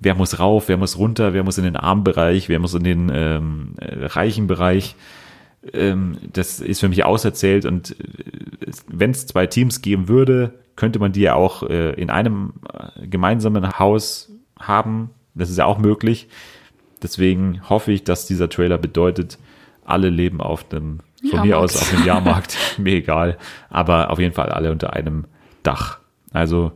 wer 0.00 0.14
muss 0.14 0.38
rauf, 0.38 0.68
wer 0.68 0.76
muss 0.76 0.98
runter, 0.98 1.34
wer 1.34 1.44
muss 1.44 1.58
in 1.58 1.64
den 1.64 1.76
armen 1.76 2.04
Bereich, 2.04 2.48
wer 2.48 2.58
muss 2.58 2.74
in 2.74 2.84
den 2.84 3.10
ähm, 3.12 3.74
äh, 3.78 4.06
reichen 4.06 4.46
Bereich. 4.46 4.94
Ähm, 5.72 6.18
das 6.32 6.60
ist 6.60 6.80
für 6.80 6.88
mich 6.88 7.04
auserzählt 7.04 7.64
und 7.64 7.96
wenn 8.86 9.10
es 9.10 9.26
zwei 9.26 9.46
Teams 9.46 9.82
geben 9.82 10.08
würde, 10.08 10.54
könnte 10.76 10.98
man 10.98 11.12
die 11.12 11.22
ja 11.22 11.34
auch 11.34 11.62
äh, 11.64 11.92
in 11.94 12.10
einem 12.10 12.54
äh, 12.72 13.06
gemeinsamen 13.06 13.78
Haus 13.78 14.30
haben. 14.58 15.10
Das 15.34 15.50
ist 15.50 15.58
ja 15.58 15.64
auch 15.64 15.78
möglich. 15.78 16.28
Deswegen 17.02 17.68
hoffe 17.68 17.92
ich, 17.92 18.04
dass 18.04 18.26
dieser 18.26 18.48
Trailer 18.48 18.78
bedeutet, 18.78 19.38
alle 19.84 20.10
leben 20.10 20.40
auf 20.40 20.64
dem, 20.64 21.00
von 21.30 21.40
mir 21.40 21.48
Jahrmarkt. 21.50 21.74
aus 21.74 21.82
auf 21.82 21.90
dem 21.90 22.04
Jahrmarkt, 22.04 22.56
mir 22.78 22.94
egal, 22.94 23.38
aber 23.70 24.10
auf 24.10 24.18
jeden 24.18 24.34
Fall 24.34 24.50
alle 24.50 24.70
unter 24.70 24.92
einem 24.92 25.24
Dach. 25.62 25.98
Also 26.32 26.72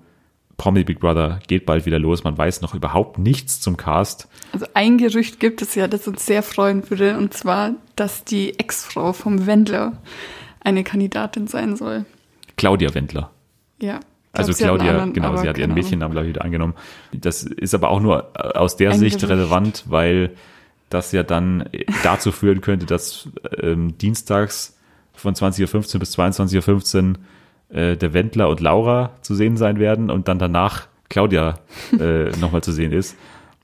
Promi 0.56 0.84
Big 0.84 1.00
Brother 1.00 1.40
geht 1.48 1.66
bald 1.66 1.86
wieder 1.86 1.98
los. 1.98 2.24
Man 2.24 2.36
weiß 2.36 2.60
noch 2.60 2.74
überhaupt 2.74 3.18
nichts 3.18 3.60
zum 3.60 3.76
Cast. 3.76 4.28
Also 4.52 4.66
ein 4.74 4.98
Gerücht 4.98 5.40
gibt 5.40 5.62
es 5.62 5.74
ja, 5.74 5.88
das 5.88 6.06
uns 6.06 6.24
sehr 6.24 6.42
freuen 6.42 6.88
würde, 6.88 7.16
und 7.16 7.34
zwar, 7.34 7.72
dass 7.96 8.24
die 8.24 8.58
Ex-Frau 8.58 9.12
vom 9.12 9.46
Wendler 9.46 9.94
eine 10.60 10.84
Kandidatin 10.84 11.46
sein 11.46 11.76
soll. 11.76 12.04
Claudia 12.56 12.94
Wendler. 12.94 13.30
Ja. 13.80 14.00
Also 14.32 14.52
Claudia, 14.54 14.90
anderen, 14.90 15.12
genau, 15.12 15.36
sie 15.36 15.48
hat 15.48 15.58
ihren. 15.58 15.74
Mädchennamen, 15.74 16.12
glaube 16.12 16.26
ich, 16.26 16.34
wieder 16.34 16.44
angenommen. 16.44 16.74
Das 17.12 17.42
ist 17.42 17.74
aber 17.74 17.90
auch 17.90 18.00
nur 18.00 18.30
äh, 18.34 18.56
aus 18.56 18.76
der 18.76 18.92
Ein 18.92 18.98
Sicht 18.98 19.20
Gerücht. 19.20 19.30
relevant, 19.30 19.84
weil 19.88 20.30
das 20.88 21.12
ja 21.12 21.22
dann 21.22 21.68
dazu 22.02 22.32
führen 22.32 22.60
könnte, 22.60 22.86
dass 22.86 23.28
ähm, 23.60 23.98
dienstags 23.98 24.78
von 25.12 25.34
20.15 25.34 25.94
Uhr 25.94 26.00
bis 26.00 26.18
22.15 26.18 27.10
Uhr 27.10 27.14
äh, 27.72 27.96
der 27.96 28.12
Wendler 28.12 28.48
und 28.48 28.60
Laura 28.60 29.10
zu 29.22 29.34
sehen 29.34 29.56
sein 29.56 29.78
werden 29.78 30.10
und 30.10 30.28
dann 30.28 30.38
danach 30.38 30.86
Claudia 31.08 31.58
äh, 31.98 32.30
nochmal 32.40 32.62
zu 32.62 32.72
sehen 32.72 32.92
ist. 32.92 33.16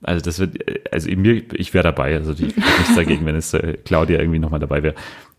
Also 0.02 0.24
das 0.24 0.38
wird, 0.38 0.68
äh, 0.68 0.80
also 0.92 1.11
mir, 1.11 1.42
ich 1.54 1.74
wäre 1.74 1.84
dabei, 1.84 2.14
also 2.16 2.32
ich 2.32 2.40
hätte 2.40 2.61
nichts 2.61 2.94
dagegen, 2.94 3.26
wenn 3.26 3.36
es 3.36 3.54
äh, 3.54 3.76
Claudia 3.84 4.18
irgendwie 4.20 4.38
nochmal 4.38 4.61
dabei 4.61 4.82
wäre. 4.82 4.94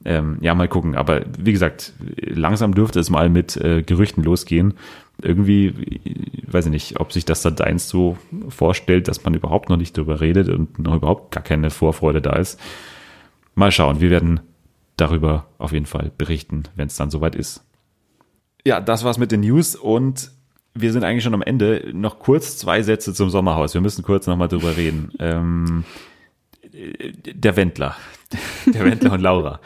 Ähm, 0.06 0.38
ja, 0.42 0.56
mal 0.56 0.68
gucken. 0.68 0.96
Aber 0.96 1.22
wie 1.38 1.52
gesagt, 1.52 1.94
langsam 2.16 2.74
dürfte 2.74 3.00
es 3.00 3.10
mal 3.10 3.30
mit 3.30 3.58
äh, 3.58 3.84
Gerüchten 3.84 4.24
losgehen. 4.24 4.74
Irgendwie, 5.22 5.74
ich 6.04 6.54
weiß 6.54 6.66
ich 6.66 6.72
nicht, 6.72 7.00
ob 7.00 7.12
sich 7.12 7.26
das 7.26 7.42
da 7.42 7.52
deins 7.52 7.90
so 7.90 8.18
vorstellt, 8.48 9.08
dass 9.08 9.24
man 9.24 9.34
überhaupt 9.34 9.70
noch 9.70 9.78
nicht 9.78 9.98
drüber 9.98 10.22
redet 10.22 10.48
und 10.48 10.80
noch 10.80 10.96
überhaupt 10.96 11.34
gar 11.34 11.44
keine 11.44 11.70
Vorfreude 11.70 12.22
da 12.22 12.38
ist. 12.38 12.60
Mal 13.56 13.72
schauen, 13.72 14.00
wir 14.00 14.10
werden 14.10 14.40
darüber 14.96 15.48
auf 15.58 15.74
jeden 15.74 15.86
Fall 15.86 16.12
berichten, 16.18 16.64
wenn 16.76 16.88
es 16.88 16.96
dann 16.96 17.10
soweit 17.10 17.36
ist. 17.36 17.66
Ja, 18.70 18.80
das 18.80 19.04
war's 19.04 19.18
mit 19.18 19.32
den 19.32 19.40
News 19.40 19.76
und 19.76 20.30
wir 20.76 20.94
sind 20.94 21.04
eigentlich 21.04 21.24
schon 21.24 21.34
am 21.34 21.42
Ende. 21.42 21.90
Noch 21.92 22.20
kurz 22.20 22.56
zwei 22.56 22.84
Sätze 22.84 23.16
zum 23.16 23.32
Sommerhaus. 23.32 23.74
Wir 23.74 23.82
müssen 23.82 24.04
kurz 24.04 24.28
nochmal 24.28 24.48
drüber 24.48 24.78
reden. 24.78 25.12
Ähm, 25.20 25.86
der 26.72 27.56
Wendler. 27.56 27.96
Der 28.68 28.86
Wendler 28.86 29.14
und 29.14 29.22
Laura. 29.22 29.60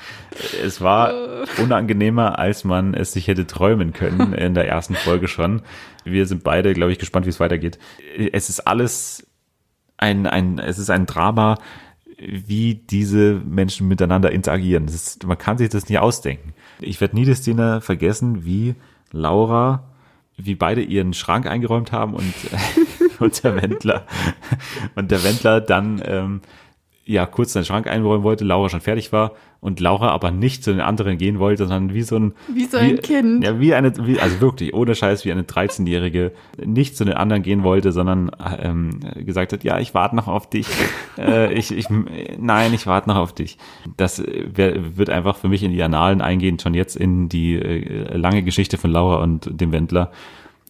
Es 0.64 0.80
war 0.80 1.14
unangenehmer, 1.62 2.40
als 2.40 2.64
man 2.64 2.94
es 2.94 3.12
sich 3.12 3.28
hätte 3.28 3.46
träumen 3.46 3.92
können 3.92 4.32
in 4.32 4.54
der 4.54 4.70
ersten 4.70 4.96
Folge 4.96 5.28
schon. 5.28 5.64
Wir 6.06 6.26
sind 6.26 6.46
beide, 6.46 6.74
glaube 6.74 6.94
ich, 6.94 6.98
gespannt, 6.98 7.26
wie 7.26 7.30
es 7.32 7.42
weitergeht. 7.42 7.80
Es 8.32 8.48
ist 8.48 8.62
alles 8.62 9.28
ein, 9.98 10.28
ein, 10.28 10.60
es 10.60 10.80
ist 10.80 10.90
ein 10.90 11.08
Drama, 11.08 11.58
wie 12.18 12.76
diese 12.76 13.42
Menschen 13.46 13.90
miteinander 13.90 14.32
interagieren. 14.32 14.86
Das 14.86 14.96
ist, 14.96 15.26
man 15.26 15.38
kann 15.38 15.58
sich 15.58 15.68
das 15.68 15.90
nicht 15.90 16.00
ausdenken. 16.00 16.54
Ich 16.80 17.02
werde 17.02 17.16
nie 17.16 17.26
die 17.26 17.36
Szene 17.36 17.82
vergessen, 17.82 18.46
wie 18.46 18.76
Laura, 19.14 19.84
wie 20.36 20.56
beide 20.56 20.82
ihren 20.82 21.14
Schrank 21.14 21.46
eingeräumt 21.46 21.92
haben 21.94 22.14
und, 22.14 22.34
und 23.20 23.44
der 23.44 23.62
Wendler 23.62 24.06
und 24.96 25.12
der 25.12 25.24
Wendler 25.24 25.62
dann 25.62 26.02
ähm, 26.06 26.42
ja 27.06 27.26
kurz 27.26 27.54
seinen 27.54 27.66
Schrank 27.66 27.88
einräumen 27.88 28.24
wollte, 28.24 28.46
Laura 28.46 28.70
schon 28.70 28.82
fertig 28.82 29.12
war 29.12 29.34
und 29.60 29.80
Laura 29.80 30.10
aber 30.10 30.32
nicht 30.32 30.64
zu 30.64 30.72
den 30.72 30.82
anderen 30.82 31.18
gehen 31.18 31.40
wollte, 31.40 31.68
sondern 31.68 31.94
wie 31.94 32.02
so 32.02 32.18
ein 32.18 32.34
Wie 32.50 32.66
so 32.66 32.78
ein 32.78 33.00
Kind. 33.00 33.44
Ja, 33.44 33.60
wie 33.60 33.74
eine, 33.74 33.94
wie, 34.06 34.20
also 34.20 34.42
wirklich, 34.42 34.74
ohne 34.74 34.94
Scheiß, 34.94 35.24
wie 35.24 35.32
eine 35.32 35.44
13-Jährige 35.44 36.34
nicht 36.64 36.98
zu 36.98 37.06
den 37.06 37.14
anderen 37.14 37.44
gehen 37.44 37.64
wollte, 37.64 37.92
sondern 37.92 38.32
ähm, 38.60 39.00
gesagt 39.16 39.54
hat, 39.54 39.64
ja, 39.64 39.80
ich 39.80 39.94
warte 39.94 40.16
noch 40.16 40.28
auf 40.28 40.50
dich. 40.50 40.68
äh, 41.18 41.54
ich, 41.54 41.72
ich, 41.72 41.88
nein, 42.38 42.74
ich 42.74 42.88
warte 42.88 43.10
noch 43.10 43.18
auf 43.18 43.34
dich. 43.34 43.58
Das 43.96 44.20
äh, 44.20 44.46
wär, 44.54 44.98
wird 44.98 45.10
einfach 45.10 45.38
für 45.38 45.48
mich 45.48 45.64
in 45.64 45.72
die 45.72 45.82
Annalen 45.82 46.22
eingehen, 46.22 46.60
schon 46.60 46.74
jetzt 46.74 46.96
in 46.96 47.30
die 47.30 47.56
äh, 47.56 48.18
lange 48.18 48.44
Geschichte 48.44 48.78
von 48.78 48.92
Laura 48.92 49.24
und 49.24 49.50
dem 49.50 49.72
Wendler. 49.72 50.12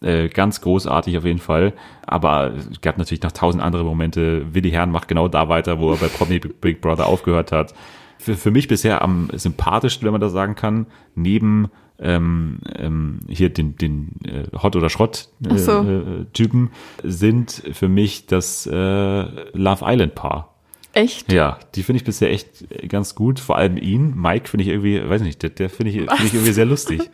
Äh, 0.04 0.28
ganz 0.28 0.60
großartig 0.60 1.16
auf 1.16 1.24
jeden 1.24 1.38
Fall. 1.38 1.72
Aber 2.06 2.52
es 2.52 2.80
gab 2.82 2.98
natürlich 2.98 3.22
noch 3.22 3.32
tausend 3.32 3.62
andere 3.62 3.84
Momente. 3.84 4.54
Willi 4.54 4.70
Herrn 4.70 4.90
macht 4.90 5.08
genau 5.08 5.28
da 5.28 5.48
weiter, 5.48 5.78
wo 5.78 5.92
er 5.92 5.96
bei 5.96 6.08
Promi 6.08 6.40
Big 6.40 6.82
Brother 6.82 7.06
aufgehört 7.06 7.52
hat. 7.52 7.74
Für, 8.18 8.34
für 8.34 8.50
mich 8.50 8.68
bisher 8.68 9.00
am 9.00 9.30
sympathischsten, 9.32 10.04
wenn 10.04 10.12
man 10.12 10.20
das 10.20 10.32
sagen 10.32 10.56
kann, 10.56 10.86
neben 11.14 11.70
ähm, 11.98 12.58
ähm, 12.76 13.20
hier 13.28 13.48
den, 13.48 13.76
den 13.76 14.10
äh, 14.24 14.44
Hot 14.62 14.76
oder 14.76 14.90
Schrott 14.90 15.28
äh, 15.48 15.56
so. 15.56 15.82
äh, 15.82 16.26
Typen 16.32 16.70
sind 17.02 17.62
für 17.72 17.88
mich 17.88 18.26
das 18.26 18.66
äh, 18.66 18.72
Love 18.72 19.84
Island 19.86 20.14
Paar. 20.14 20.54
Echt? 20.92 21.32
Ja, 21.32 21.58
die 21.74 21.82
finde 21.82 21.98
ich 21.98 22.04
bisher 22.04 22.30
echt 22.30 22.66
ganz 22.88 23.14
gut. 23.14 23.40
Vor 23.40 23.56
allem 23.56 23.76
ihn. 23.76 24.14
Mike 24.16 24.48
finde 24.48 24.62
ich 24.64 24.70
irgendwie, 24.70 25.08
weiß 25.08 25.22
nicht, 25.22 25.42
der, 25.42 25.50
der 25.50 25.68
finde 25.68 25.90
ich, 25.90 25.96
finde 25.98 26.24
ich 26.24 26.34
irgendwie 26.34 26.52
sehr 26.52 26.66
lustig. 26.66 27.00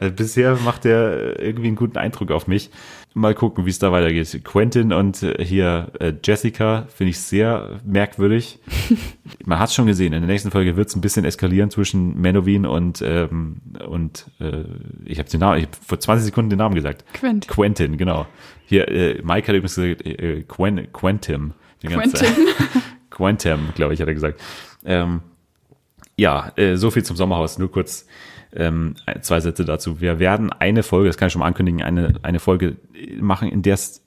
Also 0.00 0.14
bisher 0.14 0.56
macht 0.56 0.84
er 0.84 1.38
irgendwie 1.40 1.68
einen 1.68 1.76
guten 1.76 1.98
Eindruck 1.98 2.30
auf 2.30 2.46
mich. 2.46 2.70
Mal 3.14 3.34
gucken, 3.34 3.64
wie 3.64 3.70
es 3.70 3.78
da 3.78 3.92
weitergeht. 3.92 4.44
Quentin 4.44 4.92
und 4.92 5.22
äh, 5.22 5.42
hier 5.42 5.90
äh, 6.00 6.12
Jessica 6.22 6.86
finde 6.94 7.10
ich 7.10 7.18
sehr 7.18 7.80
merkwürdig. 7.84 8.58
Man 9.46 9.58
hat 9.58 9.72
schon 9.72 9.86
gesehen, 9.86 10.12
in 10.12 10.20
der 10.20 10.30
nächsten 10.30 10.50
Folge 10.50 10.76
wird 10.76 10.88
es 10.88 10.96
ein 10.96 11.00
bisschen 11.00 11.24
eskalieren 11.24 11.70
zwischen 11.70 12.20
Menowin 12.20 12.66
und, 12.66 13.00
ähm, 13.02 13.62
und 13.88 14.26
äh, 14.38 14.64
ich 15.06 15.18
habe 15.18 15.30
den 15.30 15.40
Namen, 15.40 15.58
ich 15.58 15.64
hab 15.66 15.76
vor 15.76 15.98
20 15.98 16.26
Sekunden 16.26 16.50
den 16.50 16.58
Namen 16.58 16.74
gesagt. 16.74 17.04
Quentin. 17.14 17.50
Quentin, 17.50 17.96
genau. 17.96 18.26
Hier, 18.66 18.88
äh, 18.88 19.22
Mike 19.22 19.48
hat 19.48 19.56
übrigens 19.56 19.76
gesagt, 19.76 20.04
äh, 20.04 20.42
Quen, 20.42 20.76
Zeit. 20.76 20.92
Quentin. 20.92 21.54
Quentin, 23.08 23.58
glaube 23.74 23.94
ich, 23.94 24.00
hat 24.00 24.08
er 24.08 24.14
gesagt. 24.14 24.40
Ähm, 24.84 25.20
ja, 26.18 26.52
äh, 26.56 26.76
so 26.76 26.90
viel 26.90 27.02
zum 27.04 27.16
Sommerhaus. 27.16 27.58
Nur 27.58 27.70
kurz 27.70 28.06
ähm, 28.56 28.94
zwei 29.20 29.40
Sätze 29.40 29.64
dazu. 29.64 30.00
Wir 30.00 30.18
werden 30.18 30.52
eine 30.52 30.82
Folge, 30.82 31.08
das 31.08 31.16
kann 31.16 31.26
ich 31.28 31.32
schon 31.32 31.40
mal 31.40 31.46
ankündigen, 31.46 31.82
eine, 31.82 32.14
eine 32.22 32.40
Folge 32.40 32.76
machen, 33.20 33.48
in 33.48 33.62
der 33.62 33.74
es 33.74 34.02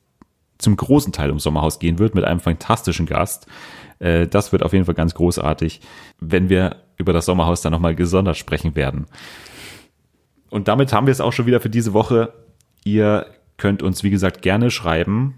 zum 0.58 0.76
großen 0.76 1.14
Teil 1.14 1.30
ums 1.30 1.44
Sommerhaus 1.44 1.80
gehen 1.80 2.00
wird, 2.00 2.16
mit 2.16 2.26
einem 2.26 2.40
fantastischen 2.42 3.06
Gast. 3.06 3.48
Äh, 4.00 4.28
das 4.28 4.52
wird 4.52 4.64
auf 4.64 4.74
jeden 4.74 4.86
Fall 4.86 4.96
ganz 4.96 5.14
großartig, 5.16 5.82
wenn 6.20 6.50
wir 6.50 6.78
über 6.98 7.14
das 7.14 7.26
Sommerhaus 7.26 7.62
dann 7.62 7.72
nochmal 7.72 7.96
gesondert 7.96 8.36
sprechen 8.38 8.76
werden. 8.76 9.06
Und 10.50 10.68
damit 10.68 10.92
haben 10.94 11.08
wir 11.08 11.12
es 11.12 11.22
auch 11.22 11.32
schon 11.34 11.46
wieder 11.46 11.62
für 11.62 11.70
diese 11.70 11.94
Woche. 11.94 12.34
Ihr 12.84 13.28
könnt 13.58 13.84
uns, 13.84 14.04
wie 14.04 14.10
gesagt, 14.10 14.42
gerne 14.42 14.72
schreiben, 14.72 15.36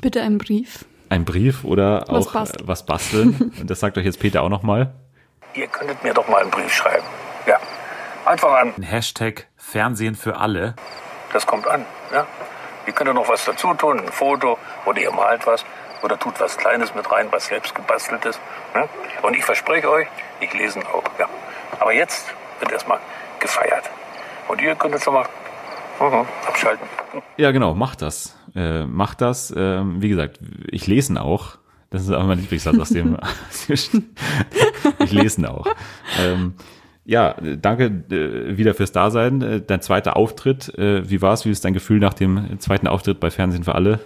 Bitte 0.00 0.22
einen 0.22 0.38
Brief. 0.38 0.84
einen 1.08 1.24
Brief 1.24 1.64
oder 1.64 2.04
Was 2.08 2.28
auch 2.28 2.32
basteln. 2.32 2.64
äh, 2.64 2.68
was 2.68 2.86
basteln. 2.86 3.52
Und 3.60 3.68
das 3.70 3.80
sagt 3.80 3.98
euch 3.98 4.04
jetzt 4.04 4.20
Peter 4.20 4.42
auch 4.42 4.48
nochmal. 4.48 4.94
Ihr 5.54 5.66
könntet 5.66 6.02
mir 6.04 6.14
doch 6.14 6.28
mal 6.28 6.42
einen 6.42 6.50
Brief 6.50 6.72
schreiben. 6.72 7.04
Ja. 7.46 7.58
Einfach 8.24 8.52
an. 8.52 8.74
Hashtag 8.82 9.48
Fernsehen 9.56 10.14
für 10.14 10.36
alle. 10.36 10.74
Das 11.32 11.46
kommt 11.46 11.66
an. 11.66 11.84
Ja? 12.12 12.26
Ihr 12.86 12.92
könnt 12.92 13.08
ja 13.08 13.14
noch 13.14 13.28
was 13.28 13.44
dazu 13.44 13.74
tun, 13.74 13.98
ein 13.98 14.12
Foto 14.12 14.58
oder 14.86 15.00
ihr 15.00 15.12
malt 15.12 15.46
was 15.46 15.64
oder 16.02 16.18
tut 16.18 16.38
was 16.40 16.56
Kleines 16.56 16.94
mit 16.94 17.10
rein, 17.10 17.28
was 17.30 17.46
selbst 17.46 17.74
gebastelt 17.74 18.24
ist. 18.24 18.40
Ne? 18.74 18.88
Und 19.22 19.36
ich 19.36 19.44
verspreche 19.44 19.90
euch, 19.90 20.06
ich 20.40 20.52
lese 20.52 20.80
ihn 20.80 20.86
auch. 20.86 21.04
Ja. 21.18 21.28
Aber 21.80 21.92
jetzt 21.92 22.32
wird 22.60 22.72
erstmal 22.72 23.00
gefeiert. 23.40 23.90
Und 24.48 24.60
ihr 24.60 24.74
könnt 24.74 24.94
jetzt 24.94 25.04
schon 25.04 25.14
mal 25.14 25.26
mhm, 26.00 26.26
abschalten. 26.46 26.86
Ja, 27.36 27.50
genau, 27.50 27.74
macht 27.74 28.02
das. 28.02 28.36
Äh, 28.54 28.84
macht 28.84 29.20
das. 29.20 29.52
Ähm, 29.56 30.00
wie 30.00 30.08
gesagt, 30.08 30.38
ich 30.68 30.86
lese 30.86 31.12
ihn 31.12 31.18
auch. 31.18 31.58
Das 31.90 32.02
ist 32.02 32.10
auch 32.10 32.24
mein 32.24 32.38
Lieblingssatz 32.38 32.78
aus 32.78 32.90
dem. 32.90 33.18
ich 33.68 35.12
lese 35.12 35.40
ihn 35.40 35.46
auch. 35.46 35.66
Ähm, 36.20 36.54
ja, 37.04 37.34
danke 37.60 37.86
äh, 38.10 38.56
wieder 38.56 38.74
fürs 38.74 38.92
Dasein. 38.92 39.42
Äh, 39.42 39.60
Dein 39.60 39.82
zweiter 39.82 40.16
Auftritt, 40.16 40.76
äh, 40.78 41.08
wie 41.08 41.20
war's? 41.22 41.44
Wie 41.44 41.50
ist 41.50 41.64
dein 41.64 41.74
Gefühl 41.74 41.98
nach 41.98 42.14
dem 42.14 42.58
zweiten 42.60 42.86
Auftritt 42.86 43.20
bei 43.20 43.30
Fernsehen 43.30 43.64
für 43.64 43.74
alle? 43.74 44.00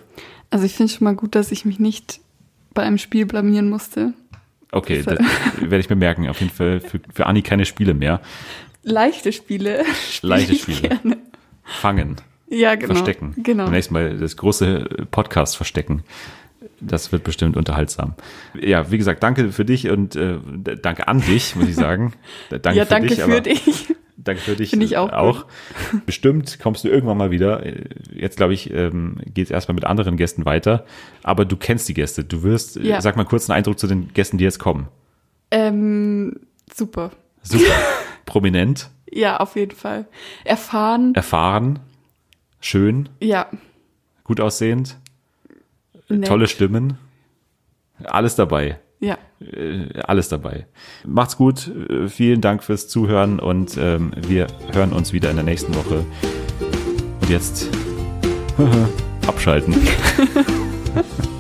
Also 0.51 0.64
ich 0.64 0.74
finde 0.74 0.92
schon 0.92 1.05
mal 1.05 1.14
gut, 1.14 1.34
dass 1.34 1.53
ich 1.53 1.64
mich 1.64 1.78
nicht 1.78 2.20
bei 2.74 2.82
einem 2.82 2.99
Spiel 2.99 3.26
blamieren 3.26 3.68
musste. 3.68 4.12
Okay, 4.72 5.03
das 5.03 5.18
werde 5.61 5.78
ich 5.78 5.88
mir 5.90 5.97
merken. 5.97 6.28
Auf 6.28 6.40
jeden 6.40 6.53
Fall 6.53 6.80
für, 6.80 7.01
für 7.12 7.26
Anni 7.26 7.42
keine 7.42 7.64
Spiele 7.64 7.94
mehr. 7.94 8.20
Leichte 8.82 9.32
Spiele. 9.32 9.84
Leichte 10.22 10.53
ich 10.53 10.62
Spiele. 10.62 10.80
Gerne. 10.88 11.16
Fangen, 11.64 12.16
Ja, 12.49 12.74
genau. 12.76 12.94
verstecken. 12.94 13.34
Genau. 13.42 13.64
Beim 13.64 13.72
nächsten 13.72 13.94
Mal 13.94 14.16
das 14.18 14.36
große 14.36 15.07
Podcast 15.11 15.57
verstecken. 15.57 16.05
Das 16.81 17.11
wird 17.12 17.24
bestimmt 17.24 17.57
unterhaltsam. 17.57 18.14
Ja, 18.61 18.91
wie 18.91 18.99
gesagt, 18.99 19.22
danke 19.22 19.51
für 19.53 19.64
dich 19.64 19.89
und 19.89 20.14
äh, 20.16 20.39
danke 20.83 21.09
an 21.09 21.20
dich, 21.20 21.57
muss 21.57 21.68
ich 21.68 21.74
sagen. 21.74 22.12
Danke 22.51 22.79
ja, 22.79 22.85
danke 22.85 23.14
für 23.16 23.24
aber- 23.24 23.41
dich. 23.41 23.95
Danke 24.18 24.41
für 24.41 24.57
dich. 24.57 24.70
Finde 24.70 24.87
ich 24.87 24.97
auch 24.97 25.12
auch. 25.12 25.45
Bestimmt 26.07 26.59
kommst 26.59 26.83
du 26.85 26.89
irgendwann 26.89 27.16
mal 27.18 27.31
wieder. 27.31 27.62
Jetzt, 28.12 28.37
glaube 28.39 28.55
ich, 28.55 28.72
ähm, 28.72 29.18
geht 29.33 29.45
es 29.47 29.51
erstmal 29.51 29.74
mit 29.74 29.85
anderen 29.85 30.16
Gästen 30.16 30.45
weiter. 30.47 30.85
Aber 31.22 31.45
du 31.45 31.57
kennst 31.57 31.89
die 31.89 31.95
Gäste. 31.95 32.24
Du 32.24 32.43
wirst, 32.43 32.77
äh, 32.77 32.83
Ja. 32.83 33.01
sag 33.01 33.16
mal 33.16 33.24
kurz 33.24 33.49
einen 33.49 33.59
Eindruck 33.59 33.79
zu 33.79 33.87
den 33.87 34.12
Gästen, 34.14 34.37
die 34.39 34.45
jetzt 34.45 34.59
kommen. 34.59 34.89
Ähm, 35.51 36.41
super. 36.74 37.11
Super. 37.43 37.64
Prominent, 38.27 38.91
Ja, 39.11 39.37
auf 39.37 39.55
jeden 39.55 39.77
Fall. 39.77 40.07
Erfahren. 40.45 41.14
erfahren, 41.14 41.79
schön, 42.61 43.09
Ja. 43.20 43.47
gut 44.24 44.41
aussehend, 44.41 44.97
Nett. 46.09 46.26
tolle 46.28 46.46
Stimmen. 46.46 46.98
Alles 48.04 48.34
dabei. 48.36 48.78
Ja. 49.00 49.18
Äh, 49.40 50.00
alles 50.04 50.28
dabei. 50.28 50.66
Macht's 51.04 51.36
gut. 51.36 51.68
Äh, 51.88 52.09
Vielen 52.09 52.40
Dank 52.40 52.62
fürs 52.64 52.88
Zuhören 52.88 53.38
und 53.40 53.76
ähm, 53.78 54.12
wir 54.16 54.46
hören 54.72 54.92
uns 54.92 55.12
wieder 55.12 55.30
in 55.30 55.36
der 55.36 55.44
nächsten 55.44 55.74
Woche. 55.74 56.04
Und 57.20 57.30
jetzt 57.30 57.68
abschalten. 59.26 59.74